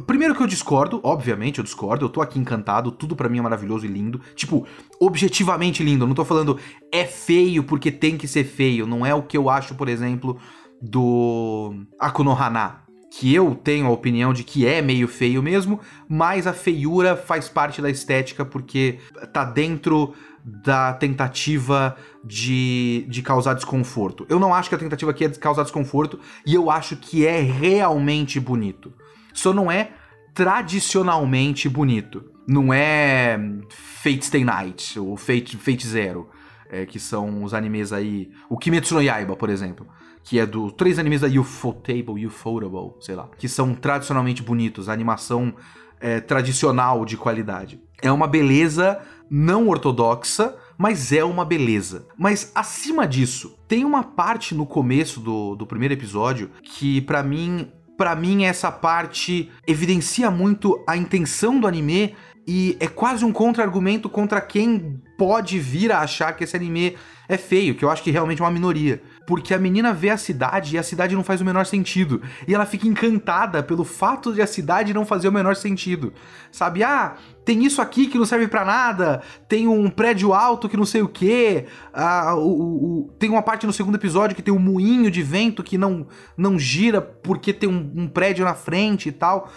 Primeiro 0.06 0.36
que 0.36 0.43
eu 0.43 0.46
discordo, 0.46 1.02
obviamente 1.04 1.58
eu 1.58 1.63
discordo, 1.63 2.06
eu 2.06 2.10
tô 2.10 2.22
aqui 2.22 2.38
encantado, 2.38 2.91
tudo 2.91 3.15
para 3.15 3.28
mim 3.28 3.39
é 3.39 3.41
maravilhoso 3.41 3.88
e 3.88 3.89
lindo. 3.89 4.22
Tipo, 4.36 4.67
objetivamente 5.00 5.84
lindo, 5.84 6.04
eu 6.04 6.08
não 6.08 6.13
tô 6.13 6.24
falando 6.24 6.60
é 6.93 7.06
feio 7.06 7.63
porque 7.63 7.91
tem 7.91 8.17
que 8.17 8.28
ser 8.28 8.43
feio, 8.43 8.86
não 8.86 9.04
é 9.04 9.15
o 9.15 9.24
que 9.24 9.36
eu 9.36 9.50
acho, 9.50 9.74
por 9.74 9.89
exemplo, 9.89 10.38
do 10.80 11.74
Akunohana. 12.00 12.87
Que 13.12 13.34
eu 13.34 13.56
tenho 13.56 13.88
a 13.88 13.89
opinião 13.89 14.34
de 14.34 14.43
que 14.43 14.65
é 14.65 14.82
meio 14.82 15.08
feio 15.08 15.41
mesmo, 15.41 15.80
mas 16.08 16.46
a 16.46 16.54
feiura 16.54 17.15
faz 17.15 17.48
parte 17.48 17.82
da 17.82 17.89
estética 17.89 18.43
porque 18.46 19.00
tá 19.32 19.46
dentro 19.46 20.13
da 20.43 20.93
tentativa 20.93 21.98
de, 22.24 23.06
de 23.10 23.22
causar 23.22 23.54
desconforto. 23.54 24.26
Eu 24.30 24.39
não 24.39 24.54
acho 24.54 24.70
que 24.70 24.76
a 24.76 24.78
tentativa 24.78 25.12
aqui 25.12 25.26
é 25.26 25.28
de 25.28 25.39
causar 25.39 25.63
desconforto 25.63 26.20
e 26.46 26.54
eu 26.54 26.72
acho 26.72 26.96
que 26.96 27.26
é 27.26 27.41
realmente 27.41 28.39
bonito. 28.39 28.93
Só 29.34 29.54
não 29.54 29.70
é 29.70 29.91
tradicionalmente 30.34 31.67
bonito. 31.67 32.32
Não 32.48 32.74
é 32.74 33.38
Fate 33.70 34.26
Stay 34.26 34.46
Night 34.46 34.98
ou 34.98 35.17
Fate, 35.17 35.58
Fate 35.58 35.86
Zero, 35.86 36.30
é, 36.70 36.86
que 36.86 36.98
são 37.00 37.43
os 37.43 37.54
animes 37.54 37.91
aí. 37.91 38.32
O 38.50 38.58
Kimetsu 38.58 38.96
no 38.96 39.02
Yaiba, 39.02 39.36
por 39.36 39.50
exemplo. 39.50 39.86
Que 40.28 40.40
é 40.40 40.46
do 40.46 40.72
três 40.72 41.00
animes 41.00 41.22
da 41.22 41.28
Ufotable, 41.28 42.26
Ufotable, 42.26 42.96
sei 43.00 43.16
lá. 43.16 43.30
Que 43.38 43.48
são 43.48 43.74
tradicionalmente 43.74 44.44
bonitos, 44.44 44.90
a 44.90 44.94
animação 44.94 45.54
é, 46.00 46.20
tradicional 46.20 47.06
de 47.06 47.16
qualidade. 47.16 47.80
É 48.02 48.12
uma 48.12 48.28
beleza 48.28 49.00
não 49.30 49.68
ortodoxa, 49.68 50.56
mas 50.78 51.12
é 51.12 51.24
uma 51.24 51.44
beleza. 51.44 52.08
Mas 52.18 52.52
acima 52.54 53.08
disso, 53.08 53.58
tem 53.68 53.84
uma 53.84 54.04
parte 54.04 54.54
no 54.54 54.66
começo 54.66 55.20
do, 55.20 55.56
do 55.56 55.66
primeiro 55.66 55.94
episódio 55.94 56.52
que 56.62 57.02
para 57.02 57.24
mim 57.24 57.72
para 57.98 58.16
mim 58.16 58.46
essa 58.46 58.72
parte 58.72 59.52
evidencia 59.66 60.30
muito 60.30 60.84
a 60.86 60.96
intenção 60.96 61.60
do 61.60 61.66
anime 61.66 62.16
e 62.48 62.78
é 62.80 62.88
quase 62.88 63.26
um 63.26 63.34
contra-argumento 63.34 64.08
contra 64.08 64.40
quem 64.40 65.02
pode 65.18 65.60
vir 65.60 65.92
a 65.92 66.02
achar 66.02 66.34
que 66.34 66.44
esse 66.44 66.56
anime 66.56 66.96
é 67.28 67.38
feio, 67.38 67.74
que 67.74 67.84
eu 67.84 67.90
acho 67.90 68.04
que 68.04 68.12
realmente 68.12 68.40
é 68.40 68.46
uma 68.46 68.52
minoria. 68.52 69.02
Porque 69.28 69.54
a 69.54 69.60
menina 69.60 69.94
vê 69.94 70.10
a 70.10 70.16
cidade 70.16 70.76
e 70.76 70.80
a 70.80 70.84
cidade 70.84 71.13
não 71.13 71.22
faz 71.22 71.42
o 71.42 71.46
menor 71.46 71.66
sentido. 71.66 72.22
E 72.48 72.56
ela 72.56 72.66
fica 72.66 72.88
encantada 72.88 73.62
pelo 73.62 73.84
fato 73.84 74.34
de 74.34 74.42
a 74.42 74.48
cidade 74.48 74.94
não 74.94 75.06
fazer 75.06 75.28
o 75.28 75.32
menor 75.34 75.54
sentido. 75.58 76.13
Sabe? 76.50 76.82
Ah, 76.82 77.18
tem 77.44 77.66
isso 77.66 77.82
aqui 77.82 78.08
que 78.08 78.18
não 78.18 78.26
serve 78.26 78.48
para 78.48 78.63
nada, 78.63 79.22
tem 79.50 79.68
um 79.68 79.90
prédio 79.90 80.34
alto 80.34 80.70
que 80.70 80.78
não 80.78 80.86
sei 80.86 81.02
o 81.02 81.10
que, 81.10 81.66
ah, 81.94 82.36
o, 82.36 83.10
o, 83.10 83.13
tem 83.20 83.30
uma 83.30 83.42
parte 83.42 83.66
no 83.66 83.74
segundo 83.74 83.96
episódio 83.96 84.34
que 84.34 84.42
tem 84.42 84.54
um 84.54 84.60
moinho 84.60 85.12
de 85.12 85.22
vento 85.22 85.62
que 85.62 85.78
não, 85.78 86.08
não 86.38 86.58
gira 86.58 87.02
porque 87.02 87.52
tem 87.52 87.68
um, 87.68 87.92
um 87.96 88.08
prédio 88.08 88.46
na 88.46 88.54
frente 88.54 89.10
e 89.10 89.12
tal. 89.12 89.52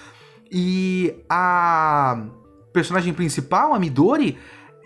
E 0.50 1.14
a 1.28 2.24
personagem 2.72 3.14
principal, 3.14 3.72
a 3.72 3.78
Midori, 3.78 4.36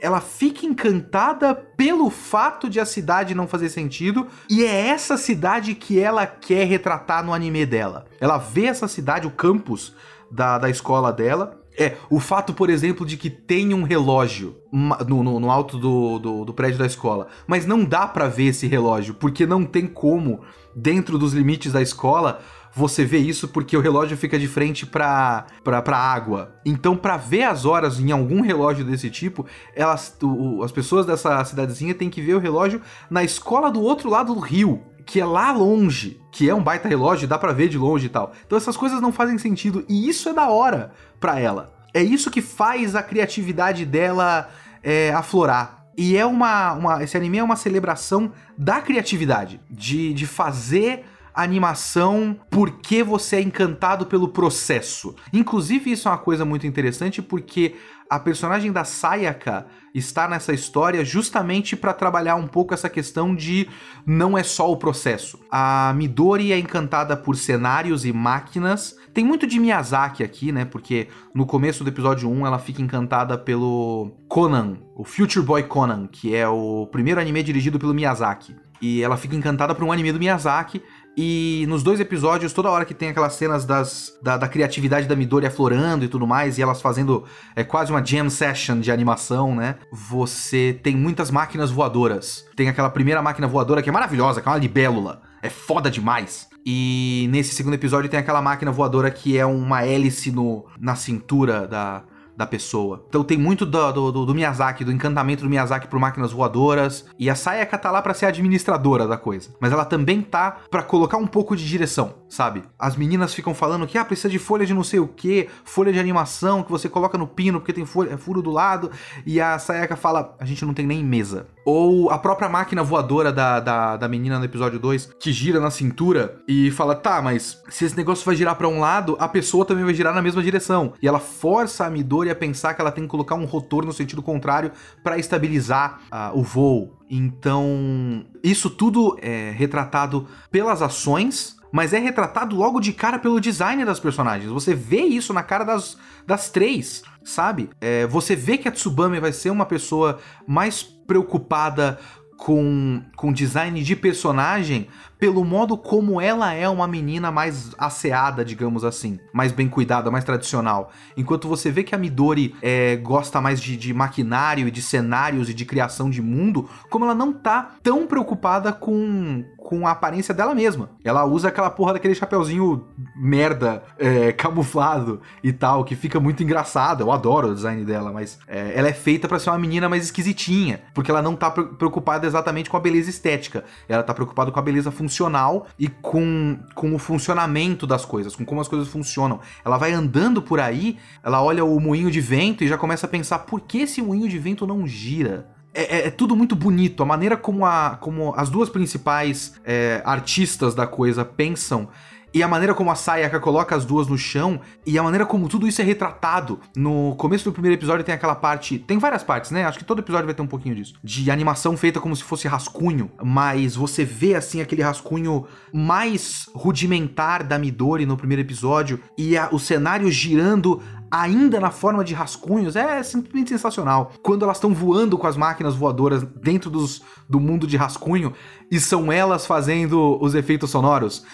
ela 0.04 0.20
fica 0.20 0.66
encantada 0.66 1.54
pelo 1.54 2.10
fato 2.10 2.68
de 2.68 2.78
a 2.78 2.84
cidade 2.84 3.34
não 3.34 3.48
fazer 3.48 3.70
sentido 3.70 4.26
e 4.50 4.62
é 4.62 4.88
essa 4.88 5.16
cidade 5.16 5.74
que 5.74 5.98
ela 5.98 6.26
quer 6.26 6.66
retratar 6.66 7.24
no 7.24 7.32
anime 7.32 7.64
dela. 7.64 8.04
Ela 8.20 8.36
vê 8.36 8.66
essa 8.66 8.86
cidade, 8.86 9.26
o 9.26 9.30
campus 9.30 9.94
da, 10.30 10.58
da 10.58 10.68
escola 10.68 11.10
dela, 11.10 11.58
É, 11.76 11.96
o 12.08 12.20
fato, 12.20 12.54
por 12.54 12.70
exemplo, 12.70 13.04
de 13.04 13.16
que 13.16 13.28
tem 13.28 13.74
um 13.74 13.82
relógio 13.82 14.54
no, 14.70 15.24
no, 15.24 15.40
no 15.40 15.50
alto 15.50 15.76
do, 15.76 16.20
do, 16.20 16.44
do, 16.44 16.54
prédio 16.54 16.78
da 16.78 16.86
escola, 16.86 17.26
mas 17.48 17.66
não 17.66 17.84
dá 17.84 18.06
para 18.06 18.28
ver 18.28 18.50
esse 18.50 18.68
relógio, 18.68 19.14
porque 19.14 19.44
não 19.44 19.64
tem 19.64 19.88
como, 19.88 20.42
dentro 20.76 21.18
dos 21.18 21.32
limites 21.32 21.72
da 21.72 21.82
escola, 21.82 22.40
você 22.74 23.04
vê 23.04 23.18
isso 23.18 23.48
porque 23.48 23.76
o 23.76 23.80
relógio 23.80 24.16
fica 24.16 24.38
de 24.38 24.48
frente 24.48 24.84
para 24.84 25.46
para 25.62 25.96
água. 25.96 26.56
Então, 26.64 26.96
para 26.96 27.16
ver 27.16 27.44
as 27.44 27.64
horas 27.64 28.00
em 28.00 28.10
algum 28.10 28.40
relógio 28.40 28.84
desse 28.84 29.10
tipo, 29.10 29.46
elas, 29.74 30.16
o, 30.22 30.62
as 30.62 30.72
pessoas 30.72 31.06
dessa 31.06 31.44
cidadezinha 31.44 31.94
têm 31.94 32.10
que 32.10 32.20
ver 32.20 32.34
o 32.34 32.40
relógio 32.40 32.80
na 33.08 33.22
escola 33.22 33.70
do 33.70 33.80
outro 33.80 34.10
lado 34.10 34.34
do 34.34 34.40
rio 34.40 34.82
que 35.06 35.20
é 35.20 35.24
lá 35.24 35.52
longe, 35.52 36.18
que 36.32 36.48
é 36.48 36.54
um 36.54 36.62
baita 36.62 36.88
relógio, 36.88 37.28
dá 37.28 37.38
para 37.38 37.52
ver 37.52 37.68
de 37.68 37.76
longe 37.76 38.06
e 38.06 38.08
tal. 38.08 38.32
Então 38.46 38.56
essas 38.56 38.76
coisas 38.76 39.00
não 39.00 39.12
fazem 39.12 39.36
sentido 39.36 39.84
e 39.88 40.08
isso 40.08 40.28
é 40.28 40.32
da 40.32 40.48
hora 40.48 40.92
para 41.20 41.38
ela. 41.38 41.74
É 41.92 42.02
isso 42.02 42.30
que 42.30 42.40
faz 42.40 42.96
a 42.96 43.02
criatividade 43.02 43.84
dela 43.84 44.48
é, 44.82 45.12
aflorar. 45.12 45.84
E 45.96 46.16
é 46.16 46.26
uma, 46.26 46.72
uma, 46.72 47.04
Esse 47.04 47.16
anime 47.16 47.38
é 47.38 47.42
uma 47.42 47.54
celebração 47.54 48.32
da 48.58 48.80
criatividade, 48.80 49.60
de, 49.70 50.12
de 50.12 50.26
fazer 50.26 51.04
animação 51.34 52.38
porque 52.50 53.02
você 53.02 53.36
é 53.36 53.42
encantado 53.42 54.06
pelo 54.06 54.28
processo. 54.28 55.14
Inclusive, 55.32 55.90
isso 55.90 56.08
é 56.08 56.10
uma 56.10 56.18
coisa 56.18 56.44
muito 56.44 56.66
interessante 56.66 57.20
porque 57.20 57.74
a 58.08 58.18
personagem 58.18 58.70
da 58.70 58.84
Sayaka 58.84 59.66
está 59.94 60.28
nessa 60.28 60.52
história 60.52 61.04
justamente 61.04 61.76
para 61.76 61.92
trabalhar 61.92 62.36
um 62.36 62.46
pouco 62.46 62.74
essa 62.74 62.88
questão 62.88 63.34
de 63.34 63.68
não 64.06 64.36
é 64.36 64.42
só 64.42 64.70
o 64.70 64.76
processo. 64.76 65.38
A 65.50 65.92
Midori 65.96 66.52
é 66.52 66.58
encantada 66.58 67.16
por 67.16 67.36
cenários 67.36 68.04
e 68.04 68.12
máquinas. 68.12 68.96
Tem 69.12 69.24
muito 69.24 69.46
de 69.46 69.58
Miyazaki 69.58 70.22
aqui, 70.22 70.52
né? 70.52 70.64
Porque 70.64 71.08
no 71.34 71.46
começo 71.46 71.82
do 71.82 71.90
episódio 71.90 72.28
1 72.28 72.46
ela 72.46 72.58
fica 72.58 72.82
encantada 72.82 73.38
pelo 73.38 74.12
Conan, 74.28 74.78
o 74.94 75.04
Future 75.04 75.44
Boy 75.44 75.62
Conan, 75.64 76.06
que 76.06 76.34
é 76.34 76.46
o 76.46 76.86
primeiro 76.90 77.20
anime 77.20 77.42
dirigido 77.42 77.78
pelo 77.78 77.94
Miyazaki. 77.94 78.54
E 78.82 79.02
ela 79.02 79.16
fica 79.16 79.36
encantada 79.36 79.74
por 79.74 79.84
um 79.84 79.92
anime 79.92 80.12
do 80.12 80.18
Miyazaki 80.18 80.82
e 81.16 81.64
nos 81.68 81.82
dois 81.82 82.00
episódios, 82.00 82.52
toda 82.52 82.70
hora 82.70 82.84
que 82.84 82.94
tem 82.94 83.08
aquelas 83.08 83.34
cenas 83.34 83.64
das, 83.64 84.12
da, 84.20 84.36
da 84.36 84.48
criatividade 84.48 85.06
da 85.06 85.14
Midori 85.14 85.46
aflorando 85.46 86.04
e 86.04 86.08
tudo 86.08 86.26
mais, 86.26 86.58
e 86.58 86.62
elas 86.62 86.82
fazendo 86.82 87.24
é 87.54 87.62
quase 87.62 87.92
uma 87.92 88.04
jam 88.04 88.28
session 88.28 88.80
de 88.80 88.90
animação, 88.90 89.54
né? 89.54 89.76
Você 89.92 90.78
tem 90.82 90.96
muitas 90.96 91.30
máquinas 91.30 91.70
voadoras. 91.70 92.44
Tem 92.56 92.68
aquela 92.68 92.90
primeira 92.90 93.22
máquina 93.22 93.46
voadora 93.46 93.80
que 93.80 93.88
é 93.88 93.92
maravilhosa, 93.92 94.40
que 94.40 94.48
é 94.48 94.50
uma 94.50 94.58
libélula. 94.58 95.22
É 95.40 95.48
foda 95.48 95.90
demais. 95.90 96.48
E 96.66 97.28
nesse 97.30 97.54
segundo 97.54 97.74
episódio 97.74 98.10
tem 98.10 98.18
aquela 98.18 98.40
máquina 98.40 98.72
voadora 98.72 99.10
que 99.10 99.38
é 99.38 99.44
uma 99.44 99.84
hélice 99.84 100.32
no, 100.32 100.64
na 100.80 100.96
cintura 100.96 101.68
da, 101.68 102.02
da 102.36 102.46
pessoa. 102.46 103.04
Então 103.08 103.22
tem 103.22 103.38
muito 103.38 103.64
do, 103.64 103.92
do, 103.92 104.26
do, 104.26 104.34
Miyazaki, 104.34 104.84
do 104.84 104.92
encantamento 104.92 105.42
do 105.42 105.50
Miyazaki 105.50 105.88
por 105.88 105.98
máquinas 105.98 106.32
voadoras. 106.32 107.06
E 107.18 107.30
a 107.30 107.34
Sayaka 107.34 107.78
tá 107.78 107.90
lá 107.90 108.02
pra 108.02 108.14
ser 108.14 108.26
administradora 108.26 109.06
da 109.06 109.16
coisa. 109.16 109.50
Mas 109.60 109.72
ela 109.72 109.84
também 109.84 110.20
tá 110.20 110.58
para 110.70 110.82
colocar 110.82 111.16
um 111.16 111.26
pouco 111.26 111.56
de 111.56 111.66
direção, 111.66 112.14
sabe? 112.28 112.64
As 112.78 112.96
meninas 112.96 113.34
ficam 113.34 113.54
falando 113.54 113.86
que 113.86 113.98
ah, 113.98 114.04
precisa 114.04 114.28
de 114.28 114.38
folha 114.38 114.66
de 114.66 114.74
não 114.74 114.84
sei 114.84 115.00
o 115.00 115.06
que, 115.06 115.48
folha 115.64 115.92
de 115.92 115.98
animação 115.98 116.62
que 116.62 116.70
você 116.70 116.88
coloca 116.88 117.16
no 117.16 117.26
pino 117.26 117.60
porque 117.60 117.72
tem 117.72 117.86
folha, 117.86 118.12
é 118.12 118.16
furo 118.16 118.42
do 118.42 118.50
lado. 118.50 118.90
E 119.24 119.40
a 119.40 119.58
Sayaka 119.58 119.96
fala: 119.96 120.36
a 120.38 120.44
gente 120.44 120.64
não 120.64 120.74
tem 120.74 120.86
nem 120.86 121.04
mesa. 121.04 121.46
Ou 121.64 122.10
a 122.10 122.18
própria 122.18 122.48
máquina 122.48 122.82
voadora 122.82 123.32
da, 123.32 123.58
da, 123.60 123.96
da 123.96 124.08
menina 124.08 124.38
no 124.38 124.44
episódio 124.44 124.78
2, 124.78 125.14
que 125.18 125.32
gira 125.32 125.60
na 125.60 125.70
cintura 125.70 126.42
e 126.46 126.70
fala: 126.70 126.94
tá, 126.94 127.22
mas 127.22 127.62
se 127.68 127.84
esse 127.84 127.96
negócio 127.96 128.24
vai 128.24 128.36
girar 128.36 128.56
para 128.56 128.68
um 128.68 128.80
lado, 128.80 129.16
a 129.18 129.28
pessoa 129.28 129.64
também 129.64 129.84
vai 129.84 129.94
girar 129.94 130.14
na 130.14 130.22
mesma 130.22 130.42
direção. 130.42 130.92
E 131.00 131.08
ela 131.08 131.18
força 131.18 131.86
a 131.86 131.90
Midori 131.90 132.23
a 132.30 132.34
pensar 132.34 132.74
que 132.74 132.80
ela 132.80 132.92
tem 132.92 133.04
que 133.04 133.10
colocar 133.10 133.34
um 133.34 133.44
rotor 133.44 133.84
no 133.84 133.92
sentido 133.92 134.22
contrário 134.22 134.72
para 135.02 135.18
estabilizar 135.18 136.00
uh, 136.12 136.38
o 136.38 136.42
voo. 136.42 136.98
Então, 137.08 138.24
isso 138.42 138.70
tudo 138.70 139.16
é 139.20 139.50
retratado 139.50 140.26
pelas 140.50 140.82
ações, 140.82 141.56
mas 141.72 141.92
é 141.92 141.98
retratado 141.98 142.54
logo 142.54 142.80
de 142.80 142.92
cara 142.92 143.18
pelo 143.18 143.40
design 143.40 143.84
das 143.84 143.98
personagens. 143.98 144.50
Você 144.50 144.74
vê 144.74 145.02
isso 145.02 145.32
na 145.32 145.42
cara 145.42 145.64
das, 145.64 145.98
das 146.26 146.48
três, 146.50 147.02
sabe? 147.24 147.70
É, 147.80 148.06
você 148.06 148.36
vê 148.36 148.56
que 148.56 148.68
a 148.68 148.72
Tsubame 148.72 149.20
vai 149.20 149.32
ser 149.32 149.50
uma 149.50 149.66
pessoa 149.66 150.18
mais 150.46 150.82
preocupada 150.82 151.98
com, 152.36 153.02
com 153.16 153.32
design 153.32 153.82
de 153.82 153.96
personagem 153.96 154.88
pelo 155.24 155.42
modo 155.42 155.78
como 155.78 156.20
ela 156.20 156.52
é 156.52 156.68
uma 156.68 156.86
menina 156.86 157.32
mais 157.32 157.74
asseada, 157.78 158.44
digamos 158.44 158.84
assim, 158.84 159.18
mais 159.32 159.52
bem 159.52 159.66
cuidada, 159.70 160.10
mais 160.10 160.22
tradicional. 160.22 160.92
Enquanto 161.16 161.48
você 161.48 161.70
vê 161.70 161.82
que 161.82 161.94
a 161.94 161.98
Midori 161.98 162.54
é, 162.60 162.96
gosta 162.96 163.40
mais 163.40 163.58
de, 163.58 163.74
de 163.74 163.94
maquinário 163.94 164.68
e 164.68 164.70
de 164.70 164.82
cenários 164.82 165.48
e 165.48 165.54
de 165.54 165.64
criação 165.64 166.10
de 166.10 166.20
mundo, 166.20 166.68
como 166.90 167.06
ela 167.06 167.14
não 167.14 167.32
tá 167.32 167.70
tão 167.82 168.06
preocupada 168.06 168.70
com, 168.70 169.42
com 169.56 169.86
a 169.86 169.92
aparência 169.92 170.34
dela 170.34 170.54
mesma. 170.54 170.90
Ela 171.02 171.24
usa 171.24 171.48
aquela 171.48 171.70
porra 171.70 171.94
daquele 171.94 172.14
chapeuzinho 172.14 172.84
merda, 173.16 173.82
é, 173.98 174.30
camuflado 174.30 175.22
e 175.42 175.54
tal, 175.54 175.84
que 175.84 175.96
fica 175.96 176.20
muito 176.20 176.42
engraçado. 176.42 177.00
Eu 177.00 177.10
adoro 177.10 177.48
o 177.48 177.54
design 177.54 177.82
dela, 177.82 178.12
mas 178.12 178.38
é, 178.46 178.74
ela 178.76 178.88
é 178.88 178.92
feita 178.92 179.26
para 179.26 179.38
ser 179.38 179.48
uma 179.48 179.58
menina 179.58 179.88
mais 179.88 180.04
esquisitinha, 180.04 180.82
porque 180.92 181.10
ela 181.10 181.22
não 181.22 181.34
tá 181.34 181.50
preocupada 181.50 182.26
exatamente 182.26 182.68
com 182.68 182.76
a 182.76 182.80
beleza 182.80 183.08
estética. 183.08 183.64
Ela 183.88 184.02
tá 184.02 184.12
preocupada 184.12 184.52
com 184.52 184.58
a 184.58 184.62
beleza 184.62 184.90
funcional 184.90 185.13
funcional 185.14 185.68
e 185.78 185.88
com, 185.88 186.58
com 186.74 186.94
o 186.94 186.98
funcionamento 186.98 187.86
das 187.86 188.04
coisas, 188.04 188.34
com 188.34 188.44
como 188.44 188.60
as 188.60 188.68
coisas 188.68 188.88
funcionam. 188.88 189.40
Ela 189.64 189.78
vai 189.78 189.92
andando 189.92 190.42
por 190.42 190.58
aí, 190.58 190.98
ela 191.22 191.42
olha 191.42 191.64
o 191.64 191.78
moinho 191.78 192.10
de 192.10 192.20
vento 192.20 192.64
e 192.64 192.68
já 192.68 192.76
começa 192.76 193.06
a 193.06 193.08
pensar 193.08 193.40
por 193.40 193.60
que 193.60 193.78
esse 193.78 194.02
moinho 194.02 194.28
de 194.28 194.38
vento 194.38 194.66
não 194.66 194.86
gira? 194.86 195.48
É, 195.72 195.98
é, 195.98 196.06
é, 196.06 196.10
tudo 196.10 196.36
muito 196.36 196.54
bonito. 196.54 197.02
A 197.02 197.06
maneira 197.06 197.36
como, 197.36 197.64
a, 197.64 197.96
como 198.00 198.34
as 198.36 198.48
duas 198.48 198.68
principais 198.68 199.54
é, 199.64 200.02
artistas 200.04 200.74
da 200.74 200.86
coisa 200.86 201.24
pensam 201.24 201.88
e 202.34 202.42
a 202.42 202.48
maneira 202.48 202.74
como 202.74 202.90
a 202.90 202.96
Sayaka 202.96 203.38
coloca 203.38 203.76
as 203.76 203.84
duas 203.84 204.08
no 204.08 204.18
chão 204.18 204.60
e 204.84 204.98
a 204.98 205.02
maneira 205.04 205.24
como 205.24 205.48
tudo 205.48 205.68
isso 205.68 205.80
é 205.80 205.84
retratado. 205.84 206.58
No 206.76 207.14
começo 207.16 207.44
do 207.44 207.52
primeiro 207.52 207.78
episódio 207.78 208.04
tem 208.04 208.12
aquela 208.12 208.34
parte, 208.34 208.76
tem 208.76 208.98
várias 208.98 209.22
partes, 209.22 209.52
né? 209.52 209.64
Acho 209.64 209.78
que 209.78 209.84
todo 209.84 210.00
episódio 210.00 210.26
vai 210.26 210.34
ter 210.34 210.42
um 210.42 210.46
pouquinho 210.46 210.74
disso, 210.74 210.94
de 211.02 211.30
animação 211.30 211.76
feita 211.76 212.00
como 212.00 212.16
se 212.16 212.24
fosse 212.24 212.48
rascunho, 212.48 213.08
mas 213.22 213.76
você 213.76 214.04
vê 214.04 214.34
assim 214.34 214.60
aquele 214.60 214.82
rascunho 214.82 215.46
mais 215.72 216.50
rudimentar 216.52 217.44
da 217.44 217.56
Midori 217.56 218.04
no 218.04 218.16
primeiro 218.16 218.42
episódio 218.42 219.00
e 219.16 219.36
a, 219.36 219.48
o 219.52 219.58
cenário 219.60 220.10
girando 220.10 220.82
ainda 221.10 221.60
na 221.60 221.70
forma 221.70 222.04
de 222.04 222.14
rascunhos, 222.14 222.76
é 222.76 223.02
simplesmente 223.02 223.50
sensacional. 223.50 224.12
Quando 224.22 224.44
elas 224.44 224.56
estão 224.56 224.74
voando 224.74 225.16
com 225.16 225.26
as 225.26 225.36
máquinas 225.36 225.74
voadoras 225.74 226.22
dentro 226.22 226.70
dos, 226.70 227.02
do 227.28 227.38
mundo 227.38 227.66
de 227.66 227.76
rascunho 227.76 228.32
e 228.70 228.80
são 228.80 229.12
elas 229.12 229.46
fazendo 229.46 230.18
os 230.20 230.34
efeitos 230.34 230.70
sonoros. 230.70 231.24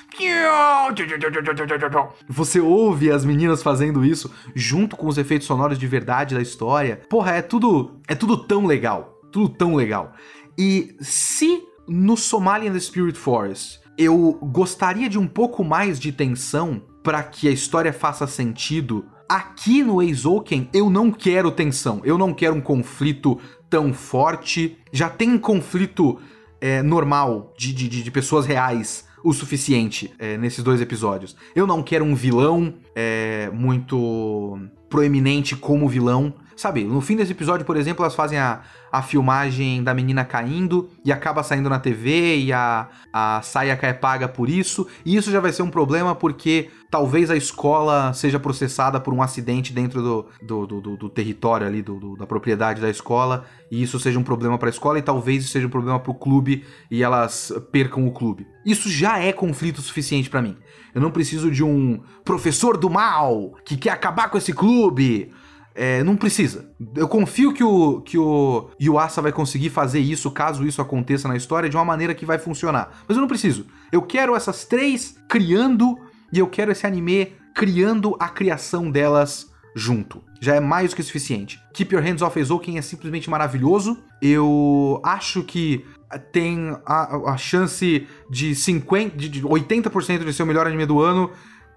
Você 2.29 2.61
ouve 2.61 3.11
as 3.11 3.25
meninas 3.25 3.63
fazendo 3.63 4.05
isso 4.05 4.31
junto 4.55 4.97
com 4.97 5.07
os 5.07 5.19
efeitos 5.19 5.47
sonoros 5.47 5.79
de 5.79 5.87
verdade 5.87 6.35
da 6.35 6.43
história. 6.43 7.01
Porra, 7.09 7.33
é 7.33 7.43
tudo, 7.43 8.01
é 8.07 8.15
tudo 8.15 8.37
tão 8.37 8.67
legal, 8.67 9.19
tudo 9.33 9.49
tão 9.49 9.75
legal. 9.75 10.13
E 10.59 10.95
se 11.01 11.63
no 11.89 12.17
Somalian 12.17 12.73
The 12.73 12.81
Spirit 12.81 13.19
Forest 13.19 13.81
eu 13.97 14.39
gostaria 14.43 15.09
de 15.09 15.19
um 15.19 15.27
pouco 15.27 15.63
mais 15.63 16.01
de 16.01 16.11
tensão 16.11 16.83
para 17.03 17.23
que 17.23 17.49
a 17.49 17.51
história 17.51 17.93
faça 17.93 18.27
sentido 18.27 19.05
Aqui 19.31 19.85
no 19.85 20.03
Eizouken 20.03 20.69
eu 20.73 20.91
não 20.91 21.13
quero 21.13 21.53
tensão, 21.53 22.01
eu 22.03 22.19
não 22.19 22.35
quero 22.35 22.57
um 22.57 22.61
conflito 22.61 23.39
tão 23.69 23.93
forte. 23.93 24.77
Já 24.91 25.09
tem 25.09 25.39
conflito 25.39 26.19
é, 26.61 26.83
normal 26.83 27.55
de, 27.57 27.73
de, 27.73 27.89
de 27.89 28.11
pessoas 28.11 28.45
reais 28.45 29.05
o 29.23 29.33
suficiente 29.33 30.13
é, 30.19 30.37
nesses 30.37 30.65
dois 30.65 30.81
episódios. 30.81 31.37
Eu 31.55 31.65
não 31.65 31.81
quero 31.81 32.05
um 32.05 32.13
vilão 32.13 32.75
é, 32.93 33.49
muito 33.55 34.59
proeminente 34.89 35.55
como 35.55 35.89
vilão. 35.89 36.35
Sabe, 36.61 36.85
no 36.85 37.01
fim 37.01 37.17
desse 37.17 37.33
episódio, 37.33 37.65
por 37.65 37.75
exemplo, 37.75 38.05
elas 38.05 38.15
fazem 38.15 38.39
a, 38.39 38.61
a 38.93 39.01
filmagem 39.01 39.83
da 39.83 39.95
menina 39.95 40.27
caindo 40.27 40.91
e 41.03 41.11
acaba 41.11 41.43
saindo 41.43 41.71
na 41.71 41.79
TV 41.79 42.37
e 42.37 42.53
a, 42.53 42.87
a 43.11 43.41
Sayaka 43.41 43.87
é 43.87 43.95
paga 43.95 44.29
por 44.29 44.47
isso. 44.47 44.87
E 45.03 45.17
isso 45.17 45.31
já 45.31 45.41
vai 45.41 45.53
ser 45.53 45.63
um 45.63 45.71
problema 45.71 46.15
porque 46.15 46.69
talvez 46.91 47.31
a 47.31 47.37
escola 47.37 48.13
seja 48.13 48.39
processada 48.39 49.01
por 49.01 49.15
um 49.15 49.23
acidente 49.23 49.73
dentro 49.73 50.03
do, 50.03 50.27
do, 50.43 50.67
do, 50.67 50.97
do 50.99 51.09
território 51.09 51.67
ali, 51.67 51.81
do, 51.81 52.15
da 52.15 52.27
propriedade 52.27 52.79
da 52.79 52.91
escola, 52.91 53.47
e 53.71 53.83
isso 53.83 53.99
seja 53.99 54.19
um 54.19 54.23
problema 54.23 54.59
para 54.59 54.69
a 54.69 54.71
escola 54.71 54.99
e 54.99 55.03
talvez 55.03 55.45
isso 55.45 55.53
seja 55.53 55.67
um 55.67 55.71
problema 55.71 55.99
para 55.99 56.11
o 56.11 56.15
clube 56.15 56.63
e 56.91 57.03
elas 57.03 57.51
percam 57.73 58.07
o 58.07 58.13
clube. 58.13 58.47
Isso 58.67 58.91
já 58.91 59.19
é 59.19 59.33
conflito 59.33 59.81
suficiente 59.81 60.29
para 60.29 60.43
mim. 60.43 60.59
Eu 60.95 61.01
não 61.01 61.11
preciso 61.11 61.51
de 61.51 61.65
um 61.65 62.03
professor 62.23 62.77
do 62.77 62.91
mal 62.91 63.55
que 63.65 63.79
quer 63.79 63.93
acabar 63.93 64.29
com 64.29 64.37
esse 64.37 64.53
clube 64.53 65.33
é, 65.75 66.03
não 66.03 66.17
precisa. 66.17 66.71
Eu 66.95 67.09
confio 67.09 67.53
que 67.53 67.63
o, 67.63 68.01
que 68.01 68.19
o 68.19 68.71
Yuasa 68.81 69.23
vai 69.23 69.33
conseguir 69.33 69.71
fazer 69.71 70.01
isso, 70.01 70.31
caso 70.31 70.67
isso 70.67 70.83
aconteça 70.83 71.29
na 71.29 71.37
história, 71.37 71.69
de 71.69 71.77
uma 71.77 71.85
maneira 71.85 72.15
que 72.15 72.27
vai 72.27 72.39
funcionar. 72.39 73.03
Mas 73.07 73.17
eu 73.17 73.21
não 73.21 73.29
preciso. 73.29 73.67
Eu 73.93 74.03
quero 74.03 74.35
essas 74.35 74.65
três 74.65 75.17
criando, 75.29 75.99
e 76.33 76.39
eu 76.39 76.47
quero 76.47 76.73
esse 76.73 76.87
anime 76.87 77.33
criando 77.55 78.17
a 78.19 78.29
criação 78.29 78.91
delas 78.91 79.51
junto. 79.75 80.23
já 80.41 80.57
é 80.57 80.61
mais 80.61 80.91
do 80.91 80.97
que 80.97 81.03
suficiente. 81.03 81.61
Keep 81.73 81.95
Your 81.95 82.03
Hands 82.03 82.23
Off 82.23 82.37
Eizouken 82.39 82.77
é 82.79 82.83
simplesmente 82.83 83.31
maravilhoso. 83.31 83.97
Eu 84.21 85.01
acho 85.05 85.45
que 85.45 85.85
tem 86.33 86.77
a, 86.85 87.33
a 87.33 87.37
chance 87.37 88.07
de 88.29 88.55
50, 88.55 89.17
de 89.17 89.43
80% 89.43 90.25
de 90.25 90.33
ser 90.33 90.43
o 90.43 90.47
melhor 90.47 90.67
anime 90.67 90.87
do 90.87 91.01
ano 91.01 91.31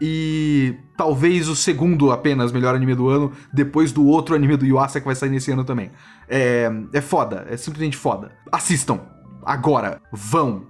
e 0.05 0.75
talvez 0.97 1.47
o 1.47 1.55
segundo 1.55 2.11
apenas 2.11 2.51
melhor 2.51 2.75
anime 2.75 2.93
do 2.93 3.07
ano, 3.07 3.31
depois 3.53 3.93
do 3.93 4.05
outro 4.05 4.35
anime 4.35 4.57
do 4.57 4.65
Yuasa 4.65 4.99
que 4.99 5.05
vai 5.05 5.15
sair 5.15 5.29
nesse 5.29 5.49
ano 5.49 5.63
também. 5.63 5.91
É, 6.27 6.69
é 6.91 6.99
foda, 6.99 7.47
é 7.49 7.55
simplesmente 7.55 7.95
foda. 7.95 8.33
Assistam, 8.51 8.99
agora, 9.45 10.01
vão, 10.11 10.63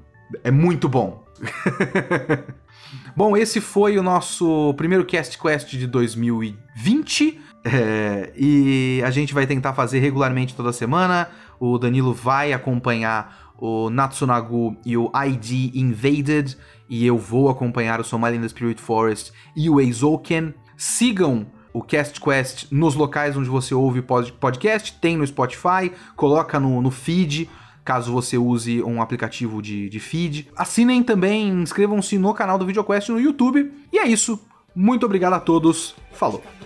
é 0.44 0.52
muito 0.52 0.88
bom. 0.88 1.26
bom, 3.18 3.36
esse 3.36 3.60
foi 3.60 3.98
o 3.98 4.04
nosso 4.04 4.72
primeiro 4.78 5.04
Cast 5.04 5.36
Quest 5.40 5.72
de 5.72 5.88
2020. 5.88 7.42
É, 7.66 8.32
e 8.38 9.02
a 9.04 9.10
gente 9.10 9.34
vai 9.34 9.48
tentar 9.48 9.74
fazer 9.74 9.98
regularmente 9.98 10.56
toda 10.56 10.72
semana. 10.72 11.28
O 11.60 11.80
Danilo 11.80 12.14
vai 12.14 12.54
acompanhar 12.54 13.52
o 13.58 13.90
Natsunagu 13.90 14.78
e 14.86 14.96
o 14.96 15.12
ID 15.26 15.74
Invaded 15.74 16.56
e 16.90 17.06
eu 17.06 17.18
vou 17.18 17.50
acompanhar 17.50 18.00
o 18.00 18.04
Somali 18.04 18.38
in 18.38 18.42
the 18.42 18.50
Spirit 18.50 18.82
Forest 18.82 19.32
e 19.56 19.70
o 19.70 19.80
Eizouken. 19.80 20.54
Sigam 20.78 21.48
o 21.74 21.82
Cast 21.82 22.20
Quest 22.20 22.68
nos 22.72 22.94
locais 22.96 23.36
onde 23.36 23.50
você 23.50 23.74
ouve 23.74 24.02
podcast, 24.02 24.94
tem 25.02 25.18
no 25.18 25.26
Spotify, 25.26 25.92
coloca 26.16 26.60
no, 26.60 26.82
no 26.82 26.92
feed, 26.92 27.50
caso 27.84 28.12
você 28.12 28.38
use 28.38 28.82
um 28.84 29.02
aplicativo 29.02 29.62
de, 29.62 29.90
de 29.90 30.00
feed. 30.00 30.52
Assinem 30.56 31.04
também, 31.04 31.50
inscrevam-se 31.50 32.18
no 32.18 32.34
canal 32.34 32.58
do 32.58 32.66
VideoQuest 32.66 33.10
no 33.10 33.20
YouTube. 33.20 33.72
E 33.92 33.98
é 33.98 34.08
isso. 34.08 34.40
Muito 34.76 35.06
obrigado 35.06 35.34
a 35.34 35.40
todos. 35.40 35.96
Falou! 36.12 36.63